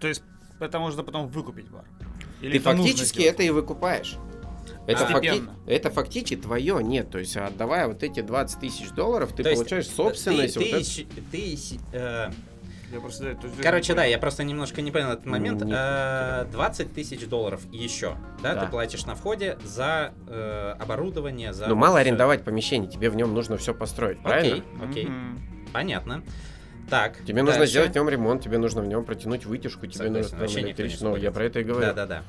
То 0.00 0.08
есть 0.08 0.22
это 0.58 0.78
можно 0.78 1.02
потом 1.02 1.28
выкупить 1.28 1.68
бар. 1.68 1.84
Или 2.40 2.52
Ты 2.52 2.58
это 2.60 2.76
фактически 2.76 3.20
это 3.20 3.42
и 3.42 3.50
выкупаешь. 3.50 4.16
Это, 4.92 5.06
факти- 5.06 5.42
это 5.66 5.90
фактически 5.90 6.36
твое, 6.36 6.82
нет. 6.82 7.10
То 7.10 7.18
есть, 7.18 7.36
отдавая 7.36 7.86
вот 7.88 8.02
эти 8.02 8.20
20 8.20 8.60
тысяч 8.60 8.90
долларов, 8.90 9.32
ты 9.34 9.42
То 9.42 9.50
есть, 9.50 9.60
получаешь 9.62 9.86
э, 9.86 9.90
собственность. 9.90 10.54
Ты, 10.54 10.60
вот 10.60 10.68
ты 10.68 10.74
это- 10.76 10.80
ищи- 10.80 11.08
ты 11.30 11.36
ищи- 11.38 11.80
э, 11.92 12.30
Я 12.92 12.98
просто, 13.00 13.22
да, 13.22 13.30
есть 13.46 13.62
Короче, 13.62 13.94
да, 13.94 14.04
я 14.04 14.18
просто 14.18 14.42
немножко 14.42 14.82
не 14.82 14.90
понял 14.90 15.10
этот 15.10 15.24
момент. 15.24 15.62
Нет, 15.62 15.76
Э, 15.78 16.44
20 16.50 16.92
тысяч 16.92 17.24
долларов 17.28 17.60
еще, 17.70 18.16
да, 18.42 18.54
Да. 18.56 18.64
ты 18.64 18.70
платишь 18.70 19.06
на 19.06 19.14
входе 19.14 19.58
за 19.64 20.12
э, 20.26 20.74
оборудование, 20.76 21.52
за... 21.52 21.68
Ну, 21.68 21.76
мало 21.76 21.98
всё. 21.98 22.00
арендовать 22.00 22.42
помещение, 22.42 22.90
тебе 22.90 23.08
в 23.10 23.14
нем 23.14 23.32
нужно 23.32 23.56
все 23.58 23.74
построить, 23.74 24.20
правильно? 24.20 24.56
Окей, 24.56 24.90
окей, 24.90 25.06
Мгм. 25.06 25.40
понятно. 25.72 26.22
Так, 26.88 27.24
Тебе 27.24 27.42
нужно 27.44 27.58
дальше. 27.60 27.70
сделать 27.70 27.92
в 27.92 27.94
нем 27.94 28.08
ремонт, 28.08 28.42
тебе 28.42 28.58
нужно 28.58 28.82
в 28.82 28.86
нем 28.88 29.04
протянуть 29.04 29.46
вытяжку, 29.46 29.86
тебе 29.86 30.06
Согласен, 30.06 30.36
нужно 30.38 30.48
там 30.56 30.64
электричество. 30.66 31.08
Ну, 31.10 31.16
я 31.16 31.30
про 31.30 31.44
это 31.44 31.60
и 31.60 31.62
говорю. 31.62 31.86
Да-да-да. 31.86 32.24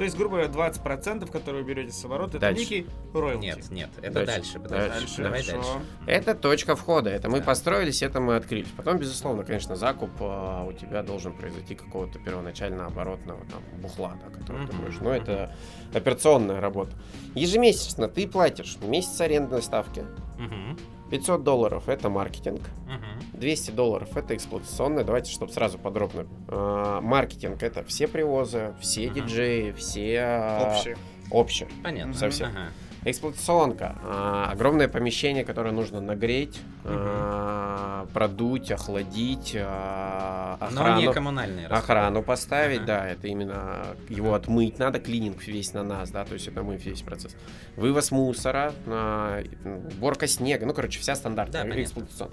То 0.00 0.04
есть, 0.04 0.16
грубо 0.16 0.36
говоря, 0.48 0.50
20%, 0.50 1.30
которые 1.30 1.62
вы 1.62 1.68
берете 1.74 1.92
с 1.92 2.02
оборота, 2.06 2.38
это 2.38 2.40
Дальше. 2.40 2.60
некий 2.62 2.86
роялти. 3.12 3.44
Нет, 3.44 3.70
нет, 3.70 3.90
это 4.00 4.12
Дальше, 4.24 4.32
дальше. 4.34 4.58
подожди. 4.58 4.88
дальше, 4.88 5.22
Давай 5.22 5.42
хорошо. 5.42 5.72
дальше. 5.74 5.86
Это 6.06 6.34
точка 6.34 6.74
входа, 6.74 7.10
это 7.10 7.28
мы 7.28 7.40
Да. 7.40 7.44
построились, 7.44 8.00
это 8.02 8.18
мы 8.18 8.36
открылись. 8.36 8.70
Потом, 8.74 8.96
безусловно, 8.96 9.44
конечно, 9.44 9.76
закуп 9.76 10.08
а, 10.20 10.64
у 10.64 10.72
тебя 10.72 11.02
должен 11.02 11.34
произойти 11.34 11.74
какого-то 11.74 12.18
первоначально 12.18 12.86
оборотного 12.86 13.40
там 13.50 13.62
бухла, 13.82 14.16
да, 14.24 14.30
который 14.38 14.66
ты 14.66 14.72
Мгм, 14.72 14.84
можешь. 14.84 15.00
Но 15.02 15.10
это 15.12 15.54
операционная 15.92 16.62
работа. 16.62 16.92
Ежемесячно 17.34 18.08
ты 18.08 18.26
платишь 18.26 18.78
месяц 18.80 19.20
арендной 19.20 19.60
ставки, 19.60 20.06
Мгм, 20.38 20.78
500 21.10 21.44
долларов 21.44 21.90
это 21.90 22.08
маркетинг, 22.08 22.62
мгм. 22.86 23.09
200 23.40 23.70
долларов 23.72 24.16
это 24.16 24.36
эксплуатационная. 24.36 25.02
Давайте, 25.02 25.32
чтобы 25.32 25.52
сразу 25.52 25.78
подробно. 25.78 26.26
А, 26.48 27.00
маркетинг 27.00 27.62
это 27.62 27.82
все 27.84 28.06
привозы, 28.06 28.74
все 28.80 29.06
Ага. 29.10 29.20
диджеи, 29.20 29.72
все 29.72 30.20
а, 30.20 30.68
Общее. 30.76 30.96
общее. 31.30 31.68
Понятно. 31.82 32.14
Совсем. 32.14 32.48
Ага. 32.48 32.68
Эксплуатационка. 33.02 33.96
А, 34.04 34.50
огромное 34.52 34.86
помещение, 34.86 35.42
которое 35.42 35.72
нужно 35.72 36.02
нагреть, 36.02 36.60
а, 36.84 38.06
продуть, 38.12 38.70
охладить, 38.70 39.56
а, 39.58 40.58
Но 40.70 40.82
не 40.82 40.90
охрану, 41.06 41.12
коммунальные 41.14 41.66
расходы. 41.66 41.92
охрану 41.92 42.22
поставить, 42.22 42.78
Ага. 42.80 42.86
да, 42.86 43.08
это 43.08 43.26
именно 43.28 43.86
его 44.10 44.34
отмыть 44.34 44.78
надо, 44.78 45.00
клининг 45.00 45.42
весь 45.46 45.72
на 45.72 45.82
нас, 45.82 46.10
да, 46.10 46.26
то 46.26 46.34
есть 46.34 46.46
это 46.48 46.62
мы 46.62 46.76
весь 46.76 47.00
процесс. 47.00 47.34
Вывоз 47.76 48.10
мусора, 48.10 48.74
а, 48.86 49.42
уборка 49.64 50.26
снега, 50.26 50.66
ну, 50.66 50.74
короче, 50.74 51.00
вся 51.00 51.14
стандартная 51.14 51.64
Да, 51.64 51.70
понятно. 51.70 52.28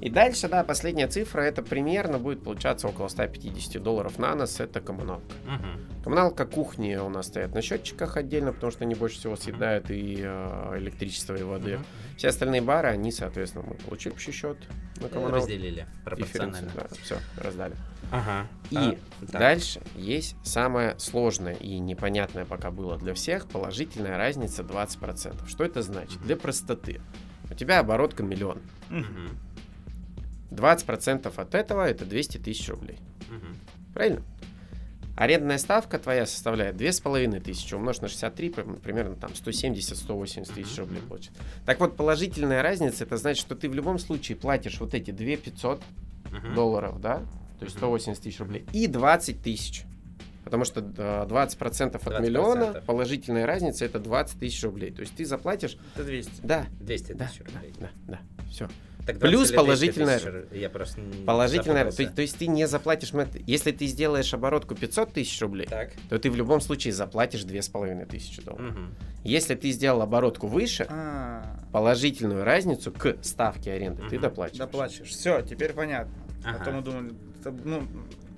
И 0.00 0.08
дальше, 0.08 0.48
да, 0.48 0.64
последняя 0.64 1.08
цифра, 1.08 1.42
это 1.42 1.62
примерно 1.62 2.18
будет 2.18 2.42
получаться 2.42 2.88
около 2.88 3.08
150 3.08 3.82
долларов 3.82 4.18
на 4.18 4.34
нос, 4.34 4.58
это 4.58 4.80
коммуналка. 4.80 5.26
Мгм. 5.44 6.02
Коммуналка 6.02 6.46
кухни 6.46 6.94
у 6.96 7.10
нас 7.10 7.26
стоят 7.26 7.54
на 7.54 7.60
счетчиках 7.60 8.16
отдельно, 8.16 8.52
потому 8.52 8.72
что 8.72 8.84
они 8.84 8.94
больше 8.94 9.18
всего 9.18 9.36
съедают 9.36 9.90
и 9.90 10.20
э, 10.22 10.72
электричество, 10.78 11.34
и 11.36 11.42
воды. 11.42 11.76
Мгм. 11.76 11.84
Все 12.16 12.28
остальные 12.28 12.62
бары, 12.62 12.88
они, 12.88 13.12
соответственно, 13.12 13.64
мы 13.68 13.74
получили 13.74 14.14
общий 14.14 14.32
счет 14.32 14.56
на 15.00 15.06
Э, 15.06 15.08
коммуналку. 15.08 15.36
Разделили 15.36 15.86
пропорционально. 16.04 16.70
Да, 16.74 16.86
все, 17.02 17.18
раздали. 17.36 17.76
Ага. 18.10 18.46
И 18.70 18.76
А, 18.76 18.96
так. 19.20 19.40
дальше 19.40 19.80
есть 19.94 20.34
самое 20.42 20.98
сложное 20.98 21.54
и 21.54 21.78
непонятное 21.78 22.44
пока 22.44 22.70
было 22.70 22.96
для 22.98 23.14
всех, 23.14 23.46
положительная 23.46 24.16
разница 24.16 24.62
20%. 24.62 25.46
Что 25.46 25.64
это 25.64 25.82
значит? 25.82 26.20
Для 26.22 26.36
простоты. 26.36 27.00
У 27.50 27.54
тебя 27.54 27.80
оборотка 27.80 28.22
миллион. 28.22 28.60
Мгм. 28.88 29.30
20% 30.50 31.32
от 31.36 31.54
этого 31.54 31.88
это 31.88 32.04
200 32.04 32.38
тысяч 32.38 32.68
рублей. 32.68 32.98
Мгм. 33.28 33.56
Правильно? 33.94 34.22
Арендная 35.16 35.58
ставка 35.58 35.98
твоя 35.98 36.24
составляет 36.24 36.76
2500 36.78 37.74
умножить 37.74 38.02
на 38.02 38.08
63, 38.08 38.50
прим- 38.50 38.76
примерно 38.76 39.16
там 39.16 39.32
170-180 39.34 40.54
тысяч 40.54 40.78
рублей 40.78 41.02
получится. 41.02 41.32
Так 41.66 41.78
вот, 41.80 41.96
положительная 41.96 42.62
разница, 42.62 43.04
это 43.04 43.16
значит, 43.18 43.40
что 43.40 43.54
ты 43.54 43.68
в 43.68 43.74
любом 43.74 43.98
случае 43.98 44.36
платишь 44.36 44.80
вот 44.80 44.94
эти 44.94 45.10
2500 45.10 45.82
Мгм. 46.30 46.54
долларов, 46.54 47.00
да? 47.00 47.18
То 47.58 47.66
есть 47.66 47.76
180 47.76 48.22
тысяч 48.22 48.40
рублей. 48.40 48.64
И 48.72 48.86
20 48.86 49.42
тысяч. 49.42 49.82
Потому 50.44 50.64
что 50.64 50.80
э, 50.80 51.26
20% 51.28 51.96
от 51.96 52.02
20%. 52.02 52.22
миллиона, 52.22 52.82
положительная 52.86 53.44
разница 53.44 53.84
это 53.84 53.98
20 53.98 54.38
тысяч 54.40 54.62
рублей. 54.64 54.90
То 54.90 55.02
есть 55.02 55.14
ты 55.14 55.26
заплатишь, 55.26 55.76
Это 55.94 56.04
200. 56.04 56.32
да, 56.42 56.64
200 56.80 57.12
да, 57.12 57.26
тысяч 57.26 57.38
да, 57.40 57.44
рублей. 57.44 57.74
да, 57.78 57.90
да, 58.08 58.20
все. 58.50 58.68
Так 59.12 59.20
Плюс 59.20 59.50
20 59.50 59.52
или 59.52 59.56
200 59.56 59.56
положительная- 59.56 60.18
тысяч? 60.18 60.60
Я 60.60 60.70
просто 60.70 61.00
не 61.00 61.24
Положительная, 61.24 61.90
то, 61.90 62.06
то 62.06 62.22
есть 62.22 62.38
ты 62.38 62.46
не 62.46 62.66
заплатишь, 62.66 63.12
если 63.46 63.72
ты 63.72 63.86
сделаешь 63.86 64.32
оборотку 64.34 64.74
500 64.74 65.12
тысяч 65.12 65.40
рублей, 65.40 65.66
Так. 65.66 65.90
то 66.08 66.18
ты 66.18 66.30
в 66.30 66.36
любом 66.36 66.60
случае 66.60 66.92
заплатишь 66.92 67.44
2500 67.44 68.44
долларов. 68.44 68.70
Мгм. 68.70 68.94
Если 69.24 69.54
ты 69.54 69.70
сделал 69.70 70.02
оборотку 70.02 70.46
выше, 70.46 70.86
А, 70.88 71.58
положительную 71.72 72.44
разницу 72.44 72.90
к 72.92 73.16
ставке 73.22 73.72
аренды 73.72 74.02
ты 74.08 74.16
Мгм. 74.16 74.22
доплачиваешь. 74.22 74.58
доплачиваешь. 74.58 75.10
Все, 75.10 75.42
теперь 75.42 75.72
понятно. 75.72 76.12
Ага. 76.44 76.58
А 76.60 76.64
то 76.64 76.70
мы 76.72 76.82
думали, 76.82 77.12
ну, 77.64 77.82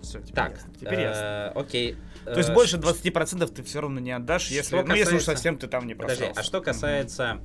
все, 0.03 0.19
теперь 0.21 0.35
Так, 0.35 0.51
ясно. 0.53 0.71
Теперь 0.81 1.01
ясно. 1.01 1.23
э, 1.23 1.53
окей. 1.55 1.97
То 2.25 2.37
есть 2.39 2.51
Э, 2.51 2.55
больше 2.55 2.77
ш- 2.77 2.83
20% 2.83 3.47
ты 3.53 3.63
все 3.63 3.81
равно 3.81 3.99
не 4.01 4.13
отдашь, 4.13 4.49
если, 4.49 4.81
ну, 4.81 4.95
если 4.95 5.17
уж 5.17 5.25
совсем 5.25 5.59
ты 5.59 5.67
там 5.67 5.87
не 5.87 5.95
Подожди, 5.95 6.21
прошелся. 6.25 6.41
а 6.41 6.45
что 6.45 6.61
касается 6.61 7.41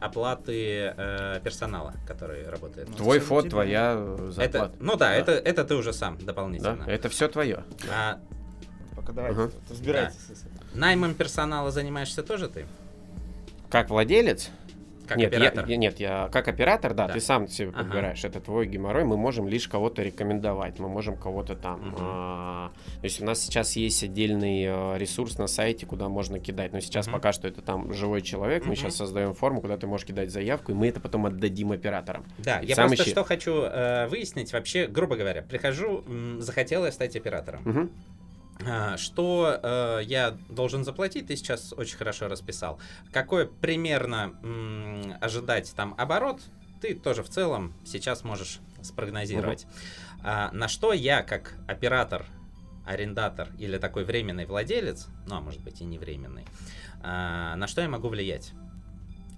оплаты 0.00 0.92
э, 0.96 1.40
персонала, 1.42 1.94
который 2.06 2.48
работает? 2.48 2.88
Ну, 2.90 2.96
Твой 2.96 3.18
фот, 3.20 3.48
твоя 3.50 3.92
это, 3.92 4.30
зарплата. 4.32 4.76
ну 4.80 4.96
да, 4.96 5.14
Это, 5.14 5.32
это 5.32 5.64
ты 5.64 5.74
уже 5.74 5.92
сам 5.92 6.18
Да, 6.18 6.26
дополнительно. 6.26 6.84
это 6.86 7.08
все 7.08 7.28
твое. 7.28 7.64
А 7.90 8.18
Пока 8.96 9.12
давайте, 9.12 9.40
Ага. 9.40 9.52
разбирайтесь. 9.70 10.16
наймом 10.74 11.14
персонала 11.14 11.70
занимаешься 11.70 12.22
тоже 12.22 12.48
ты? 12.48 12.66
Как 13.70 13.88
владелец? 13.88 14.50
Как 15.06 15.16
нет, 15.18 15.32
оператор? 15.34 15.66
Я, 15.66 15.76
нет, 15.76 16.00
я 16.00 16.28
как 16.32 16.48
оператор, 16.48 16.94
да, 16.94 17.06
Да. 17.08 17.14
ты 17.14 17.20
сам 17.20 17.48
себе 17.48 17.68
Ага. 17.68 17.78
подбираешь. 17.78 18.24
Это 18.24 18.40
твой 18.40 18.66
геморрой. 18.66 19.04
Мы 19.04 19.16
можем 19.16 19.48
лишь 19.48 19.68
кого-то 19.68 20.02
рекомендовать. 20.02 20.78
Мы 20.78 20.88
можем 20.88 21.16
кого-то 21.16 21.54
там. 21.56 21.80
Мгм. 21.88 21.96
а, 22.00 22.72
то 23.00 23.04
есть 23.04 23.20
у 23.20 23.24
нас 23.24 23.40
сейчас 23.40 23.76
есть 23.76 24.02
отдельный 24.04 24.64
а, 24.68 24.96
ресурс 24.96 25.38
на 25.38 25.46
сайте, 25.46 25.86
куда 25.86 26.08
можно 26.08 26.38
кидать. 26.38 26.72
Но 26.72 26.80
сейчас 26.80 27.06
Мгм. 27.06 27.14
пока 27.16 27.32
что 27.32 27.48
это 27.48 27.62
там 27.62 27.92
живой 27.92 28.22
человек. 28.22 28.62
Мы 28.64 28.68
Мгм. 28.72 28.76
сейчас 28.76 28.96
создаем 28.96 29.34
форму, 29.34 29.60
куда 29.60 29.76
ты 29.76 29.86
можешь 29.86 30.06
кидать 30.06 30.30
заявку, 30.30 30.72
и 30.72 30.74
мы 30.74 30.88
это 30.88 31.00
потом 31.00 31.26
отдадим 31.26 31.72
операторам. 31.72 32.24
Да, 32.38 32.60
И 32.60 32.66
я 32.66 32.74
сам 32.76 32.86
просто 32.88 33.04
ищи. 33.04 33.10
что 33.10 33.24
хочу 33.24 33.62
э, 33.62 34.06
выяснить 34.08 34.52
вообще, 34.52 34.86
грубо 34.86 35.16
говоря, 35.16 35.42
прихожу, 35.42 36.04
захотела 36.38 36.86
я 36.86 36.92
стать 36.92 37.16
оператором. 37.16 37.62
Мгм. 37.64 37.90
А, 38.66 38.96
Что 38.96 39.58
э, 39.62 40.00
я 40.04 40.36
должен 40.48 40.84
заплатить, 40.84 41.26
ты 41.28 41.36
сейчас 41.36 41.72
очень 41.76 41.96
хорошо 41.96 42.28
расписал. 42.28 42.78
Какой 43.12 43.46
примерно 43.46 44.34
м, 44.42 45.14
ожидать 45.20 45.72
там 45.74 45.94
оборот, 45.98 46.40
ты 46.80 46.94
тоже 46.94 47.22
в 47.22 47.28
целом 47.28 47.74
сейчас 47.84 48.24
можешь 48.24 48.60
спрогнозировать. 48.82 49.66
А, 50.24 50.50
на 50.52 50.68
что 50.68 50.92
я, 50.92 51.22
как 51.22 51.54
оператор, 51.68 52.26
арендатор 52.84 53.48
или 53.58 53.78
такой 53.78 54.04
временный 54.04 54.44
владелец, 54.46 55.06
ну 55.26 55.36
а 55.36 55.40
может 55.40 55.62
быть 55.62 55.80
и 55.80 55.84
не 55.84 55.98
временный, 55.98 56.44
а, 57.02 57.54
на 57.56 57.66
что 57.66 57.80
я 57.80 57.88
могу 57.88 58.08
влиять? 58.08 58.52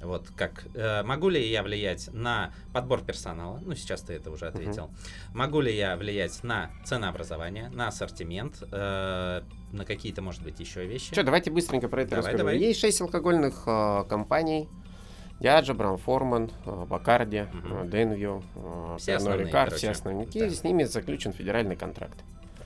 Вот 0.04 0.28
как 0.36 0.64
э, 0.74 1.02
могу 1.02 1.28
ли 1.28 1.46
я 1.46 1.62
влиять 1.62 2.10
на 2.12 2.52
подбор 2.72 3.02
персонала? 3.02 3.60
Ну 3.64 3.74
сейчас 3.74 4.02
ты 4.02 4.14
это 4.14 4.30
уже 4.30 4.46
ответил. 4.46 4.90
Могу 5.32 5.60
ли 5.60 5.74
я 5.74 5.96
влиять 5.96 6.42
на 6.42 6.70
ценообразование, 6.84 7.70
на 7.70 7.88
ассортимент, 7.88 8.62
э, 8.70 9.42
на 9.72 9.84
какие-то, 9.84 10.22
может 10.22 10.42
быть, 10.42 10.60
еще 10.60 10.86
вещи? 10.86 11.12
Что, 11.12 11.22
давайте 11.22 11.50
быстренько 11.50 11.88
про 11.88 12.02
это 12.02 12.10
Давай, 12.10 12.22
расскажу. 12.22 12.38
давай. 12.38 12.58
Есть 12.58 12.80
шесть 12.80 13.00
алкогольных 13.00 13.64
а, 13.66 14.04
компаний. 14.04 14.68
Диаджо, 15.40 15.74
Брамформан, 15.74 16.50
а, 16.64 16.86
Бакарди, 16.86 17.46
Денвью, 17.86 18.42
Все 18.98 19.16
основные, 19.16 19.46
Ricard, 19.46 19.50
короче. 19.50 19.76
все 19.76 19.90
основники. 19.90 20.38
Да. 20.38 20.50
С 20.50 20.62
ними 20.62 20.84
заключен 20.84 21.32
федеральный 21.32 21.76
контракт. 21.76 22.18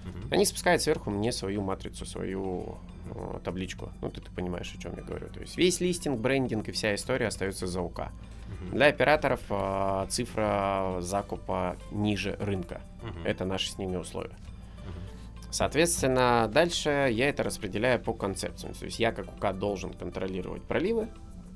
Мгм. 0.09 0.29
Они 0.31 0.45
спускают 0.45 0.83
сверху 0.83 1.11
мне 1.11 1.33
свою 1.33 1.63
матрицу, 1.63 2.07
свою 2.07 2.79
э, 3.15 3.39
табличку. 3.45 3.91
Ну, 4.01 4.11
ты, 4.11 4.21
ты 4.21 4.31
понимаешь, 4.31 4.73
о 4.75 4.81
чем 4.81 4.95
я 4.97 5.03
говорю. 5.03 5.29
То 5.29 5.41
есть 5.41 5.57
весь 5.57 5.81
листинг, 5.81 6.21
брендинг 6.21 6.69
и 6.69 6.73
вся 6.73 6.95
история 6.95 7.27
остается 7.29 7.67
за 7.67 7.81
УК. 7.81 8.09
Мгм. 8.49 8.77
Для 8.77 8.87
операторов 8.87 9.41
э, 9.51 10.07
цифра 10.09 10.97
закупа 11.01 11.77
ниже 11.91 12.37
рынка. 12.41 12.81
Мгм. 13.03 13.25
Это 13.25 13.45
наши 13.45 13.71
с 13.71 13.79
ними 13.79 13.97
условия. 13.97 14.37
Соответственно, 15.51 16.49
дальше 16.53 17.09
я 17.11 17.31
это 17.31 17.43
распределяю 17.43 18.01
по 18.01 18.13
концепциям. 18.13 18.75
То 18.75 18.85
есть 18.85 18.99
я 18.99 19.13
как 19.13 19.33
УК 19.33 19.53
должен 19.53 19.95
контролировать 19.95 20.63
проливы. 20.63 21.09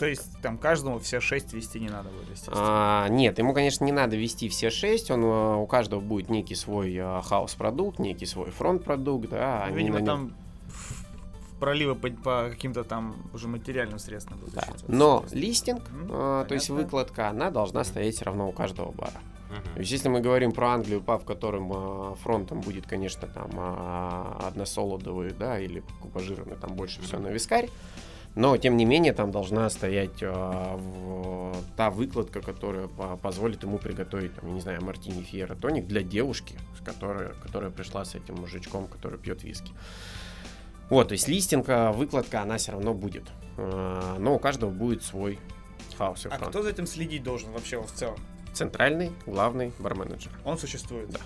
То 0.03 0.09
есть 0.09 0.36
там 0.42 0.59
каждому 0.59 0.98
все 0.98 1.20
шесть 1.20 1.53
вести 1.53 1.78
не 1.78 1.88
надо 1.88 2.09
будет, 2.09 2.28
естественно. 2.28 2.57
А, 2.59 3.09
нет, 3.09 3.38
ему, 3.38 3.55
конечно, 3.55 3.84
не 3.84 3.92
надо 3.92 4.16
вести 4.16 4.48
все 4.48 4.68
шесть. 4.68 5.12
Он, 5.12 5.22
э, 5.22 5.55
у 5.59 5.66
каждого 5.68 6.00
будет 6.00 6.28
некий 6.28 6.57
свой 6.57 6.92
э, 6.92 7.20
хаус-продукт, 7.22 8.00
некий 8.00 8.26
свой 8.26 8.50
фронт-продукт. 8.50 9.30
Да, 9.30 9.61
Ну, 9.61 9.66
они 9.68 9.76
Видимо, 9.76 9.94
на 9.94 9.98
нем- 10.00 10.07
там 10.07 10.32
проливы 11.61 11.94
по, 11.94 12.11
по 12.11 12.48
каким-то 12.50 12.82
там 12.82 13.14
уже 13.32 13.46
материальным 13.46 14.00
средствам 14.00 14.38
будут 14.40 14.55
Да. 14.55 14.66
Но 14.88 15.24
листинг, 15.30 15.88
Мгм, 15.92 16.12
э, 16.12 16.46
то 16.48 16.55
есть 16.55 16.68
выкладка, 16.68 17.28
она 17.28 17.53
должна 17.53 17.84
стоять 17.84 18.16
все 18.16 18.24
равно 18.24 18.48
у 18.48 18.53
каждого 18.53 18.90
бара. 18.90 19.20
Мгм. 19.50 19.74
То 19.74 19.78
есть 19.78 19.92
если 19.92 20.09
мы 20.09 20.20
говорим 20.20 20.50
про 20.50 20.70
Англию, 20.70 21.00
паб, 21.00 21.22
в 21.22 21.26
котором 21.26 21.70
э, 21.72 22.16
фронтом 22.16 22.61
будет, 22.61 22.88
конечно, 22.88 23.28
там 23.28 23.50
э, 23.55 24.46
односолодовый, 24.48 25.30
да, 25.30 25.61
или 25.61 25.84
купажированный, 26.00 26.57
там 26.57 26.74
больше 26.74 27.00
всего 27.03 27.20
на 27.20 27.28
вискарь, 27.28 27.68
но 28.35 28.57
тем 28.57 28.76
не 28.76 28.85
менее 28.85 29.12
там 29.12 29.30
должна 29.30 29.68
стоять 29.70 30.22
э, 30.22 30.30
в- 30.30 31.55
та 31.76 31.91
выкладка, 31.91 32.41
которая 32.41 32.89
по- 32.89 33.16
позволит 33.16 33.62
ему 33.62 33.78
приготовить, 33.78 34.35
там, 34.35 34.47
я 34.49 34.55
не 34.55 34.61
знаю, 34.61 34.83
мартини 34.85 35.22
фьера 35.22 35.55
тоник 35.55 35.87
для 35.87 36.03
девушки, 36.03 36.55
с 36.80 36.85
которой, 36.85 37.35
которая 37.43 37.70
пришла 37.70 38.05
с 38.05 38.14
этим 38.14 38.37
мужичком, 38.37 38.87
который 38.87 39.18
пьет 39.18 39.43
виски. 39.43 39.72
Вот, 40.91 41.09
то 41.09 41.12
есть 41.12 41.28
листинг, 41.28 41.68
э, 41.68 41.91
выкладка, 41.93 42.43
она 42.43 42.57
все 42.59 42.72
равно 42.72 42.95
будет. 42.95 43.24
Э, 43.57 44.16
Но 44.18 44.35
у 44.35 44.39
каждого 44.39 44.70
будет 44.70 45.03
свой 45.03 45.39
хаус 45.99 46.26
и 46.26 46.28
А 46.30 46.39
кто 46.39 46.62
за 46.62 46.70
этим 46.70 46.87
следить 46.87 47.22
должен 47.22 47.51
вообще 47.53 47.80
в 47.83 47.93
целом? 47.93 48.16
Центральный, 48.53 49.12
главный 49.26 49.72
барменеджер. 49.78 50.30
Он 50.45 50.59
существует. 50.59 51.09
Да. 51.11 51.20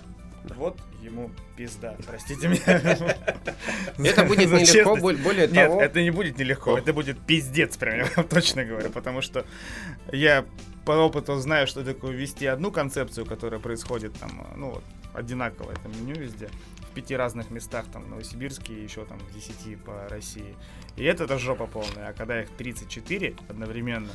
Вот 0.55 0.77
ему 1.01 1.31
пизда, 1.55 1.95
простите 2.07 2.47
меня. 2.47 3.17
Это 3.97 4.23
будет 4.23 4.51
нелегко, 4.51 4.95
более 4.95 5.47
Нет, 5.47 5.67
того... 5.67 5.81
это 5.81 6.01
не 6.01 6.11
будет 6.11 6.37
нелегко, 6.37 6.77
это 6.77 6.93
будет 6.93 7.19
пиздец, 7.19 7.77
прям 7.77 7.97
я 7.97 8.07
вам 8.15 8.27
точно 8.27 8.65
говорю, 8.65 8.89
потому 8.89 9.21
что 9.21 9.45
я 10.11 10.45
по 10.85 10.91
опыту 10.91 11.35
знаю, 11.35 11.67
что 11.67 11.83
такое 11.83 12.13
вести 12.13 12.45
одну 12.45 12.71
концепцию, 12.71 13.25
которая 13.25 13.59
происходит 13.59 14.13
там, 14.13 14.47
ну 14.55 14.71
вот, 14.71 14.83
одинаково 15.13 15.71
это 15.71 15.89
меню 15.89 16.15
везде, 16.15 16.49
в 16.89 16.93
пяти 16.93 17.15
разных 17.15 17.51
местах, 17.51 17.85
там, 17.91 18.03
в 18.03 18.09
Новосибирске 18.09 18.73
и 18.73 18.83
еще 18.83 19.05
там 19.05 19.19
в 19.19 19.33
десяти 19.33 19.75
по 19.75 20.07
России. 20.09 20.55
И 20.95 21.03
это, 21.03 21.25
это 21.25 21.37
жопа 21.37 21.67
полная, 21.67 22.09
а 22.09 22.13
когда 22.13 22.41
их 22.41 22.49
34 22.57 23.35
одновременно, 23.49 24.09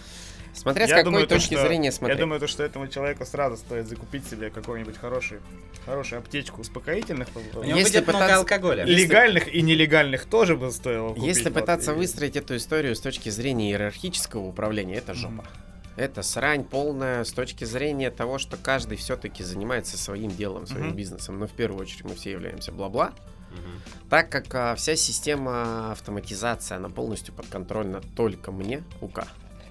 Смотря 0.54 0.86
с 0.86 0.90
я 0.90 0.96
какой 0.96 1.04
думаю, 1.12 1.26
то, 1.26 1.34
точки 1.36 1.54
что- 1.54 1.66
зрения 1.66 1.86
я 1.86 1.92
смотреть. 1.92 2.20
думаю, 2.20 2.38
то, 2.40 2.46
что 2.46 2.62
этому 2.62 2.86
человеку 2.88 3.24
сразу 3.24 3.56
стоит 3.56 3.88
закупить 3.88 4.26
себе 4.28 4.50
какой-нибудь 4.50 4.96
хороший, 4.98 5.38
хорошую 5.86 6.18
аптечку 6.18 6.60
успокоительных, 6.60 7.28
У 7.34 7.64
него 7.64 7.78
Если 7.78 7.98
будет 8.00 8.08
много 8.08 8.18
пытаться- 8.24 8.36
алкоголя. 8.36 8.84
легальных 8.84 9.52
и 9.54 9.62
нелегальных 9.62 10.26
тоже 10.26 10.56
бы 10.56 10.70
стоило 10.70 11.08
купить. 11.08 11.24
Если 11.24 11.44
вот, 11.48 11.54
пытаться 11.54 11.92
и- 11.92 11.94
выстроить 11.94 12.36
эту 12.36 12.56
историю 12.56 12.94
с 12.94 13.00
точки 13.00 13.30
зрения 13.30 13.70
иерархического 13.70 14.46
управления, 14.46 14.96
это 14.96 15.14
жопа. 15.14 15.44
Это 15.96 16.22
срань 16.22 16.64
полная 16.64 17.24
с 17.24 17.32
точки 17.32 17.64
зрения 17.64 18.10
того, 18.10 18.38
что 18.38 18.56
каждый 18.56 18.96
все-таки 18.96 19.42
занимается 19.44 19.98
своим 19.98 20.30
делом, 20.30 20.66
своим 20.66 20.88
Мгм. 20.88 20.96
бизнесом. 20.96 21.38
Но 21.38 21.46
в 21.46 21.52
первую 21.52 21.82
очередь 21.82 22.04
мы 22.04 22.14
все 22.14 22.30
являемся 22.30 22.72
бла-бла. 22.72 23.12
Мгм. 23.50 23.82
Так 24.08 24.30
как 24.30 24.54
а, 24.54 24.74
вся 24.74 24.96
система 24.96 25.92
автоматизации, 25.92 26.74
она 26.76 26.88
полностью 26.88 27.34
подконтрольна 27.34 28.00
только 28.16 28.52
мне, 28.52 28.82
УК. 29.02 29.26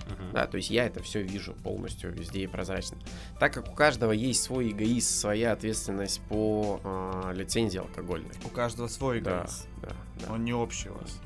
Мгм. 0.08 0.34
Да, 0.34 0.48
то 0.48 0.58
есть 0.58 0.70
я 0.70 0.86
это 0.86 1.02
все 1.04 1.22
вижу 1.22 1.54
полностью 1.54 2.12
везде 2.12 2.42
и 2.42 2.48
прозрачно. 2.48 2.98
Так 3.40 3.54
как 3.54 3.70
у 3.70 3.74
каждого 3.74 4.12
есть 4.12 4.44
свой 4.44 4.72
эгоист, 4.72 5.20
своя 5.20 5.52
ответственность 5.52 6.22
по 6.30 6.80
а, 6.84 7.32
лицензии 7.34 7.80
алкогольной. 7.80 8.32
У 8.44 8.50
каждого 8.50 8.88
свой 8.88 9.22
Да, 9.22 9.42
эгоист. 9.42 9.68
да, 9.82 9.90
да. 10.20 10.34
Он 10.34 10.44
не 10.44 10.54
общий 10.54 10.90
у 10.90 10.94
вас. 10.94 11.20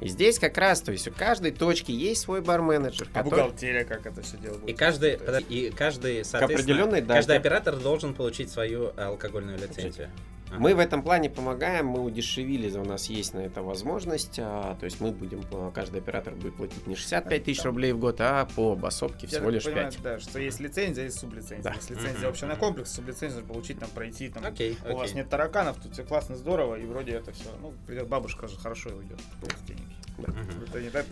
И 0.00 0.08
здесь 0.08 0.38
как 0.38 0.56
раз, 0.58 0.80
то 0.80 0.90
есть 0.90 1.06
у 1.06 1.12
каждой 1.12 1.52
точки 1.52 1.92
есть 1.92 2.22
свой 2.22 2.40
бар-менеджер, 2.40 3.08
А 3.12 3.22
который... 3.22 3.30
бухгалтерия, 3.42 3.84
как 3.84 4.06
это 4.06 4.22
все 4.22 4.36
дело 4.36 4.58
будет? 4.58 4.70
И 4.70 4.72
каждый, 4.72 5.18
и 5.48 5.70
каждый, 5.70 6.24
соответственно, 6.24 6.86
дате. 6.86 7.06
каждый 7.06 7.36
оператор 7.36 7.76
должен 7.76 8.14
получить 8.14 8.50
свою 8.50 8.92
алкогольную 8.96 9.58
лицензию. 9.58 10.10
Ага. 10.52 10.60
Мы 10.60 10.74
в 10.74 10.78
этом 10.78 11.02
плане 11.02 11.30
помогаем, 11.30 11.86
мы 11.86 12.02
удешевили, 12.02 12.70
у 12.76 12.84
нас 12.84 13.06
есть 13.06 13.32
на 13.32 13.40
это 13.40 13.62
возможность, 13.62 14.38
а, 14.38 14.76
то 14.78 14.84
есть 14.84 15.00
мы 15.00 15.10
будем, 15.10 15.42
а, 15.50 15.70
каждый 15.70 16.00
оператор 16.00 16.34
будет 16.34 16.56
платить 16.56 16.86
не 16.86 16.94
65 16.94 17.44
тысяч 17.44 17.64
рублей 17.64 17.92
в 17.92 17.98
год, 17.98 18.20
а 18.20 18.46
по 18.54 18.76
басовке 18.76 19.26
всего 19.26 19.48
лишь 19.48 19.64
понимаю, 19.64 19.90
5. 19.90 20.02
Да, 20.02 20.20
что 20.20 20.38
есть 20.38 20.60
лицензия, 20.60 21.04
есть 21.04 21.18
сублицензия. 21.18 21.62
Да. 21.62 21.72
Если 21.74 21.94
лицензия 21.94 22.26
вообще 22.26 22.46
на 22.46 22.56
комплекс, 22.56 22.92
сублицензию 22.92 23.44
получить, 23.44 23.78
там, 23.78 23.88
пройти, 23.90 24.28
там, 24.28 24.44
Окей, 24.44 24.76
у 24.88 24.94
вас 24.94 25.04
окей. 25.04 25.16
нет 25.16 25.30
тараканов, 25.30 25.78
тут 25.82 25.94
все 25.94 26.04
классно, 26.04 26.36
здорово, 26.36 26.76
и 26.76 26.84
вроде 26.84 27.12
это 27.12 27.32
все. 27.32 27.48
Ну, 27.62 27.72
придет 27.86 28.08
бабушка 28.08 28.46
же 28.46 28.58
хорошо 28.58 28.90
и 28.90 28.92
уйдет. 28.92 29.20
Просто 29.40 29.56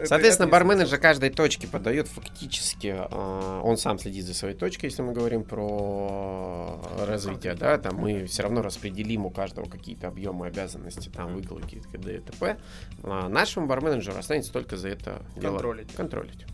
Соответственно, 0.05 0.48
барменеджер 0.48 0.98
каждой 0.98 1.30
точки 1.30 1.66
подает 1.66 2.09
фактически, 2.09 2.94
а, 2.96 3.61
он 3.62 3.76
сам 3.76 3.98
следит 3.98 4.24
за 4.26 4.34
своей 4.34 4.55
точкой, 4.55 4.86
если 4.86 5.03
мы 5.03 5.12
говорим 5.12 5.44
про 5.44 6.80
развитие, 7.07 7.55
да, 7.55 7.78
там 7.78 7.96
мы 7.96 8.26
все 8.26 8.42
равно 8.42 8.62
распределим 8.62 9.26
у 9.26 9.30
каждого 9.30 9.68
какие-то 9.68 10.09
объемы 10.09 10.46
обязанности, 10.46 11.09
там 11.09 11.34
выколки, 11.34 11.82
т.д. 11.92 12.16
и 12.16 12.20
т.п. 12.20 12.59
А 13.03 13.28
нашему 13.28 13.66
барменеджеру 13.66 14.18
останется 14.18 14.53
только 14.53 14.76
за 14.76 14.88
это 14.88 15.22
дело 15.36 15.55
Контролить. 15.55 15.92
контролить. 15.94 16.46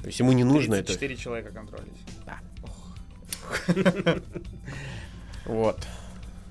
То 0.00 0.06
есть 0.06 0.18
ему 0.20 0.32
не 0.32 0.44
нужно 0.44 0.74
это. 0.74 0.88
34 0.98 1.16
человека 1.16 1.50
контролить. 1.52 1.92
Вот. 5.44 5.76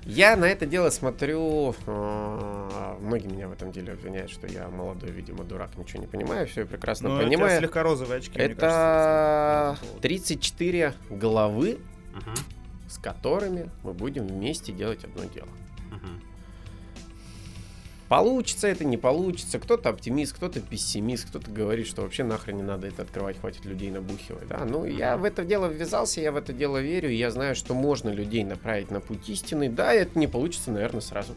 Я 0.04 0.36
на 0.36 0.46
это 0.46 0.66
дело 0.66 0.90
смотрю, 0.90 1.74
а, 1.86 2.98
многие 3.00 3.28
меня 3.28 3.48
в 3.48 3.52
этом 3.52 3.70
деле 3.70 3.92
обвиняют, 3.92 4.30
что 4.30 4.46
я 4.48 4.68
молодой, 4.68 5.10
видимо, 5.10 5.44
дурак, 5.44 5.70
ничего 5.76 6.00
не 6.00 6.08
понимаю, 6.08 6.46
все 6.48 6.64
прекрасно 6.64 7.08
Ну, 7.08 7.14
у 7.14 7.18
тебя 7.18 7.28
понимаю. 7.28 7.58
слегка 7.60 7.82
розовые 7.84 8.18
очки, 8.18 8.32
мне 8.36 8.46
Это 8.46 8.56
кажется, 8.56 8.80
по 8.80 9.74
этому 9.74 9.86
поводу. 9.88 10.02
34 10.02 10.94
головы, 11.10 11.78
Мгм. 12.14 12.34
с 12.88 12.98
которыми 12.98 13.70
мы 13.84 13.92
будем 13.92 14.26
вместе 14.26 14.72
делать 14.72 15.04
одно 15.04 15.22
дело. 15.32 15.48
Получится 18.12 18.68
это, 18.68 18.84
не 18.84 18.98
получится. 18.98 19.58
Кто-то 19.58 19.88
оптимист, 19.88 20.34
кто-то 20.34 20.60
пессимист, 20.60 21.28
кто-то 21.30 21.50
говорит, 21.50 21.86
что 21.86 22.02
вообще 22.02 22.24
нахрен 22.24 22.58
не 22.58 22.62
надо 22.62 22.86
это 22.86 23.00
открывать, 23.00 23.40
хватит 23.40 23.64
людей 23.64 23.90
набухивать. 23.90 24.46
Да? 24.48 24.66
Ну, 24.66 24.84
я 24.84 25.16
в 25.16 25.24
это 25.24 25.46
дело 25.46 25.64
ввязался, 25.64 26.20
я 26.20 26.30
в 26.30 26.36
это 26.36 26.52
дело 26.52 26.76
верю, 26.76 27.08
и 27.08 27.14
я 27.14 27.30
знаю, 27.30 27.54
что 27.54 27.72
можно 27.72 28.10
людей 28.10 28.44
направить 28.44 28.90
на 28.90 29.00
путь 29.00 29.26
истины. 29.30 29.70
Да, 29.70 29.94
это 29.94 30.18
не 30.18 30.26
получится, 30.26 30.70
наверное, 30.70 31.00
сразу. 31.00 31.34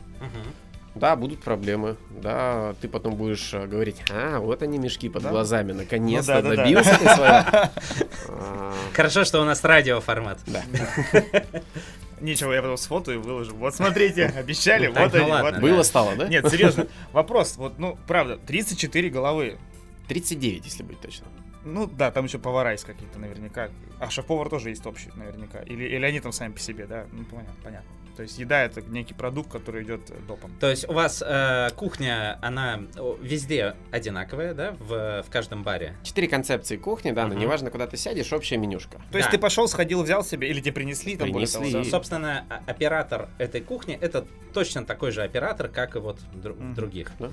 Да, 0.95 1.15
будут 1.15 1.41
проблемы. 1.41 1.95
Да, 2.09 2.76
ты 2.82 2.89
потом 2.89 3.15
будешь 3.15 3.53
э, 3.53 3.67
говорить, 3.67 4.01
а, 4.11 4.39
вот 4.39 4.61
они 4.61 4.78
мешки 4.78 5.07
под 5.09 5.23
Да. 5.23 5.30
глазами, 5.30 5.71
наконец-то 5.73 6.36
Ну 6.36 6.41
да, 6.41 6.49
да, 6.49 6.55
да. 6.55 6.63
добился 6.63 6.97
ты 6.97 7.09
своего. 7.09 7.69
А, 8.30 8.73
Хорошо, 8.93 9.23
что 9.26 9.41
у 9.41 9.45
нас 9.45 9.63
радиоформат. 9.63 10.39
Да. 10.47 10.63
Ничего, 12.26 12.53
я 12.53 12.61
потом 12.61 12.78
сфотою 12.78 13.19
и 13.19 13.21
выложу. 13.21 13.55
Вот 13.55 13.76
смотрите, 13.76 14.26
обещали, 14.38 14.88
Ну 14.88 14.99
вот 14.99 15.13
ну 15.13 15.23
они. 15.23 15.41
вот. 15.41 15.59
Было 15.59 15.84
стало, 15.84 16.15
да? 16.15 16.28
Нет, 16.28 16.49
серьезно, 16.49 16.88
вопрос, 17.13 17.55
вот, 17.57 17.78
ну, 17.80 17.97
правда, 18.07 18.38
34 18.38 19.09
головы. 19.09 19.57
39, 20.07 20.65
если 20.65 20.84
быть 20.84 20.99
точно. 21.01 21.28
Ну 21.63 21.88
да, 21.88 22.11
там 22.11 22.26
еще 22.26 22.38
повара 22.38 22.71
есть 22.73 22.84
какие-то 22.86 23.17
наверняка. 23.17 23.69
А 23.99 24.09
шеф-повар 24.09 24.49
тоже 24.49 24.69
есть 24.69 24.86
общий 24.86 25.09
наверняка. 25.15 25.61
Или, 25.63 25.86
или 25.86 26.05
они 26.05 26.19
там 26.19 26.32
сами 26.32 26.51
по 26.53 26.59
себе, 26.59 26.86
да? 26.86 27.05
Ну, 27.11 27.23
понятно, 27.26 27.53
понятно. 27.63 27.89
То 28.16 28.24
есть 28.24 28.38
еда 28.39 28.63
это 28.63 28.82
некий 28.82 29.13
продукт, 29.13 29.51
который 29.51 29.84
идет 29.84 30.09
э, 30.09 30.16
допом. 30.28 30.51
То 30.59 30.70
есть 30.70 30.88
у 30.88 30.93
вас 30.93 31.24
э, 31.26 31.70
кухня, 31.76 32.39
она 32.41 32.82
везде 33.22 33.76
одинаковая, 33.91 34.53
да, 34.53 34.72
в, 34.80 35.24
в 35.24 35.30
каждом 35.30 35.63
баре? 35.63 35.95
Четыре 36.03 36.28
концепции 36.28 36.78
кухни, 36.78 37.11
да, 37.11 37.24
но 37.28 37.34
Мгм. 37.34 37.39
неважно, 37.41 37.72
куда 37.72 37.88
ты 37.88 37.97
сядешь, 37.97 38.32
общая 38.32 38.57
менюшка. 38.57 39.01
То 39.11 39.18
есть 39.18 39.30
Да. 39.30 39.32
ты 39.32 39.38
пошел, 39.38 39.68
сходил, 39.68 40.03
взял 40.03 40.24
себе, 40.24 40.49
или 40.49 40.61
тебе 40.61 40.72
принесли, 40.74 41.18
там, 41.18 41.32
более 41.32 41.47
того, 41.47 41.63
Принесли. 41.66 41.84
да? 41.84 41.89
Собственно, 41.89 42.45
оператор 42.68 43.30
этой 43.38 43.61
кухни 43.61 43.95
это 43.99 44.26
точно 44.53 44.86
такой 44.86 45.11
же 45.11 45.22
оператор, 45.24 45.68
как 45.68 45.95
и 45.95 45.99
вот 45.99 46.20
дру- 46.34 46.55
Мгм. 46.55 46.74
других. 46.76 47.11
Да. 47.20 47.30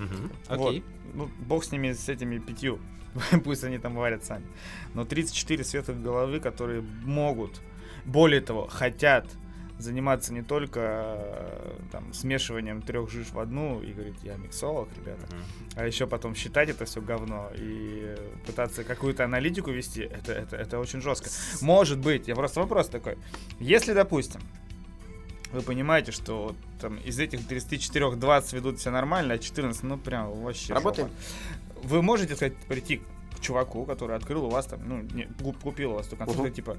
Вот. 0.49 0.69
Окей. 0.71 0.85
Ну, 1.15 1.31
бог 1.41 1.65
с 1.65 1.71
ними, 1.73 1.93
с 1.93 2.09
этими 2.09 2.39
пятью. 2.39 2.81
Пусть 3.45 3.63
они 3.63 3.79
там 3.79 3.95
варят 3.95 4.25
сами. 4.25 4.47
Но 4.95 5.05
34 5.05 5.63
светлых 5.65 6.03
головы, 6.03 6.41
которые 6.41 6.83
могут, 7.05 7.61
более 8.05 8.41
того, 8.41 8.67
хотят 8.69 9.27
заниматься 9.83 10.33
не 10.33 10.43
только 10.43 10.81
э, 10.83 11.79
там, 11.91 12.13
смешиванием 12.13 12.83
трех 12.83 13.11
жиж 13.11 13.29
в 13.33 13.39
одну 13.39 13.83
и 13.83 13.93
говорит, 13.93 14.15
я 14.23 14.37
миксолог, 14.37 14.89
ребята, 14.97 15.27
Мгм. 15.27 15.43
а 15.77 15.87
еще 15.87 16.07
потом 16.07 16.35
считать 16.35 16.69
это 16.71 16.85
все 16.85 17.01
говно 17.01 17.51
и 17.55 18.17
пытаться 18.47 18.85
какую-то 18.85 19.25
аналитику 19.25 19.71
вести, 19.71 20.03
это, 20.03 20.33
это, 20.33 20.57
это 20.57 20.79
очень 20.79 21.01
жестко. 21.01 21.29
Может 21.61 21.99
быть, 21.99 22.29
я 22.29 22.35
просто 22.35 22.61
вопрос 22.61 22.89
такой. 22.89 23.17
Если, 23.61 23.93
допустим, 23.93 24.41
вы 25.53 25.61
понимаете, 25.63 26.13
что 26.13 26.45
вот 26.49 26.57
там 26.81 26.97
из 26.97 27.19
этих 27.19 27.47
34 27.47 28.13
20 28.17 28.53
ведут 28.55 28.81
себя 28.81 28.93
нормально, 28.93 29.35
а 29.35 29.39
14, 29.39 29.83
ну 29.83 29.99
прям 29.99 30.31
вообще 30.43 30.73
Работаем. 30.73 31.09
жопа. 31.09 31.89
Вы 31.89 32.03
можете, 32.03 32.37
сказать, 32.37 32.57
прийти 32.69 33.03
к 33.37 33.41
чуваку, 33.41 33.85
который 33.85 34.17
открыл 34.17 34.45
у 34.47 34.51
вас 34.51 34.67
там, 34.67 34.81
ну, 34.87 35.03
не, 35.03 35.25
куп- 35.25 35.61
купил 35.61 35.91
у 35.93 35.95
вас 35.95 36.07
эту 36.07 36.17
концепцию, 36.17 36.47
Мгм. 36.47 36.55
типа, 36.55 36.77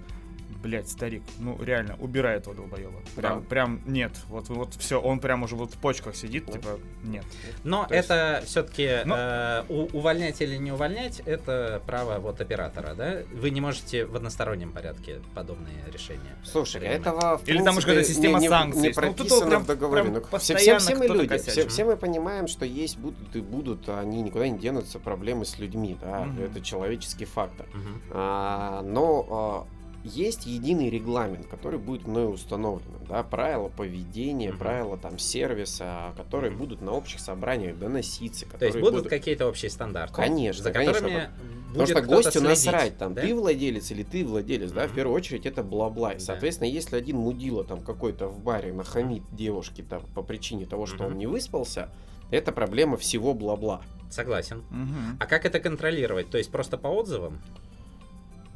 блять, 0.63 0.89
старик, 0.89 1.21
ну 1.39 1.61
реально, 1.61 1.95
убирай 1.99 2.37
этого 2.37 2.55
долбоеба. 2.55 3.01
Прям, 3.15 3.41
Да. 3.41 3.45
прям 3.49 3.81
нет. 3.85 4.11
Вот, 4.29 4.47
вот 4.49 4.73
все, 4.75 4.99
он 5.01 5.19
прям 5.19 5.43
уже 5.43 5.55
вот 5.55 5.73
в 5.73 5.77
почках 5.77 6.15
сидит, 6.15 6.45
Да. 6.47 6.53
типа, 6.53 6.79
нет. 7.03 7.25
Но 7.65 7.85
То 7.85 7.93
есть- 7.95 8.09
это 8.09 8.41
все-таки 8.45 8.99
Ну- 9.05 9.87
увольнять 9.93 10.41
или 10.41 10.55
не 10.57 10.71
увольнять, 10.71 11.19
это 11.25 11.81
право 11.85 12.19
вот 12.19 12.39
оператора, 12.41 12.93
да? 12.95 13.17
Вы 13.33 13.49
не 13.49 13.59
можете 13.61 14.05
в 14.05 14.15
одностороннем 14.15 14.71
порядке 14.71 15.19
подобные 15.35 15.75
решения. 15.91 16.35
Слушай, 16.43 16.79
принимать. 16.81 17.01
этого 17.01 17.37
в 17.37 17.47
Или 17.47 17.61
там 17.63 17.77
уж 17.77 17.85
какая-то 17.85 18.07
система 18.07 18.39
не, 18.39 18.43
не- 18.45 18.49
санкций 18.49 18.81
не 18.81 18.87
есть. 18.87 18.97
Ну, 18.99 19.01
прописано 19.01 19.47
прям- 19.49 19.63
в 19.63 19.67
договоре. 19.67 20.01
прям 20.03 20.13
Ну, 20.13 20.19
все, 20.21 20.27
все, 20.39 20.53
постоянно 20.53 20.79
все 20.79 20.95
мы 20.95 21.07
люди, 21.07 21.37
все, 21.39 21.67
все 21.67 21.83
мы 21.85 21.97
понимаем, 21.97 22.47
что 22.47 22.65
есть 22.65 22.97
будут 22.97 23.35
и 23.35 23.41
будут, 23.41 23.89
они 23.89 24.21
никуда 24.21 24.47
не 24.47 24.57
денутся 24.57 24.99
проблемы 24.99 25.45
с 25.45 25.59
людьми, 25.59 25.97
да, 26.01 26.21
Мгм. 26.21 26.43
это 26.45 26.61
человеческий 26.61 27.25
фактор. 27.25 27.65
Мгм. 27.73 28.01
А, 28.11 28.81
но 28.83 29.27
а, 29.29 29.82
есть 30.03 30.45
единый 30.45 30.89
регламент, 30.89 31.47
который 31.47 31.79
будет 31.79 32.05
мною 32.07 32.29
установлен, 32.29 32.97
да, 33.07 33.23
правила 33.23 33.69
поведения, 33.69 34.49
Мгм. 34.49 34.57
правила 34.59 34.97
там 34.97 35.17
сервиса, 35.17 36.13
которые 36.17 36.51
Мгм. 36.51 36.59
будут 36.59 36.81
на 36.81 36.91
общих 36.91 37.19
собраниях 37.19 37.77
доноситься, 37.77 38.45
То 38.45 38.51
которые 38.51 38.69
есть 38.69 38.79
будут 38.79 38.93
будут 38.95 39.09
какие-то 39.09 39.47
общие 39.47 39.71
стандарты, 39.71 40.13
Конечно, 40.15 40.63
за 40.63 40.71
конечно, 40.71 40.93
которыми 41.01 41.29
Потому 41.73 41.87
что 41.87 42.01
гостю 42.01 42.31
следить, 42.39 42.65
насрать, 42.65 42.97
там, 42.99 43.13
да? 43.15 43.21
ты 43.23 43.33
владелец 43.33 43.89
или 43.89 44.03
ты 44.03 44.23
владелец, 44.23 44.71
да, 44.71 44.87
в 44.87 44.93
первую 44.93 45.15
очередь 45.15 45.47
это 45.47 45.63
бла-бла. 45.63 46.11
И, 46.11 46.19
Да. 46.19 46.25
соответственно, 46.25 46.67
если 46.67 46.95
один 46.95 47.17
мудила 47.17 47.63
там 47.63 47.81
какой-то 47.81 48.27
в 48.27 48.39
баре 48.39 48.71
нахамит 48.73 49.23
девушке 49.31 49.81
там 49.81 50.03
по 50.13 50.21
причине 50.21 50.67
того, 50.67 50.85
что 50.85 50.97
Мгм. 51.03 51.05
он 51.13 51.17
не 51.17 51.25
выспался, 51.25 51.89
это 52.29 52.51
проблема 52.51 52.97
всего 52.97 53.33
бла-бла. 53.33 53.81
Согласен. 54.11 54.63
Мгм. 54.69 55.17
А 55.19 55.25
как 55.25 55.45
это 55.47 55.59
контролировать? 55.59 56.29
То 56.29 56.37
есть 56.37 56.51
просто 56.51 56.77
по 56.77 56.87
отзывам? 56.89 57.39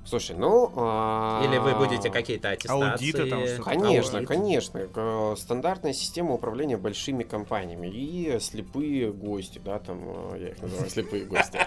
Слушай, 0.08 0.38
ну... 0.38 0.72
а, 0.78 1.44
Или 1.46 1.58
вы 1.58 1.76
будете 1.76 2.10
какие-то 2.10 2.52
аттестации? 2.52 2.92
Аудиты 2.92 3.30
там 3.30 3.46
что-то 3.46 3.64
Конечно, 3.64 4.20
Аудит. 4.20 4.28
конечно. 4.28 5.36
Стандартная 5.36 5.92
система 5.92 6.34
управления 6.34 6.78
большими 6.78 7.24
компаниями 7.24 7.88
и 7.88 8.40
слепые 8.40 9.12
гости, 9.12 9.60
да, 9.64 9.80
там, 9.80 10.00
э, 10.34 10.38
я 10.40 10.48
их 10.50 10.62
называю 10.62 10.90
слепые 10.90 11.26
гости. 11.26 11.60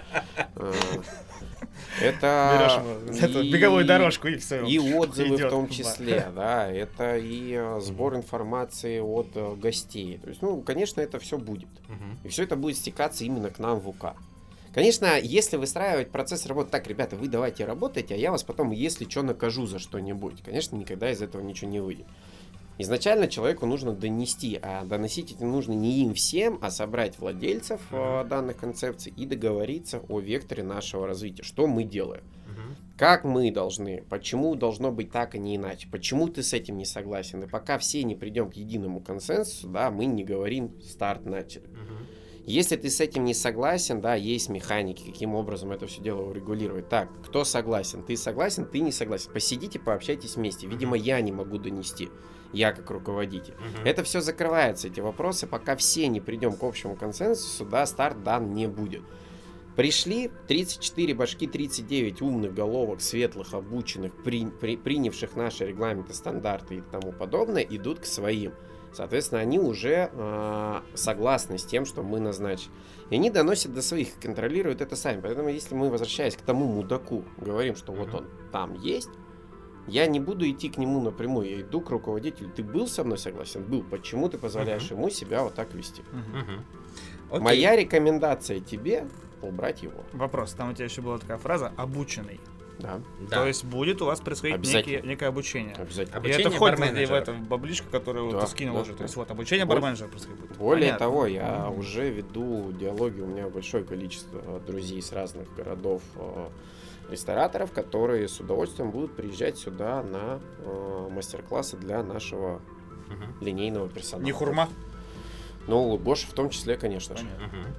Э, 0.57 0.73
Это... 2.01 2.83
Беговую 3.43 3.85
дорожку 3.85 4.29
и 4.29 4.37
все. 4.37 4.65
И 4.65 4.79
отзывы 4.79 5.37
в 5.37 5.51
том 5.51 5.69
числе, 5.69 6.29
да, 6.35 6.67
это 6.71 7.17
и 7.19 7.53
э, 7.55 7.81
сбор 7.81 8.17
информации 8.17 9.01
от 9.01 9.59
гостей. 9.59 10.19
То 10.19 10.29
есть, 10.31 10.41
ну, 10.41 10.63
конечно, 10.63 11.03
это 11.03 11.19
все 11.19 11.37
будет. 11.37 11.69
И 12.25 12.29
все 12.29 12.45
это 12.45 12.57
будет 12.57 12.79
стекаться 12.79 13.25
именно 13.25 13.51
к 13.51 13.59
нам 13.59 13.81
в 13.81 13.89
УК. 13.89 14.15
Конечно, 14.73 15.19
если 15.19 15.57
выстраивать 15.57 16.11
процесс 16.11 16.47
работы 16.47 16.71
так, 16.71 16.87
ребята, 16.87 17.17
вы 17.17 17.29
давайте 17.29 17.65
работайте, 17.65 18.15
а 18.15 18.17
я 18.17 18.31
вас 18.31 18.45
потом, 18.45 18.71
если 18.71 19.09
что, 19.09 19.23
накажу 19.23 19.67
за 19.67 19.79
что-нибудь. 19.79 20.43
Конечно, 20.43 20.77
никогда 20.77 21.11
из 21.11 21.21
этого 21.23 21.43
ничего 21.43 21.71
не 21.71 21.81
выйдет. 21.81 22.07
Изначально 22.79 23.29
человеку 23.29 23.67
нужно 23.67 23.93
донести, 23.93 24.59
а 24.63 24.85
доносить 24.85 25.33
это 25.33 25.45
нужно 25.45 25.73
не 25.73 26.03
им 26.03 26.15
всем, 26.15 26.59
а 26.63 26.71
собрать 26.71 27.19
владельцев 27.19 27.79
э, 27.91 28.25
данных 28.25 28.57
концепций 28.57 29.13
и 29.15 29.27
договориться 29.27 30.01
о 30.09 30.19
векторе 30.19 30.63
нашего 30.63 31.07
развития, 31.07 31.43
что 31.43 31.67
мы 31.67 31.85
делаем. 31.85 32.23
Мгм. 32.47 32.77
Как 32.97 33.25
мы 33.25 33.51
должны, 33.51 34.03
почему 34.09 34.55
должно 34.55 34.93
быть 34.93 35.11
так, 35.11 35.35
а 35.35 35.39
не 35.39 35.57
иначе, 35.57 35.89
почему 35.93 36.29
ты 36.29 36.43
с 36.43 36.55
этим 36.55 36.79
не 36.79 36.87
согласен. 36.87 37.43
И 37.43 37.47
пока 37.47 37.77
все 37.77 38.03
не 38.03 38.15
придем 38.15 38.51
к 38.51 38.55
единому 38.55 39.01
консенсусу, 39.01 39.69
да, 39.69 39.91
мы 39.91 40.07
не 40.07 40.25
говорим 40.25 40.81
старт 40.81 41.27
начали. 41.27 41.67
Мгм. 41.67 42.07
Если 42.47 42.77
ты 42.77 42.91
с 42.91 43.01
этим 43.01 43.25
не 43.25 43.35
согласен, 43.35 44.01
да, 44.01 44.15
есть 44.15 44.49
механики, 44.49 45.05
каким 45.11 45.35
образом 45.35 45.73
это 45.73 45.87
все 45.87 46.01
дело 46.01 46.23
урегулировать. 46.23 46.89
Так, 46.89 47.09
кто 47.25 47.45
согласен? 47.45 48.03
Ты 48.03 48.17
согласен, 48.17 48.65
ты 48.67 48.81
не 48.81 48.93
согласен. 48.93 49.31
Посидите, 49.33 49.79
пообщайтесь 49.79 50.37
вместе. 50.37 50.67
Видимо, 50.67 50.97
я 50.97 51.21
не 51.21 51.33
могу 51.33 51.59
донести. 51.59 52.09
Я 52.53 52.73
как 52.73 52.91
руководитель. 52.91 53.55
Мгм. 53.55 53.87
Это 53.87 54.03
все 54.03 54.21
закрывается, 54.21 54.89
эти 54.89 54.99
вопросы, 55.01 55.47
пока 55.47 55.77
все 55.77 56.09
не 56.09 56.21
придем 56.21 56.55
к 56.55 56.63
общему 56.65 56.97
консенсусу, 56.97 57.65
да, 57.65 57.87
старт 57.87 58.25
дан 58.25 58.53
не 58.55 58.67
будет. 58.67 59.03
Пришли 59.77 60.31
34 60.49 61.15
башки, 61.15 61.47
39 61.47 62.21
умных 62.23 62.53
головок, 62.53 63.01
светлых, 63.01 63.55
обученных, 63.55 64.13
при- 64.25 64.47
при- 64.47 64.77
принявших 64.77 65.37
наши 65.37 65.67
регламенты, 65.67 66.13
стандарты 66.13 66.77
и 66.79 66.81
тому 66.81 67.13
подобное, 67.13 67.63
идут 67.63 68.01
к 68.01 68.05
своим. 68.05 68.53
Соответственно, 68.93 69.41
они 69.41 69.59
уже 69.59 70.11
э, 70.13 70.81
согласны 70.95 71.59
с 71.59 71.65
тем, 71.65 71.87
что 71.87 72.03
мы 72.03 72.21
назначим. 72.21 72.71
И 73.11 73.15
они 73.15 73.31
доносят 73.31 73.73
до 73.73 73.83
своих, 73.83 74.19
контролируют 74.21 74.81
это 74.81 74.97
сами. 74.97 75.21
Поэтому, 75.21 75.49
если 75.49 75.75
мы, 75.75 75.91
возвращаясь 75.91 76.37
к 76.37 76.41
тому 76.41 76.67
мудаку, 76.67 77.25
говорим, 77.37 77.77
что 77.77 77.93
вот 77.93 78.15
он 78.15 78.27
там 78.53 78.75
есть, 78.75 79.11
я 79.87 80.07
не 80.07 80.21
буду 80.21 80.49
идти 80.49 80.69
к 80.69 80.77
нему 80.77 81.01
напрямую. 81.01 81.49
Я 81.49 81.61
иду 81.61 81.81
к 81.81 81.91
руководителю. 81.91 82.51
Ты 82.51 82.63
был 82.63 82.87
со 82.87 83.05
мной 83.05 83.19
согласен? 83.19 83.65
Был. 83.65 83.83
Почему 83.83 84.29
ты 84.29 84.39
позволяешь 84.39 84.91
ему 84.91 85.11
себя 85.11 85.43
вот 85.43 85.55
так 85.55 85.75
вести? 85.75 86.03
Окей. 87.31 87.41
Моя 87.41 87.77
рекомендация 87.77 88.61
тебе 88.61 89.07
убрать 89.43 89.83
его. 89.83 90.05
Вопрос, 90.13 90.53
там 90.53 90.71
у 90.71 90.75
тебя 90.75 90.85
еще 90.85 91.01
была 91.01 91.19
такая 91.19 91.39
фраза 91.39 91.73
«обученный». 91.77 92.41
Да, 92.81 93.01
Да. 93.29 93.37
То 93.41 93.47
есть 93.47 93.65
будет 93.65 94.01
у 94.03 94.07
вас 94.07 94.21
происходить 94.21 94.59
некие- 94.73 95.03
некое 95.03 95.27
обучение. 95.27 95.75
обязательно. 95.75 96.15
И 96.15 96.19
Обучение 96.19 96.41
это 96.47 96.51
входит 96.51 96.79
в- 96.79 97.13
эту 97.13 97.33
баблишку, 97.35 97.91
которую 97.91 98.33
Да, 98.33 98.41
ты 98.43 98.47
скинул 98.49 98.77
да, 98.77 98.83
уже. 98.83 98.93
То 98.93 98.99
да. 98.99 99.05
есть 99.05 99.17
вот 99.17 99.31
обучение 99.31 99.67
Более- 99.67 99.81
барменджера 99.83 100.09
происходит. 100.09 100.41
будет. 100.41 100.57
Более 100.57 100.89
Понятно. 100.93 101.07
того, 101.07 101.27
я 101.27 101.67
Мгм. 101.69 101.79
уже 101.79 102.11
веду 102.11 102.73
диалоги, 102.73 103.21
у 103.21 103.27
меня 103.27 103.49
большое 103.49 103.85
количество 103.85 104.39
э, 104.45 104.61
друзей 104.67 105.01
с 105.03 105.13
разных 105.13 105.53
городов, 105.55 106.03
э, 106.17 106.49
рестораторов, 107.11 107.73
которые 107.73 108.29
с 108.29 108.39
удовольствием 108.41 108.91
будут 108.91 109.15
приезжать 109.17 109.59
сюда 109.59 110.03
на 110.03 110.41
э, 110.65 111.09
мастер-классы 111.11 111.77
для 111.77 112.03
нашего 112.03 112.61
Мгм. 113.09 113.45
линейного 113.45 113.89
персонала. 113.89 114.25
Не 114.25 114.33
хурма. 114.33 114.69
Ну, 115.67 115.97
Бош 115.99 116.21
в 116.23 116.33
том 116.33 116.51
числе, 116.51 116.77
конечно 116.77 117.17
же. 117.17 117.25
Понятно. 117.25 117.75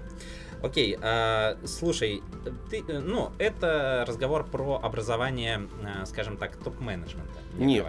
Окей, 0.62 0.98
а, 1.02 1.58
слушай, 1.66 2.22
ты, 2.70 2.84
э, 2.88 3.00
ну, 3.00 3.32
это 3.40 4.06
разговор 4.08 4.46
про 4.46 4.80
образование, 4.82 5.68
а, 5.84 6.06
скажем 6.06 6.38
так, 6.38 6.56
топ-менеджмента. 6.58 7.40
Нет. 7.56 7.86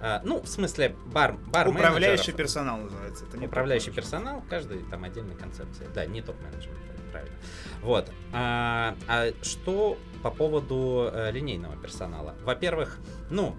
А, 0.00 0.20
ну, 0.24 0.40
в 0.40 0.48
смысле, 0.48 0.94
бар, 1.06 1.36
бар 1.46 1.68
Управляющий 1.68 2.32
персонал 2.32 2.78
называется. 2.78 3.24
Это 3.24 3.38
не 3.38 3.46
Управляющий 3.46 3.90
персонал, 3.90 4.42
каждый 4.48 4.82
там 4.90 5.04
отдельная 5.04 5.36
концепция. 5.36 5.88
Да, 5.94 6.06
не 6.06 6.22
топ-менеджмент, 6.22 6.78
правильно. 7.12 7.36
Вот. 7.82 8.10
А, 8.32 8.96
а 9.06 9.32
что 9.42 9.96
по 10.22 10.30
поводу 10.30 11.10
э, 11.12 11.30
линейного 11.30 11.76
персонала? 11.76 12.34
Во-первых, 12.44 12.98
ну, 13.30 13.56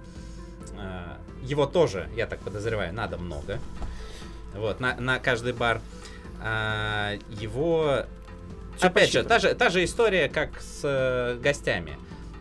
э, 0.78 1.18
его 1.43 1.66
тоже, 1.66 2.10
я 2.16 2.28
так 2.28 2.39
подозреваю, 2.39 2.93
надо 2.93 3.18
много. 3.18 3.60
Вот, 4.53 4.80
на, 4.80 4.95
на 4.95 5.20
каждый 5.20 5.53
бар. 5.53 5.82
А, 6.41 7.18
его... 7.30 8.05
Опять 8.82 9.11
же, 9.11 9.23
та 9.23 9.39
же, 9.39 9.53
та 9.55 9.69
же 9.69 9.84
история, 9.84 10.30
как 10.30 10.61
с 10.61 10.82
э, 10.84 11.38
гостями. 11.41 11.97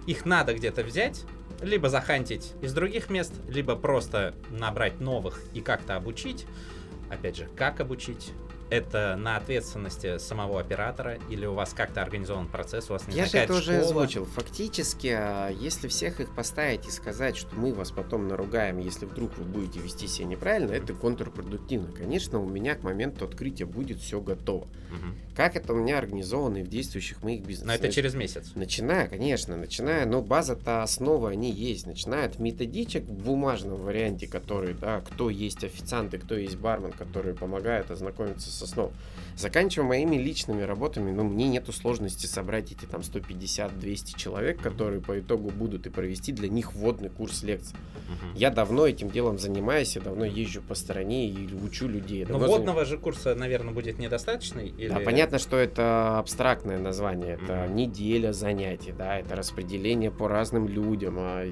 Их 0.06 0.24
надо 0.24 0.54
где-то 0.54 0.82
взять, 0.84 1.24
либо 1.60 1.88
захантить 1.88 2.52
из 2.62 2.72
других 2.72 3.10
мест, 3.10 3.32
либо 3.48 3.76
просто 3.76 4.34
набрать 4.50 5.00
новых 5.00 5.40
и 5.52 5.60
как-то 5.60 5.96
обучить. 5.96 6.46
Опять 7.10 7.36
же, 7.36 7.48
как 7.56 7.80
обучить? 7.80 8.30
Это 8.70 9.16
на 9.16 9.36
ответственности 9.36 10.18
самого 10.18 10.60
оператора 10.60 11.18
или 11.30 11.46
у 11.46 11.54
вас 11.54 11.72
как-то 11.72 12.02
организован 12.02 12.48
процесс, 12.48 12.90
у 12.90 12.92
вас 12.92 13.06
не 13.08 13.16
Я 13.16 13.24
же 13.24 13.30
это 13.30 13.40
какая-то 13.48 13.54
уже 13.54 13.72
школа? 13.72 14.02
озвучил. 14.02 14.24
Фактически, 14.26 15.14
а, 15.16 15.48
если 15.48 15.88
всех 15.88 16.20
их 16.20 16.34
поставить 16.34 16.86
и 16.86 16.90
сказать, 16.90 17.36
что 17.36 17.54
мы 17.54 17.72
вас 17.72 17.90
потом 17.90 18.28
наругаем, 18.28 18.78
если 18.78 19.06
вдруг 19.06 19.36
вы 19.38 19.44
будете 19.44 19.80
вести 19.80 20.06
себя 20.06 20.26
неправильно, 20.26 20.72
это 20.72 20.92
контрпродуктивно. 20.92 21.92
Конечно, 21.92 22.40
у 22.40 22.48
меня 22.48 22.74
к 22.74 22.82
моменту 22.82 23.24
открытия 23.24 23.64
будет 23.64 24.00
все 24.00 24.20
готово. 24.20 24.66
Мгм. 24.90 25.14
Как 25.34 25.56
это 25.56 25.72
у 25.72 25.76
меня 25.76 25.98
организовано 25.98 26.58
и 26.58 26.62
в 26.62 26.68
действующих 26.68 27.22
моих 27.22 27.42
бизнесах? 27.42 27.68
Но 27.68 27.74
это 27.74 27.92
через 27.92 28.14
месяц. 28.14 28.52
Начиная, 28.54 29.06
конечно, 29.06 29.56
начиная, 29.56 30.04
но 30.04 30.20
база-то 30.20 30.82
основа 30.82 31.30
они 31.30 31.50
есть. 31.50 31.86
Начиная 31.86 32.26
от 32.26 32.38
методичек 32.38 33.04
в 33.04 33.12
бумажном 33.12 33.80
варианте, 33.80 34.26
который, 34.26 34.74
да, 34.74 35.00
кто 35.00 35.30
есть 35.30 35.62
официанты, 35.64 36.18
кто 36.18 36.36
есть 36.36 36.56
бармен, 36.56 36.92
который 36.92 37.34
помогает 37.34 37.90
ознакомиться 37.90 38.50
с 38.50 38.57
основой. 38.64 38.92
Заканчивая 39.36 39.86
моими 39.86 40.16
личными 40.16 40.62
работами, 40.62 41.12
ну, 41.12 41.22
мне 41.22 41.46
нету 41.48 41.72
сложности 41.72 42.26
собрать 42.26 42.72
эти 42.72 42.86
там 42.86 43.02
150-200 43.02 44.16
человек, 44.16 44.60
которые 44.60 45.00
по 45.00 45.18
итогу 45.20 45.50
будут 45.50 45.86
и 45.86 45.90
провести 45.90 46.32
для 46.32 46.48
них 46.48 46.74
вводный 46.74 47.08
курс 47.08 47.42
лекций. 47.44 47.76
Я 48.34 48.50
давно 48.50 48.86
этим 48.86 49.10
делом 49.10 49.38
занимаюсь, 49.38 49.94
я 49.96 50.02
давно 50.02 50.24
езжу 50.24 50.60
по 50.62 50.74
стране 50.74 51.28
и 51.28 51.54
учу 51.54 51.86
людей. 51.86 52.24
Но 52.24 52.32
Давно 52.32 52.46
заним- 52.46 52.50
вводного 52.56 52.84
же 52.84 52.98
курса, 52.98 53.34
наверное, 53.34 53.72
будет 53.72 53.98
недостаточный? 53.98 54.68
Или... 54.68 54.88
Да, 54.88 55.00
понятно, 55.00 55.38
что 55.38 55.56
это 55.56 56.18
абстрактное 56.18 56.78
название, 56.78 57.34
это 57.34 57.66
Мгм. 57.66 57.76
неделя 57.76 58.32
занятий, 58.32 58.92
да, 58.96 59.18
это 59.18 59.36
распределение 59.36 60.10
по 60.10 60.26
разным 60.28 60.66
людям, 60.68 61.16
а 61.18 61.44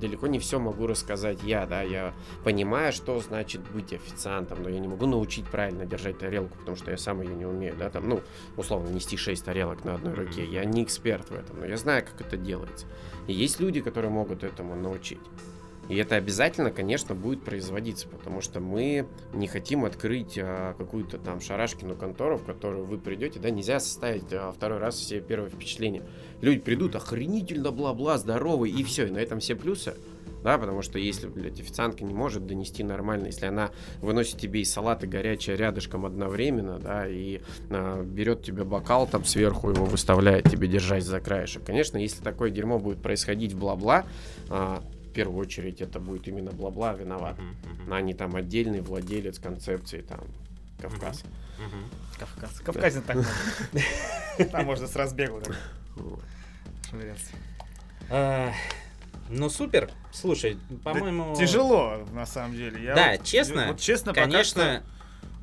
далеко 0.00 0.26
не 0.26 0.38
все 0.38 0.58
могу 0.58 0.86
рассказать 0.86 1.38
я, 1.44 1.64
да, 1.66 1.82
я 1.82 2.12
понимаю, 2.44 2.92
что 2.92 3.18
значит 3.20 3.62
быть 3.72 3.92
официантом, 3.92 4.62
но 4.62 4.68
я 4.68 4.78
не 4.80 4.88
могу 4.88 5.06
научить 5.06 5.46
правильно 5.46 5.86
держать 5.86 6.18
тарелку, 6.34 6.56
потому 6.58 6.76
что 6.76 6.90
я 6.90 6.96
сам 6.96 7.22
ее 7.22 7.34
не 7.34 7.46
умею, 7.46 7.74
да, 7.78 7.90
там, 7.90 8.08
ну, 8.08 8.20
условно, 8.56 8.88
нести 8.88 9.16
6 9.16 9.44
тарелок 9.44 9.84
на 9.84 9.94
одной 9.94 10.14
руке, 10.14 10.44
я 10.44 10.64
не 10.64 10.82
эксперт 10.82 11.28
в 11.30 11.34
этом, 11.34 11.60
но 11.60 11.66
я 11.66 11.76
знаю, 11.76 12.04
как 12.04 12.26
это 12.26 12.36
делается. 12.36 12.86
И 13.26 13.32
есть 13.32 13.60
люди, 13.60 13.80
которые 13.80 14.10
могут 14.10 14.44
этому 14.44 14.74
научить. 14.74 15.20
И 15.88 15.96
это 15.96 16.16
обязательно, 16.16 16.70
конечно, 16.70 17.14
будет 17.14 17.42
производиться, 17.42 18.08
потому 18.08 18.40
что 18.40 18.58
мы 18.58 19.06
не 19.34 19.46
хотим 19.46 19.84
открыть 19.84 20.38
а, 20.38 20.72
какую-то 20.78 21.18
там 21.18 21.42
шарашкину 21.42 21.94
контору, 21.94 22.38
в 22.38 22.44
которую 22.44 22.86
вы 22.86 22.96
придете, 22.96 23.38
да, 23.38 23.50
нельзя 23.50 23.80
составить 23.80 24.32
а, 24.32 24.50
второй 24.50 24.78
раз 24.78 24.94
все 24.94 25.20
первые 25.20 25.50
впечатления. 25.50 26.02
Люди 26.40 26.60
придут 26.60 26.96
охренительно, 26.96 27.70
бла-бла, 27.70 28.16
здоровый, 28.16 28.70
и 28.70 28.82
все, 28.82 29.08
и 29.08 29.10
на 29.10 29.18
этом 29.18 29.40
все 29.40 29.56
плюсы. 29.56 29.94
Да, 30.42 30.58
потому 30.58 30.82
что 30.82 30.98
если, 30.98 31.26
блядь, 31.26 31.58
официантка 31.58 32.04
не 32.04 32.12
может 32.12 32.46
донести 32.46 32.82
нормально, 32.84 33.26
если 33.26 33.46
она 33.46 33.70
выносит 34.02 34.38
тебе 34.38 34.60
и 34.60 34.64
салат, 34.64 35.02
и 35.02 35.06
горячее 35.06 35.56
рядышком 35.56 36.04
одновременно, 36.04 36.78
да, 36.78 37.08
и 37.08 37.40
а, 37.70 38.02
берет 38.02 38.42
тебе 38.42 38.64
бокал 38.64 39.06
там 39.06 39.24
сверху, 39.24 39.70
его 39.70 39.86
выставляет 39.86 40.50
тебе 40.50 40.68
держать 40.68 41.04
за 41.04 41.20
краешек. 41.20 41.64
Конечно, 41.64 41.96
если 41.96 42.22
такое 42.22 42.50
дерьмо 42.50 42.78
будет 42.78 43.00
происходить 43.00 43.54
в 43.54 43.58
бла-бла, 43.58 44.04
а, 44.50 44.82
в 45.08 45.12
первую 45.14 45.38
очередь 45.38 45.80
это 45.80 45.98
будет 45.98 46.28
именно 46.28 46.50
бла-бла 46.50 46.92
виноват. 46.92 47.36
Мгм, 47.38 47.92
А 47.92 48.00
не 48.02 48.12
там 48.12 48.36
отдельный 48.36 48.80
владелец 48.80 49.38
концепции 49.38 50.02
там 50.02 50.20
Кавказ. 50.80 51.22
мгм. 51.58 51.84
Кавказ. 52.18 52.60
Кавказин 52.60 53.02
так. 53.02 53.18
Там 54.50 54.66
можно 54.66 54.86
с 54.86 54.94
разбегу. 54.96 55.40
А, 58.10 58.52
Ну, 59.28 59.48
супер. 59.48 59.90
Слушай, 60.12 60.58
Да 60.68 60.92
по-моему... 60.92 61.34
Тяжело, 61.36 62.06
на 62.12 62.26
самом 62.26 62.54
деле. 62.56 62.82
Я 62.84 62.94
Да, 62.94 63.12
вот- 63.12 63.24
честно, 63.24 63.66
Вот 63.68 63.80
честно, 63.80 64.12
Конечно, 64.12 64.82
что- 64.82 64.82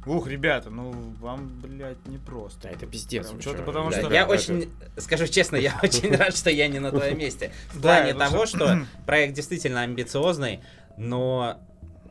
Ух, 0.09 0.25
ребята, 0.27 0.71
ну 0.71 0.91
вам, 1.19 1.47
блядь, 1.61 1.97
Да, 2.05 2.11
непросто. 2.11 2.67
это 2.67 2.87
пиздец. 2.87 3.27
Прям 3.27 3.39
чё, 3.39 3.53
потому 3.63 3.91
Да, 3.91 3.99
что- 4.01 4.11
я 4.13 4.21
это- 4.23 4.31
очень, 4.31 4.71
скажу 4.97 5.27
честно, 5.27 5.57
я 5.57 5.79
очень 5.83 6.15
рад, 6.15 6.35
что 6.35 6.49
я 6.49 6.67
не 6.67 6.79
на 6.79 6.89
твоем 6.89 7.19
месте. 7.19 7.51
В 7.71 7.79
Да, 7.79 7.97
плане 7.99 8.13
потому 8.13 8.31
того, 8.31 8.45
что 8.47 8.85
проект 9.05 9.35
действительно 9.35 9.81
амбициозный, 9.81 10.61
но 10.97 11.59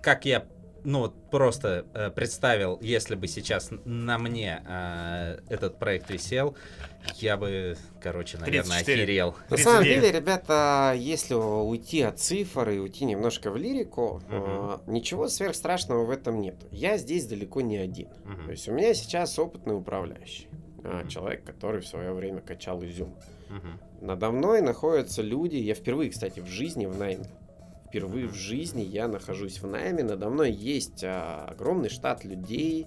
как 0.03 0.25
я 0.25 0.45
ну, 0.85 1.01
вот 1.01 1.31
просто 1.31 1.87
э, 1.95 2.11
представил, 2.11 2.79
если 2.81 3.15
бы 3.15 3.27
сейчас 3.29 3.71
на 3.85 4.19
мне 4.19 4.63
э, 4.67 5.39
этот 5.49 5.79
проект 5.79 6.11
висел, 6.11 6.57
я 7.17 7.37
бы, 7.37 7.77
короче, 8.03 8.39
наверное, 8.39 8.83
34. 8.85 9.03
охерел. 9.03 9.35
На 9.49 9.57
самом 9.57 9.83
39. 9.83 10.03
деле, 10.03 10.19
ребята, 10.21 10.95
если 10.97 11.35
уйти 11.35 12.03
от 12.03 12.19
цифр 12.19 12.69
и 12.71 12.79
уйти 12.79 13.05
немножко 13.05 13.51
в 13.51 13.57
лирику, 13.57 14.23
Мгм. 14.29 14.35
э, 14.37 14.79
ничего 14.87 15.29
сверхстрашного 15.29 16.05
в 16.05 16.11
этом 16.11 16.41
нет. 16.41 16.57
Я 16.71 16.97
здесь 16.99 17.27
далеко 17.27 17.61
не 17.61 17.77
один. 17.79 18.09
Мгм. 18.25 18.45
То 18.47 18.51
есть 18.53 18.69
у 18.69 18.73
меня 18.73 18.93
сейчас 18.95 19.39
опытный 19.39 19.77
управляющий. 19.77 20.49
Мгм. 20.83 21.09
Человек, 21.09 21.45
который 21.45 21.81
в 21.81 21.87
свое 21.87 22.13
время 22.13 22.41
качал 22.41 22.83
изюм. 22.85 23.15
Мгм. 23.49 23.81
Надо 24.01 24.31
мной 24.31 24.61
находятся 24.63 25.21
люди, 25.23 25.57
я 25.57 25.75
впервые, 25.75 26.11
кстати, 26.11 26.41
в 26.41 26.47
жизни 26.47 26.87
в 26.87 26.97
найме. 26.99 27.25
Впервые 27.91 28.29
в 28.29 28.35
жизни 28.35 28.83
я 28.83 29.09
нахожусь 29.09 29.61
в 29.61 29.67
найме, 29.67 30.05
надо 30.05 30.31
мной 30.31 30.53
есть 30.53 31.03
а, 31.03 31.47
огромный 31.51 31.89
штат 31.89 32.25
людей, 32.25 32.87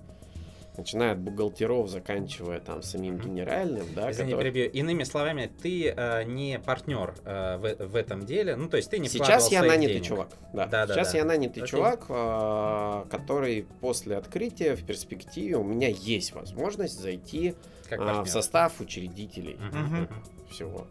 начиная 0.78 1.12
от 1.12 1.20
бухгалтеров, 1.20 1.90
заканчивая 1.90 2.62
там 2.62 2.82
самим 2.82 3.18
генеральным, 3.20 3.86
да, 3.94 4.10
Извини, 4.12 4.32
который- 4.32 4.52
перебью. 4.54 4.72
Иными 4.72 5.04
словами, 5.04 5.52
ты 5.62 5.90
э, 5.96 6.24
не 6.24 6.58
партнер 6.58 7.14
э, 7.26 7.58
в, 7.58 7.88
в 7.90 7.96
этом 7.98 8.26
деле. 8.26 8.56
Ну, 8.56 8.70
то 8.70 8.78
есть 8.78 8.90
ты 8.90 9.00
не 9.00 9.10
Сейчас 9.10 9.52
я 9.52 9.62
нанятый 9.62 9.96
денег. 9.96 10.06
чувак. 10.08 10.30
Да. 10.54 10.68
Да, 10.68 10.88
да, 10.88 10.94
Сейчас 10.96 11.12
да. 11.12 11.18
я 11.18 11.26
нанятый 11.26 11.64
Окей. 11.64 11.70
чувак, 11.72 12.06
а, 12.08 13.06
который 13.12 13.68
после 13.82 14.16
открытия 14.16 14.76
в 14.78 14.84
перспективе 14.86 15.58
у 15.58 15.64
меня 15.64 15.90
есть 15.90 16.34
возможность 16.34 16.98
зайти 16.98 17.56
а, 17.92 17.98
партнер. 17.98 18.24
в 18.24 18.30
состав 18.30 18.80
учредителей 18.80 19.58
мгм, 19.58 20.08
всего 20.50 20.88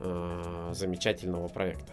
а, 0.00 0.72
замечательного 0.74 1.46
проекта. 1.48 1.92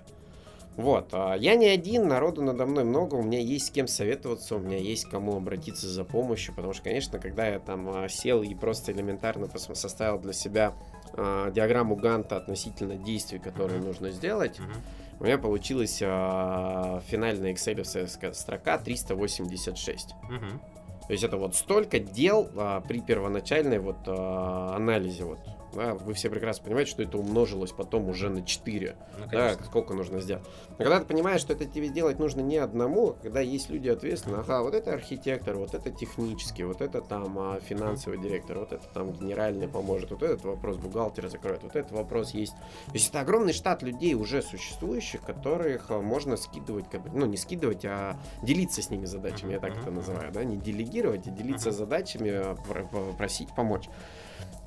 Вот, 0.78 1.09
а, 1.11 1.36
я 1.36 1.55
не 1.55 1.67
один, 1.67 2.07
народу 2.07 2.41
надо 2.41 2.65
мной 2.65 2.84
много, 2.86 3.15
у 3.15 3.22
меня 3.22 3.39
есть 3.39 3.67
с 3.67 3.70
кем 3.70 3.88
советоваться, 3.88 4.55
у 4.55 4.59
меня 4.59 4.78
есть 4.78 5.05
к 5.05 5.09
кому 5.11 5.36
обратиться 5.36 5.88
за 5.89 6.05
помощью, 6.05 6.53
потому 6.55 6.74
что, 6.74 6.84
конечно, 6.84 7.20
когда 7.20 7.47
я 7.47 7.59
там 7.59 7.89
а, 7.89 8.07
сел 8.07 8.41
и 8.43 8.55
просто 8.55 8.91
элементарно 8.93 9.49
составил 9.57 10.20
для 10.20 10.32
себя 10.34 10.74
а, 11.13 11.51
диаграмму 11.51 11.95
Ганта 11.97 12.38
относительно 12.38 12.95
действий, 12.95 13.39
которые 13.39 13.80
Мгм. 13.80 13.88
нужно 13.88 14.11
сделать, 14.11 14.57
Мгм. 14.59 14.72
у 15.20 15.24
меня 15.26 15.38
получилась 15.38 15.97
финальная 15.97 17.53
excel 17.53 18.34
строка 18.34 18.78
386. 18.78 20.15
Мгм. 20.30 20.61
То 21.09 21.13
есть 21.13 21.24
это 21.24 21.38
вот 21.38 21.55
столько 21.55 21.99
дел 21.99 22.47
а, 22.55 22.82
при 22.82 23.01
первоначальной 23.01 23.80
вот 23.80 23.97
а, 24.05 24.76
анализе 24.76 25.24
вот. 25.26 25.39
Да, 25.74 25.93
вы 25.93 26.13
все 26.13 26.30
прекрасно 26.30 26.63
понимаете, 26.65 26.91
что 26.91 27.03
это 27.03 27.17
умножилось 27.17 27.72
потом 27.72 28.09
уже 28.09 28.30
на 28.30 28.41
4. 28.41 28.95
Ну, 29.20 29.26
Да, 29.32 29.53
сколько 29.65 29.93
нужно 29.93 30.20
сделать. 30.22 30.43
Но 30.72 30.78
когда 30.78 30.99
ты 30.99 31.05
понимаешь, 31.05 31.41
что 31.41 31.53
это 31.53 31.65
тебе 31.65 31.89
делать 31.89 32.20
нужно 32.20 32.41
не 32.41 32.57
одному, 32.57 33.15
когда 33.22 33.39
есть 33.41 33.70
люди 33.70 33.88
ответственные, 33.89 34.41
ага, 34.41 34.63
вот 34.63 34.74
это 34.74 34.93
архитектор, 34.93 35.55
вот 35.57 35.74
это 35.74 35.91
технический, 35.91 36.63
вот 36.63 36.82
это 36.82 37.01
там 37.01 37.38
а, 37.38 37.59
финансовый 37.59 38.17
директор, 38.20 38.59
вот 38.59 38.72
это 38.74 38.88
там 38.93 39.11
генеральный 39.11 39.67
поможет, 39.67 40.11
вот 40.11 40.24
этот 40.24 40.43
вопрос 40.43 40.78
бухгалтера 40.78 41.30
закроет, 41.30 41.63
вот 41.63 41.76
этот 41.76 41.91
вопрос 41.91 42.32
есть. 42.34 42.53
То 42.88 42.93
есть 42.93 43.09
это 43.09 43.22
огромный 43.22 43.53
штат 43.53 43.84
людей 43.84 44.13
уже 44.15 44.41
существующих, 44.41 45.22
которых 45.22 45.91
а, 45.91 45.99
можно 46.01 46.36
скидывать, 46.38 46.86
ну 47.13 47.26
не 47.26 47.38
скидывать, 47.38 47.86
а 47.86 48.17
делиться 48.41 48.82
с 48.82 48.89
ними 48.89 49.05
задачами, 49.05 49.53
я 49.53 49.59
так 49.59 49.78
это 49.78 49.91
называю, 49.91 50.32
да, 50.32 50.43
не 50.43 50.57
делегировать, 50.57 51.28
а 51.28 51.32
делиться 51.32 51.72
задачами, 51.72 52.32
а, 52.32 52.55
про- 52.55 52.86
про- 52.86 53.13
просить 53.17 53.49
помочь. 53.55 53.88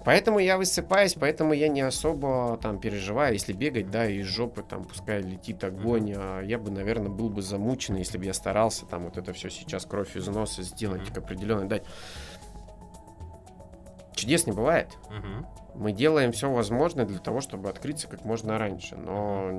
Поэтому 0.05 0.39
я 0.41 0.57
высыпаюсь, 0.59 1.15
поэтому 1.15 1.53
я 1.53 1.69
не 1.69 1.81
особо 1.81 2.59
там 2.61 2.79
переживаю, 2.81 3.35
если 3.35 3.53
бегать, 3.53 3.91
да, 3.91 4.07
из 4.07 4.27
жопы 4.27 4.63
там 4.63 4.85
пускай 4.85 5.23
летит 5.23 5.63
огонь, 5.65 6.13
а 6.17 6.41
я 6.41 6.59
бы, 6.59 6.71
наверное, 6.71 7.09
был 7.11 7.29
бы 7.29 7.41
замучен, 7.43 7.95
если 7.97 8.19
бы 8.19 8.25
я 8.25 8.35
старался 8.35 8.85
там 8.87 9.05
вот 9.05 9.17
это 9.17 9.33
все 9.33 9.49
сейчас 9.49 9.87
кровь 9.87 10.17
из 10.17 10.27
носа 10.27 10.63
сделать 10.63 11.03
Мгм. 11.03 11.15
к 11.15 11.19
определенной 11.19 11.67
дать. 11.69 11.85
Чудес 14.15 14.47
не 14.47 14.53
бывает. 14.53 14.89
Мы 15.75 15.93
делаем 15.93 16.33
все 16.33 16.51
возможное 16.53 17.07
для 17.07 17.19
того, 17.19 17.41
чтобы 17.41 17.71
открыться 17.71 18.07
как 18.09 18.25
можно 18.25 18.59
раньше, 18.59 18.97
но 18.97 19.51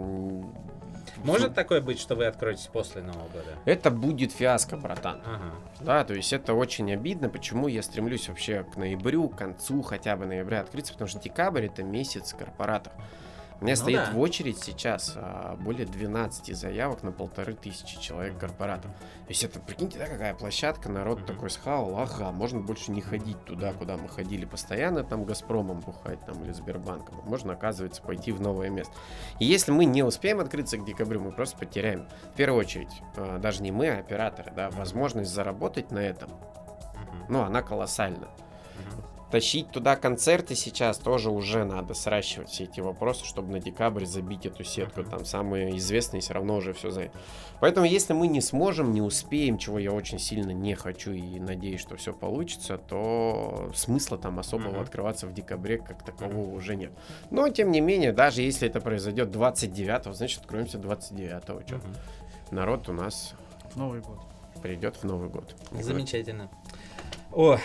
Может 1.18 1.54
такое 1.54 1.82
быть, 1.82 2.00
что 2.00 2.16
вы 2.16 2.26
откроетесь 2.26 2.68
после 2.68 3.02
Нового 3.02 3.28
года? 3.30 3.58
это 3.66 3.92
будет 3.92 4.32
фиаско, 4.32 4.78
братан. 4.78 5.22
Ага. 5.26 5.52
Да, 5.82 6.04
то 6.04 6.14
есть 6.14 6.34
это 6.34 6.54
очень 6.54 6.92
обидно. 6.92 7.30
Почему 7.30 7.68
я 7.68 7.84
стремлюсь 7.84 8.28
вообще 8.30 8.64
к 8.64 8.78
ноябрю, 8.78 9.30
к 9.30 9.38
концу 9.38 9.82
хотя 9.82 10.16
бы 10.16 10.26
ноября 10.26 10.62
открыться, 10.62 10.94
потому 10.94 11.08
что 11.08 11.20
декабрь 11.20 11.66
это 11.66 11.84
месяц 11.84 12.34
корпоратов. 12.34 12.94
У 13.64 13.66
меня 13.66 13.76
Ну 13.78 13.82
стоит 13.82 13.96
да. 13.96 14.12
в 14.12 14.20
очередь 14.20 14.60
сейчас 14.62 15.14
а, 15.16 15.56
более 15.56 15.86
12 15.86 16.54
заявок 16.54 17.02
на 17.02 17.14
полторы 17.14 17.54
тысячи 17.54 17.98
человек 17.98 18.38
корпоратов. 18.38 18.92
То 18.92 19.30
есть 19.30 19.42
это, 19.46 19.62
прикиньте, 19.62 19.98
да, 19.98 20.08
какая 20.08 20.34
площадка, 20.34 20.90
народ 20.90 21.20
Мгм. 21.20 21.28
такой 21.28 21.50
схавал, 21.50 21.98
ага, 21.98 22.34
можно 22.34 22.60
больше 22.60 22.92
не 22.92 23.00
ходить 23.00 23.42
туда, 23.46 23.72
куда 23.72 23.96
мы 23.96 24.10
ходили 24.10 24.44
постоянно, 24.44 25.06
там 25.06 25.24
Газпромом 25.24 25.80
бухать 25.80 26.20
там 26.26 26.44
или 26.44 26.52
Сбербанком. 26.52 27.22
Можно, 27.24 27.54
оказывается, 27.54 28.02
пойти 28.02 28.34
в 28.34 28.42
новое 28.42 28.70
место. 28.70 28.94
И 29.40 29.46
если 29.46 29.72
мы 29.72 29.86
не 29.86 30.04
успеем 30.04 30.42
открыться 30.42 30.78
к 30.78 30.84
декабрю, 30.84 31.22
мы 31.22 31.32
просто 31.32 31.58
потеряем, 31.58 32.10
в 32.34 32.36
первую 32.36 32.60
очередь, 32.60 32.92
а, 33.16 33.40
даже 33.40 33.64
не 33.64 33.72
мы, 33.72 33.88
а 33.88 34.00
операторы, 34.00 34.52
да, 34.54 34.72
возможность 34.72 35.32
заработать 35.32 35.90
на 35.90 36.00
этом 36.00 36.30
ну, 37.30 37.42
она 37.44 37.62
колоссальна. 37.62 38.28
Мгм. 38.78 39.04
Тащить 39.34 39.72
туда 39.72 39.96
концерты 39.96 40.54
сейчас 40.54 41.00
тоже 41.00 41.32
уже 41.32 41.64
надо 41.66 41.96
сращивать 41.96 42.50
все 42.52 42.66
эти 42.66 42.82
вопросы, 42.82 43.26
чтобы 43.26 43.52
на 43.52 43.60
декабрь 43.60 44.06
забить 44.06 44.46
эту 44.46 44.64
сетку. 44.64 45.04
Там 45.04 45.26
самые 45.26 45.76
известные 45.80 46.22
все 46.22 46.36
равно 46.36 46.58
уже 46.58 46.74
все 46.74 46.92
занято. 46.92 47.18
Поэтому, 47.60 47.88
если 47.88 48.14
мы 48.14 48.28
не 48.28 48.42
сможем, 48.42 48.92
не 48.92 49.02
успеем, 49.02 49.58
чего 49.58 49.80
я 49.80 49.92
очень 49.92 50.20
сильно 50.20 50.52
не 50.52 50.76
хочу 50.76 51.14
и 51.14 51.40
надеюсь, 51.40 51.82
что 51.82 51.96
все 51.96 52.14
получится, 52.14 52.78
то 52.78 53.72
смысла 53.74 54.20
там 54.20 54.38
особого 54.38 54.74
Мгм. 54.74 54.82
открываться 54.82 55.26
в 55.26 55.34
декабре 55.34 55.80
как 55.80 56.06
такового 56.06 56.54
уже 56.54 56.76
нет. 56.76 56.92
Но, 57.32 57.50
тем 57.50 57.72
не 57.72 57.82
менее, 57.82 58.12
даже 58.14 58.44
если 58.44 58.68
это 58.68 58.82
произойдет 58.82 59.32
29 59.32 60.16
значит, 60.16 60.42
откроемся 60.42 60.78
29 60.78 61.66
Чё? 61.66 61.78
Мгм. 61.78 61.96
Народ 62.52 62.88
у 62.88 62.94
нас 62.94 63.34
Новый 63.74 64.02
год. 64.02 64.20
придет 64.62 64.98
в 64.98 65.06
Новый 65.06 65.30
год. 65.30 65.56
Замечательно. 65.72 66.52
О, 67.32 67.58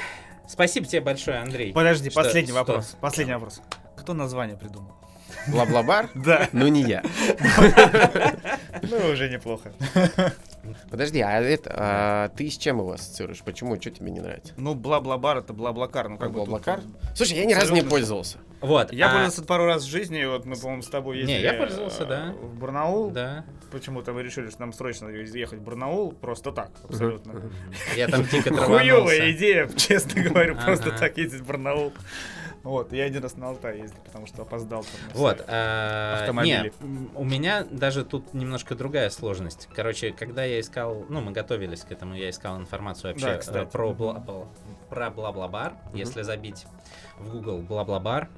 спасибо 0.48 0.86
тебе 0.86 1.00
большое, 1.00 1.38
Андрей. 1.38 1.72
Подожди, 1.72 2.10
Что- 2.10 2.22
последний 2.22 2.50
что? 2.52 2.58
вопрос. 2.58 2.96
Последний 3.00 3.34
вопрос. 3.34 3.60
Кто 3.96 4.14
название 4.14 4.56
придумал? 4.56 4.92
Бла-бла-бар? 5.48 6.08
Да. 6.14 6.48
Ну, 6.52 6.66
не 6.68 6.82
я. 6.82 7.02
Ну, 8.82 9.10
уже 9.12 9.28
неплохо. 9.28 9.72
Подожди, 10.90 11.20
а 11.20 11.40
это 11.40 11.70
а, 11.74 12.28
ты 12.30 12.48
с 12.48 12.56
чем 12.56 12.78
его 12.78 12.92
ассоциируешь? 12.92 13.42
Почему? 13.42 13.80
Что 13.80 13.90
тебе 13.90 14.10
не 14.10 14.20
нравится? 14.20 14.54
Ну, 14.56 14.74
бла-бла-бар 14.74 15.38
это 15.38 15.52
бла-блакар. 15.52 16.08
Ну, 16.08 16.18
Как 16.18 16.32
Блаблакар? 16.32 16.80
Слушай, 17.14 17.38
я 17.38 17.44
ни 17.44 17.52
разу 17.52 17.74
не 17.74 17.82
пользовался. 17.82 18.38
Вот. 18.60 18.92
Я 18.92 19.06
а, 19.06 19.10
пользовался 19.10 19.42
пару 19.44 19.66
раз 19.66 19.84
в 19.84 19.88
жизни, 19.88 20.24
вот 20.24 20.44
мы, 20.44 20.56
по-моему, 20.56 20.82
с 20.82 20.88
тобой 20.88 21.16
Не, 21.16 21.20
ездили. 21.22 21.40
я 21.40 21.52
пользовался, 21.54 22.02
э, 22.02 22.06
да. 22.06 22.34
В 22.40 22.58
Барнаул. 22.58 23.10
Да. 23.10 23.44
Почему-то 23.70 24.12
мы 24.12 24.22
решили, 24.22 24.50
что 24.50 24.60
нам 24.60 24.72
срочно 24.72 25.08
ехать 25.08 25.60
в 25.60 25.62
Барнаул, 25.62 26.12
просто 26.12 26.52
так, 26.52 26.70
абсолютно. 26.84 27.50
Я 27.96 28.08
там 28.08 28.24
дико 28.24 28.54
Хуёвая 28.56 29.32
идея, 29.32 29.68
честно 29.76 30.22
говорю, 30.22 30.56
просто 30.56 30.90
так 30.90 31.16
ездить 31.18 31.42
в 31.42 31.46
Барнаул. 31.46 31.92
Вот, 32.62 32.92
я 32.92 33.04
один 33.04 33.22
раз 33.22 33.36
на 33.36 33.48
Алтай 33.48 33.78
ездил, 33.78 34.00
потому 34.04 34.26
что 34.26 34.42
опоздал. 34.42 34.82
там 34.82 34.92
Вот, 35.14 35.44
а, 35.46 36.20
Автомобили. 36.20 36.72
не, 36.80 37.08
у 37.14 37.24
меня 37.24 37.64
даже 37.70 38.04
тут 38.04 38.34
немножко 38.34 38.74
другая 38.74 39.10
сложность. 39.10 39.68
Короче, 39.74 40.12
когда 40.12 40.44
я 40.44 40.60
искал, 40.60 41.04
ну, 41.08 41.20
мы 41.20 41.32
готовились 41.32 41.80
к 41.82 41.92
этому, 41.92 42.14
я 42.14 42.30
искал 42.30 42.58
информацию 42.58 43.12
вообще 43.12 43.40
Да, 43.52 43.62
э, 43.62 43.66
про 43.66 45.10
бла-бла-бар. 45.10 45.74
Если 45.94 46.22
забить 46.22 46.66
в 47.18 47.30
Google 47.30 47.58
бла-бла-бар, 47.58 48.28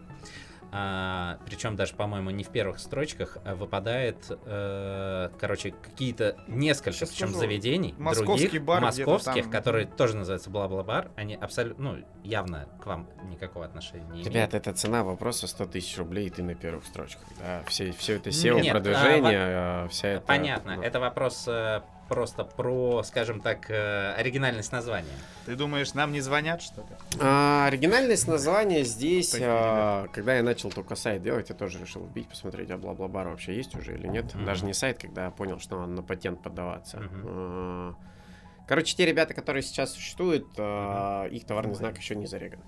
причем 0.71 1.75
даже, 1.75 1.95
по-моему, 1.95 2.31
не 2.31 2.45
в 2.45 2.51
первых 2.51 2.79
строчках, 2.79 3.39
а 3.45 3.55
выпадает, 3.55 4.31
э, 4.31 5.31
короче, 5.39 5.73
какие-то 5.73 6.37
несколько 6.47 6.93
Щас 6.93 7.11
причем 7.11 7.29
скажу. 7.29 7.41
заведений 7.41 7.95
Московский 7.99 8.45
других, 8.47 8.65
бар 8.65 8.81
московских, 8.81 9.45
там. 9.45 9.51
которые 9.51 9.87
тоже 9.87 10.17
называются 10.17 10.49
бла-бла-бар, 10.51 11.11
они 11.17 11.35
абсолютно, 11.35 11.93
ну, 11.93 12.05
явно 12.23 12.69
к 12.81 12.87
вам 12.87 13.09
никакого 13.25 13.65
отношения 13.65 14.05
не 14.05 14.11
имеют. 14.11 14.29
Ребят, 14.29 14.55
это 14.55 14.73
цена 14.73 15.03
вопроса 15.03 15.49
100 15.49 15.67
тысяч 15.67 15.99
рублей, 15.99 16.29
и 16.29 16.31
ты 16.31 16.43
на 16.43 16.55
первых 16.55 16.85
строчках. 16.85 17.25
Да, 17.39 17.63
все, 17.67 17.91
все 17.93 18.17
это 18.17 18.31
SEO, 18.31 18.61
Нет, 18.61 18.73
продвижение, 18.73 19.39
а, 19.39 19.89
вся 19.89 20.09
это... 20.09 20.27
Понятно, 20.27 20.77
ну, 20.77 20.83
это 20.83 21.01
вопрос 21.01 21.47
э, 21.49 21.83
просто 22.11 22.45
про, 22.45 23.05
скажем 23.05 23.41
так, 23.41 23.71
э, 23.71 24.15
оригинальность 24.15 24.73
названия. 24.73 25.09
Ты 25.47 25.55
думаешь, 25.55 25.95
нам 25.95 26.11
не 26.11 26.21
звонят, 26.21 26.61
что 26.61 26.81
ли? 26.81 26.89
А, 27.21 27.67
оригинальность 27.69 28.27
названия 28.27 28.83
здесь, 28.83 29.37
а, 29.41 30.09
когда 30.09 30.35
я 30.35 30.43
начал 30.43 30.71
только 30.71 30.97
сайт 30.97 31.23
делать, 31.23 31.51
я 31.51 31.55
тоже 31.55 31.79
решил 31.79 32.05
вбить, 32.05 32.29
посмотреть, 32.29 32.69
а 32.73 32.77
бла-бла-бар 32.79 33.29
вообще 33.29 33.55
есть 33.55 33.77
уже 33.77 33.95
или 33.95 34.09
нет. 34.09 34.35
Мгм. 34.35 34.45
Даже 34.45 34.65
не 34.65 34.75
сайт, 34.75 34.99
когда 35.01 35.27
я 35.27 35.31
понял, 35.31 35.61
что 35.61 35.79
надо 35.79 35.93
на 35.93 36.03
патент 36.03 36.43
поддаваться. 36.43 36.99
А, 37.25 37.95
Короче, 38.67 38.97
те 38.97 39.05
ребята, 39.07 39.35
которые 39.35 39.63
сейчас 39.63 39.93
существуют, 39.93 40.47
а, 40.59 41.27
их 41.27 41.45
товарный 41.45 41.75
знак 41.75 41.97
еще 41.97 42.17
не 42.17 42.27
зареган. 42.27 42.61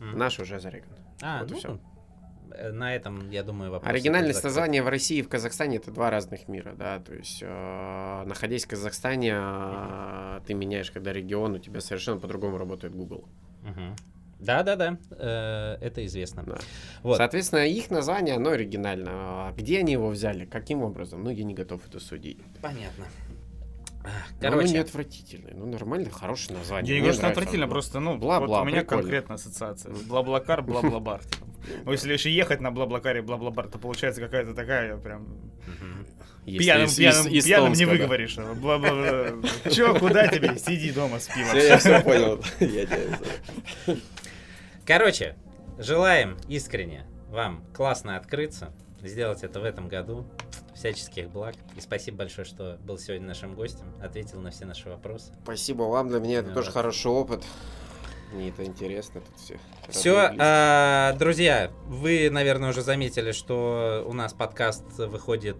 М. 0.00 0.18
Наш 0.18 0.38
уже 0.38 0.60
зареган. 0.60 0.90
А, 1.20 1.40
вот 1.40 1.50
и 1.50 1.54
ну, 1.54 1.58
всё. 1.58 1.74
э, 1.74 1.78
Э, 2.54 2.70
на 2.72 2.94
этом, 2.94 3.30
я 3.30 3.42
думаю, 3.42 3.70
вопрос. 3.70 3.90
Оригинальность 3.90 4.42
названия 4.42 4.82
в 4.82 4.88
России 4.88 5.18
и 5.18 5.22
в 5.22 5.28
Казахстане 5.28 5.76
это 5.76 5.90
два 5.90 6.10
разных 6.10 6.48
мира, 6.48 6.74
да, 6.76 7.00
то 7.00 7.14
есть 7.14 7.42
э, 7.42 8.24
находясь 8.26 8.64
в 8.64 8.68
Казахстане, 8.68 9.34
э, 9.36 10.40
ты 10.46 10.54
меняешь, 10.54 10.90
когда 10.90 11.12
регион, 11.12 11.54
у 11.54 11.58
тебя 11.58 11.80
совершенно 11.80 12.20
по-другому 12.20 12.58
работает 12.58 12.94
Google. 12.94 13.24
Угу. 13.62 13.96
Да, 14.40 14.62
да, 14.62 14.76
да, 14.76 14.98
э, 15.10 15.78
это 15.80 16.04
известно. 16.06 16.42
Да. 16.44 16.58
Вот. 17.02 17.16
Соответственно, 17.16 17.66
их 17.66 17.90
название, 17.90 18.36
оно 18.36 18.50
оригинально. 18.50 19.10
А 19.12 19.54
где 19.56 19.80
они 19.80 19.92
его 19.92 20.08
взяли, 20.08 20.44
каким 20.44 20.82
образом? 20.82 21.24
Ну, 21.24 21.30
я 21.30 21.44
не 21.44 21.54
готов 21.54 21.80
это 21.88 21.98
судить. 21.98 22.38
Понятно. 22.60 23.06
Ну, 24.04 24.10
короче. 24.40 24.66
Ну 24.66 24.72
не 24.74 24.78
отвратительное, 24.78 25.54
ну 25.54 25.64
нормально, 25.64 26.10
хорошее 26.10 26.58
название. 26.58 26.90
Я 26.90 26.96
не 26.96 27.00
говорю, 27.00 27.16
что 27.16 27.28
отвратительно, 27.28 27.68
просто, 27.68 28.00
ну, 28.00 28.18
бла 28.18 28.36
-бла, 28.36 28.46
вот 28.46 28.62
у 28.62 28.64
меня 28.66 28.80
прикольно. 28.80 29.02
конкретная 29.02 29.36
ассоциация. 29.36 29.94
Бла-бла-кар, 30.06 30.60
бла-бла-бар. 30.60 31.22
Ну, 31.84 31.92
если 31.92 32.12
еще 32.12 32.30
ехать 32.30 32.60
на 32.60 32.70
бла-бла-каре, 32.70 33.22
бла-бла-бар, 33.22 33.68
то 33.68 33.78
получается 33.78 34.20
какая-то 34.20 34.54
такая 34.54 34.96
прям... 34.96 35.52
Пьяным, 36.44 36.88
пьяным, 36.90 37.30
пьяным 37.30 37.72
не 37.72 37.86
выговоришь. 37.86 38.36
Бла 38.36 38.76
-бла 38.76 39.40
-бла. 39.40 39.70
Че, 39.70 39.98
куда 39.98 40.28
тебе? 40.28 40.58
Сиди 40.58 40.92
дома 40.92 41.18
с 41.18 41.28
пивом. 41.28 41.48
Все, 41.48 41.66
я 41.66 41.78
все 41.78 42.00
понял. 42.02 42.42
Я 42.60 42.86
Короче, 44.86 45.36
желаем 45.78 46.36
искренне 46.46 47.06
вам 47.30 47.64
классно 47.74 48.16
открыться, 48.16 48.72
сделать 49.02 49.42
это 49.42 49.60
в 49.60 49.64
этом 49.64 49.88
году. 49.88 50.26
Всяческих 50.74 51.30
благ. 51.30 51.54
И 51.76 51.80
спасибо 51.80 52.18
большое, 52.18 52.44
что 52.44 52.78
был 52.82 52.98
сегодня 52.98 53.28
нашим 53.28 53.54
гостем, 53.54 53.86
ответил 54.02 54.40
на 54.40 54.50
все 54.50 54.66
наши 54.66 54.88
вопросы. 54.88 55.32
Спасибо 55.44 55.84
вам, 55.84 56.08
для 56.08 56.18
меня 56.18 56.40
это 56.40 56.48
ну 56.48 56.54
тоже 56.54 56.72
хороший 56.72 57.10
опыт. 57.10 57.42
Мне 58.34 58.48
это 58.48 58.64
интересно 58.64 59.20
тут 59.20 59.38
все. 59.38 59.58
Все, 59.88 60.32
э, 60.36 61.16
друзья, 61.16 61.70
вы, 61.86 62.28
наверное, 62.30 62.70
уже 62.70 62.82
заметили, 62.82 63.30
что 63.30 64.04
у 64.08 64.12
нас 64.12 64.32
подкаст 64.32 64.84
выходит 64.98 65.56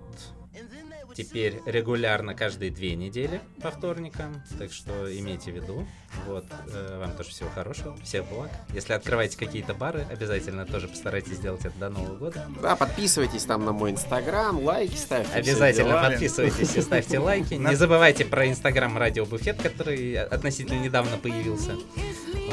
теперь 1.14 1.60
регулярно 1.66 2.34
каждые 2.34 2.70
две 2.70 2.94
недели 2.94 3.40
по 3.62 3.70
вторникам, 3.70 4.42
так 4.58 4.72
что 4.72 4.92
имейте 5.16 5.52
в 5.52 5.54
виду. 5.54 5.86
Вот, 6.26 6.44
э, 6.72 6.98
вам 6.98 7.12
тоже 7.12 7.30
всего 7.30 7.48
хорошего, 7.50 7.96
всех 8.02 8.26
благ. 8.28 8.50
Если 8.72 8.92
открываете 8.92 9.36
какие-то 9.36 9.74
бары, 9.74 10.06
обязательно 10.10 10.64
тоже 10.66 10.88
постарайтесь 10.88 11.36
сделать 11.36 11.64
это 11.64 11.76
до 11.78 11.90
Нового 11.90 12.16
года. 12.16 12.46
Да, 12.62 12.76
подписывайтесь 12.76 13.44
там 13.44 13.64
на 13.64 13.72
мой 13.72 13.90
инстаграм, 13.90 14.62
лайки 14.62 14.96
ставьте. 14.96 15.32
Обязательно 15.32 16.00
подписывайтесь 16.00 16.76
и 16.76 16.80
ставьте 16.80 17.18
лайки. 17.18 17.54
Не 17.54 17.74
забывайте 17.74 18.24
про 18.24 18.48
инстаграм 18.48 18.96
Радио 18.96 19.24
Буфет, 19.24 19.60
который 19.62 20.12
э, 20.12 20.22
относительно 20.22 20.80
недавно 20.80 21.16
появился. 21.18 21.72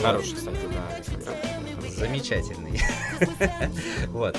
Хороший, 0.02 0.36
кстати, 0.36 0.58
да, 0.74 0.98
инстаграм 0.98 1.61
замечательный. 2.02 2.82
Вот. 4.08 4.36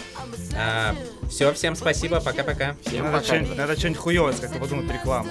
А, 0.56 0.94
Все, 1.30 1.52
всем 1.54 1.76
спасибо, 1.76 2.20
пока-пока. 2.20 2.74
Надо 3.56 3.78
что-нибудь 3.78 3.98
хуёвое, 3.98 4.34
как-то 4.34 4.58
подумать 4.58 4.90
а 4.90 4.92
рекламу. 4.92 5.30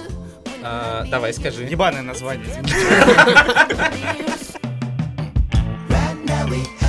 А, 0.64 1.06
давай, 1.10 1.34
скажи. 1.34 1.64
Ебаное 1.66 2.02
название. 2.02 2.48